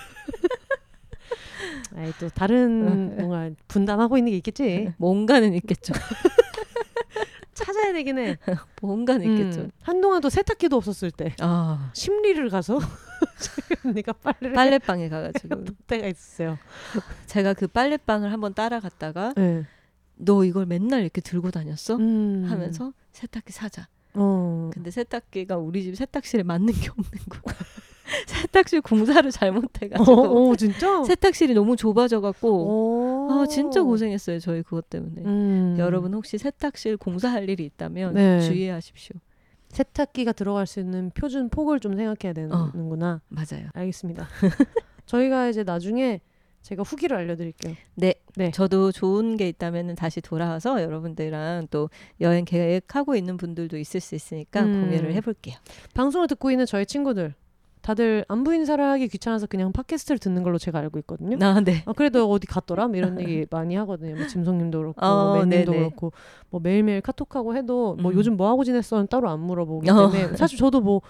아이 1.95 2.11
또 2.19 2.29
다른 2.29 3.15
뭔가 3.17 3.49
분담하고 3.67 4.17
있는 4.17 4.31
게 4.31 4.37
있겠지. 4.37 4.93
뭔가는 4.97 5.53
있겠죠. 5.55 5.93
찾아야 7.53 7.91
되긴 7.93 8.17
해. 8.19 8.37
뭔가는 8.81 9.25
있겠죠. 9.25 9.61
음, 9.61 9.71
한동안 9.81 10.21
또 10.21 10.29
세탁기도 10.29 10.75
없었을 10.77 11.11
때 11.11 11.33
아 11.39 11.91
심리를 11.93 12.49
가서 12.49 12.79
언니가 13.85 14.13
빨래를 14.13 14.53
빨래방에 14.53 15.09
가가지고 15.09 15.65
때가 15.87 16.07
있었어요. 16.07 16.57
제가 17.25 17.53
그 17.53 17.67
빨래방을 17.67 18.31
한번 18.31 18.53
따라갔다가 18.53 19.33
네. 19.35 19.65
너 20.15 20.43
이걸 20.45 20.65
맨날 20.65 21.01
이렇게 21.01 21.21
들고 21.21 21.51
다녔어? 21.51 21.95
음. 21.97 22.45
하면서 22.49 22.93
세탁기 23.11 23.51
사자. 23.53 23.87
어. 24.13 24.69
근데 24.73 24.91
세탁기가 24.91 25.57
우리 25.57 25.83
집 25.83 25.95
세탁실에 25.95 26.43
맞는 26.43 26.73
게 26.73 26.89
없는 26.89 27.11
거야. 27.29 27.55
세탁실 28.27 28.81
공사를 28.81 29.27
어, 29.27 29.31
잘못해가지고 29.31 30.51
어, 30.51 30.55
진짜? 30.55 31.03
세탁실이 31.05 31.53
너무 31.53 31.75
좁아져갖고 31.75 32.49
오. 32.49 33.31
아 33.31 33.45
진짜 33.47 33.83
고생했어요 33.83 34.39
저희 34.39 34.63
그것 34.63 34.89
때문에. 34.89 35.21
음. 35.23 35.75
여러분 35.79 36.13
혹시 36.13 36.37
세탁실 36.37 36.97
공사할 36.97 37.49
일이 37.49 37.65
있다면 37.65 38.13
네. 38.13 38.41
주의하십시오. 38.41 39.17
세탁기가 39.69 40.31
들어갈 40.31 40.65
수 40.65 40.79
있는 40.79 41.11
표준 41.11 41.49
폭을 41.49 41.79
좀 41.79 41.95
생각해야 41.95 42.33
되는구나. 42.33 43.21
맞아요. 43.29 43.67
알겠습니다. 43.73 44.27
저희가 45.05 45.49
이제 45.49 45.63
나중에 45.63 46.21
제가 46.61 46.83
후기를 46.83 47.15
알려드릴게요. 47.15 47.75
네. 47.95 48.15
네. 48.35 48.51
저도 48.51 48.91
좋은 48.91 49.37
게 49.37 49.47
있다면 49.47 49.95
다시 49.95 50.21
돌아와서 50.21 50.81
여러분들이랑 50.81 51.67
또 51.71 51.89
여행 52.19 52.45
계획하고 52.45 53.15
있는 53.15 53.37
분들도 53.37 53.77
있을 53.77 53.99
수 53.99 54.15
있으니까 54.15 54.61
음. 54.63 54.81
공유를 54.81 55.13
해볼게요. 55.13 55.55
방송을 55.93 56.27
듣고 56.27 56.51
있는 56.51 56.65
저희 56.65 56.85
친구들 56.85 57.33
다들 57.81 58.25
안부 58.27 58.53
인사를 58.53 58.83
하기 58.83 59.07
귀찮아서 59.07 59.47
그냥 59.47 59.71
팟캐스트를 59.71 60.19
듣는 60.19 60.43
걸로 60.43 60.57
제가 60.57 60.79
알고 60.79 60.99
있거든요. 60.99 61.37
아, 61.45 61.61
네. 61.61 61.83
아, 61.85 61.93
그래도 61.93 62.29
어디 62.29 62.45
갔더라? 62.45 62.87
뭐 62.87 62.97
이런 62.97 63.19
얘기 63.21 63.45
많이 63.49 63.75
하거든요. 63.77 64.15
뭐 64.15 64.27
짐송님도 64.27 64.79
그렇고, 64.79 65.05
어, 65.05 65.35
매님도 65.35 65.71
네네. 65.71 65.83
그렇고, 65.83 66.11
뭐 66.49 66.59
매일매일 66.61 67.01
카톡하고 67.01 67.55
해도 67.55 67.95
뭐 67.95 68.11
음. 68.11 68.17
요즘 68.17 68.35
뭐 68.37 68.49
하고 68.49 68.63
지냈어는 68.63 69.07
따로 69.07 69.29
안 69.29 69.39
물어보기 69.39 69.89
어. 69.89 70.11
때문에 70.11 70.35
사실 70.35 70.57
저도 70.57 70.81
뭐 70.81 71.01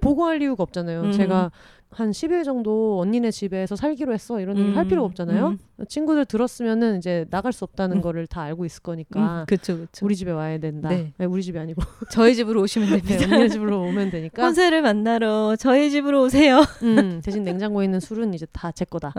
보고할 0.00 0.40
이유가 0.42 0.62
없잖아요. 0.62 1.02
음. 1.02 1.12
제가 1.12 1.50
한 1.90 2.10
10일 2.10 2.44
정도 2.44 3.00
언니네 3.00 3.30
집에서 3.30 3.74
살기로 3.74 4.12
했어 4.12 4.40
이런 4.40 4.58
얘기 4.58 4.72
할 4.72 4.84
음, 4.84 4.88
필요가 4.88 5.06
없잖아요. 5.06 5.48
음. 5.48 5.58
친구들 5.88 6.26
들었으면은 6.26 6.98
이제 6.98 7.24
나갈 7.30 7.52
수 7.52 7.64
없다는 7.64 7.96
음. 7.98 8.02
거를 8.02 8.26
다 8.26 8.42
알고 8.42 8.64
있을 8.66 8.82
거니까 8.82 9.40
음, 9.40 9.44
그쵸 9.46 9.78
그쵸. 9.78 10.04
우리 10.04 10.14
집에 10.14 10.30
와야 10.30 10.58
된다. 10.58 10.90
네. 10.90 11.12
아니, 11.18 11.28
우리 11.30 11.42
집이 11.42 11.58
아니고 11.58 11.80
저희 12.12 12.34
집으로 12.34 12.60
오시면 12.62 12.88
네, 12.90 13.00
됩니다. 13.00 13.24
언니네 13.24 13.48
집으로 13.48 13.80
오면 13.82 14.10
되니까. 14.10 14.44
혼세를 14.44 14.82
만나러 14.82 15.56
저희 15.56 15.90
집으로 15.90 16.22
오세요. 16.24 16.60
음, 16.82 17.20
대신 17.24 17.42
냉장고에 17.42 17.86
있는 17.86 18.00
술은 18.00 18.34
이제 18.34 18.46
다 18.52 18.70
제 18.72 18.84
거다. 18.84 19.12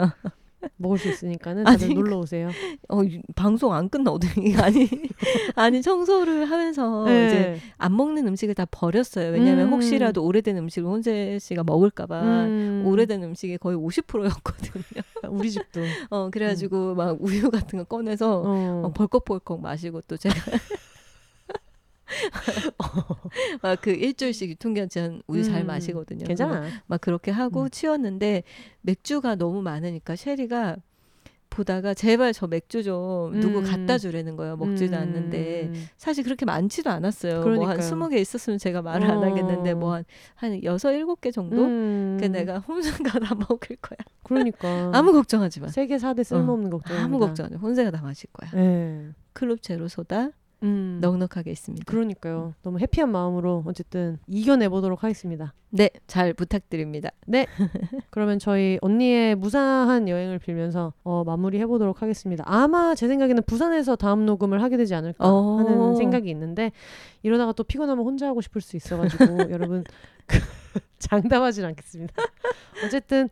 먹을 0.77 0.97
수 0.97 1.09
있으니까는 1.09 1.65
아니, 1.67 1.77
다들 1.77 1.93
놀러 1.95 2.17
오세요. 2.19 2.49
어, 2.89 3.03
이- 3.03 3.21
방송 3.35 3.73
안 3.73 3.89
끝나거든요. 3.89 4.57
아니 4.63 4.87
아니 5.55 5.81
청소를 5.81 6.45
하면서 6.49 7.05
네. 7.05 7.27
이제 7.27 7.61
안 7.77 7.95
먹는 7.95 8.27
음식을 8.27 8.55
다 8.55 8.65
버렸어요. 8.69 9.31
왜냐하면 9.31 9.67
음. 9.67 9.73
혹시라도 9.73 10.23
오래된 10.25 10.57
음식을 10.57 10.89
혼세 10.89 11.37
씨가 11.39 11.63
먹을까봐 11.63 12.21
음, 12.21 12.83
오래된 12.85 13.23
음식이 13.23 13.57
거의 13.57 13.77
50%였거든요. 13.77 14.83
우리 15.29 15.51
집도 15.51 15.81
어 16.09 16.29
그래가지고 16.29 16.95
막 16.95 17.17
우유 17.21 17.49
같은 17.49 17.79
거 17.79 17.85
꺼내서 17.85 18.41
어. 18.45 18.81
어, 18.85 18.91
벌컥벌컥 18.93 19.61
마시고 19.61 20.01
또 20.07 20.17
제가 20.17 20.35
막 23.61 23.79
그 23.81 23.91
일주일씩 23.91 24.49
유통기한 24.49 25.21
우유 25.27 25.43
잘 25.43 25.61
음, 25.61 25.67
마시거든요. 25.67 26.25
괜찮아. 26.25 26.67
막 26.87 26.99
그렇게 27.01 27.31
하고 27.31 27.63
음. 27.63 27.69
치웠는데 27.69 28.43
맥주가 28.81 29.35
너무 29.35 29.61
많으니까 29.61 30.15
셰리가 30.15 30.77
보다가 31.49 31.95
제발 31.95 32.31
저 32.31 32.45
맥주 32.45 32.83
좀 32.83 33.39
누구 33.39 33.59
음. 33.59 33.63
갖다 33.63 33.97
주라는 33.97 34.35
거예요. 34.35 34.55
먹지도 34.55 34.95
음. 34.95 35.01
않는데 35.01 35.71
사실 35.97 36.23
그렇게 36.23 36.45
많지도 36.45 36.89
않았어요. 36.91 37.41
뭐. 37.43 37.67
한 37.67 37.81
스무 37.81 38.07
개 38.09 38.17
있었으면 38.19 38.59
제가 38.59 38.81
말을 38.83 39.09
안 39.09 39.17
어. 39.17 39.25
하겠는데 39.25 39.73
뭐 39.73 39.93
한 39.95 40.05
한 40.35 40.63
여섯 40.63 40.91
일곱 40.91 41.21
개 41.21 41.31
정도. 41.31 41.63
음. 41.65 42.17
그 42.19 42.25
내가 42.27 42.59
혼자 42.59 42.91
가 42.97 43.19
다 43.19 43.33
먹을 43.49 43.75
거야. 43.81 43.97
그러니까 44.23 44.91
아무 44.93 45.11
걱정하지 45.11 45.59
마. 45.61 45.67
세계 45.69 45.97
4대 45.97 46.23
쓸모없는 46.23 46.69
걱정. 46.69 46.97
아무 46.97 47.17
걱정하지 47.17 47.55
마. 47.55 47.61
혼자가 47.61 47.91
다 47.91 48.01
마실 48.03 48.29
거야. 48.31 48.51
예. 48.55 49.07
클럽 49.33 49.61
제로 49.63 49.87
소다 49.87 50.29
음. 50.63 50.99
넉넉하게 51.01 51.51
있습니다. 51.51 51.85
그러니까요. 51.85 52.53
너무 52.63 52.79
해피한 52.79 53.11
마음으로 53.11 53.63
어쨌든 53.65 54.17
이겨내 54.27 54.69
보도록 54.69 55.03
하겠습니다. 55.03 55.53
네, 55.69 55.89
잘 56.07 56.33
부탁드립니다. 56.33 57.11
그러면 58.09 58.39
저희 58.39 58.77
언니의 58.81 59.35
무사한 59.35 60.09
여행을 60.09 60.39
빌면서 60.39 60.93
어, 61.03 61.23
마무리해 61.23 61.65
보도록 61.65 62.01
하겠습니다. 62.01 62.43
아마 62.47 62.95
제 62.95 63.07
생각에는 63.07 63.43
부산에서 63.45 63.95
다음 63.95 64.25
녹음을 64.25 64.61
하게 64.61 64.77
되지 64.77 64.95
않을까 64.95 65.27
어. 65.27 65.57
하는 65.57 65.95
생각이 65.95 66.29
있는데 66.29 66.71
이러다가 67.23 67.53
또 67.53 67.63
피곤하면 67.63 68.03
혼자 68.03 68.27
하고 68.27 68.41
싶을 68.41 68.61
수 68.61 68.75
있어가지고 68.75 69.15
여러분 69.51 69.83
장담하진 70.99 71.65
않겠습니다. 71.65 72.13
어쨌든 72.85 73.29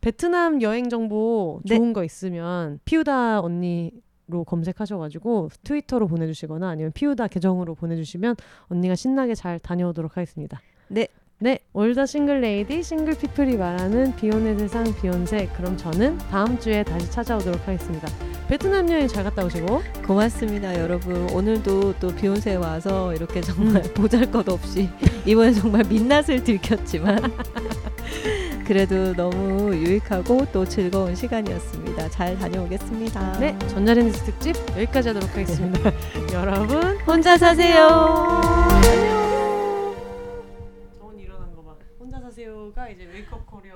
베트남 0.00 0.60
여행 0.60 0.88
정보 0.88 1.60
네. 1.64 1.76
좋은 1.76 1.92
거 1.92 2.04
있으면 2.04 2.80
피우다 2.84 3.40
언니 3.40 3.92
로 4.26 4.42
검색하셔가지고 4.44 5.50
트위터로 5.64 6.08
보내주시거나 6.08 6.66
아니면 6.68 6.92
피우다 6.92 7.28
계정으로 7.28 7.74
보내주시면 7.74 8.36
언니가 8.68 8.94
신나게 8.94 9.34
잘 9.34 9.58
다녀오도록 9.58 10.16
하겠습니다. 10.16 10.60
네. 10.88 11.08
네, 11.40 11.58
All 11.72 11.89
the 11.89 12.06
single 12.06 12.40
lady 12.40 12.82
single 12.82 13.18
people이 13.18 13.56
말하는 13.58 14.14
비혼의 14.16 14.58
세상 14.58 14.84
비욘세. 14.94 15.48
그럼 15.56 15.76
저는 15.76 16.16
다음 16.30 16.58
주에 16.58 16.82
다시 16.82 17.10
찾아오도록 17.10 17.68
하겠습니다. 17.68 18.08
베트남 18.48 18.88
여행 18.90 19.08
잘 19.08 19.24
갔다 19.24 19.44
오시고 19.44 19.82
고맙습니다, 20.06 20.78
여러분. 20.80 21.28
오늘도 21.30 21.96
또 21.98 22.08
비욘세에 22.14 22.54
와서 22.54 23.12
이렇게 23.14 23.40
정말 23.42 23.82
보잘것 23.94 24.48
없이 24.48 24.88
이번에 25.26 25.52
정말 25.52 25.84
민낯을 25.90 26.44
들켰지만 26.44 27.18
그래도 28.66 29.12
너무 29.14 29.74
유익하고 29.74 30.46
또 30.52 30.64
즐거운 30.64 31.14
시간이었습니다. 31.14 32.08
잘 32.10 32.38
다녀오겠습니다. 32.38 33.38
네, 33.38 33.58
전자레인지 33.68 34.24
특집 34.24 34.56
여기까지 34.70 35.08
하도록 35.08 35.28
하겠습니다. 35.30 35.92
여러분 36.32 36.96
혼자 37.00 37.36
사세요. 37.36 37.86
안녕. 37.86 39.94
정훈이 40.98 41.22
일어난 41.22 41.54
거 41.54 41.62
봐. 41.62 41.74
혼자 41.98 42.20
사세요가 42.20 42.88
이제 42.88 43.04
웨이크업 43.04 43.46
콜이어가지고 43.46 43.60
어디 43.60 43.70
아. 43.70 43.73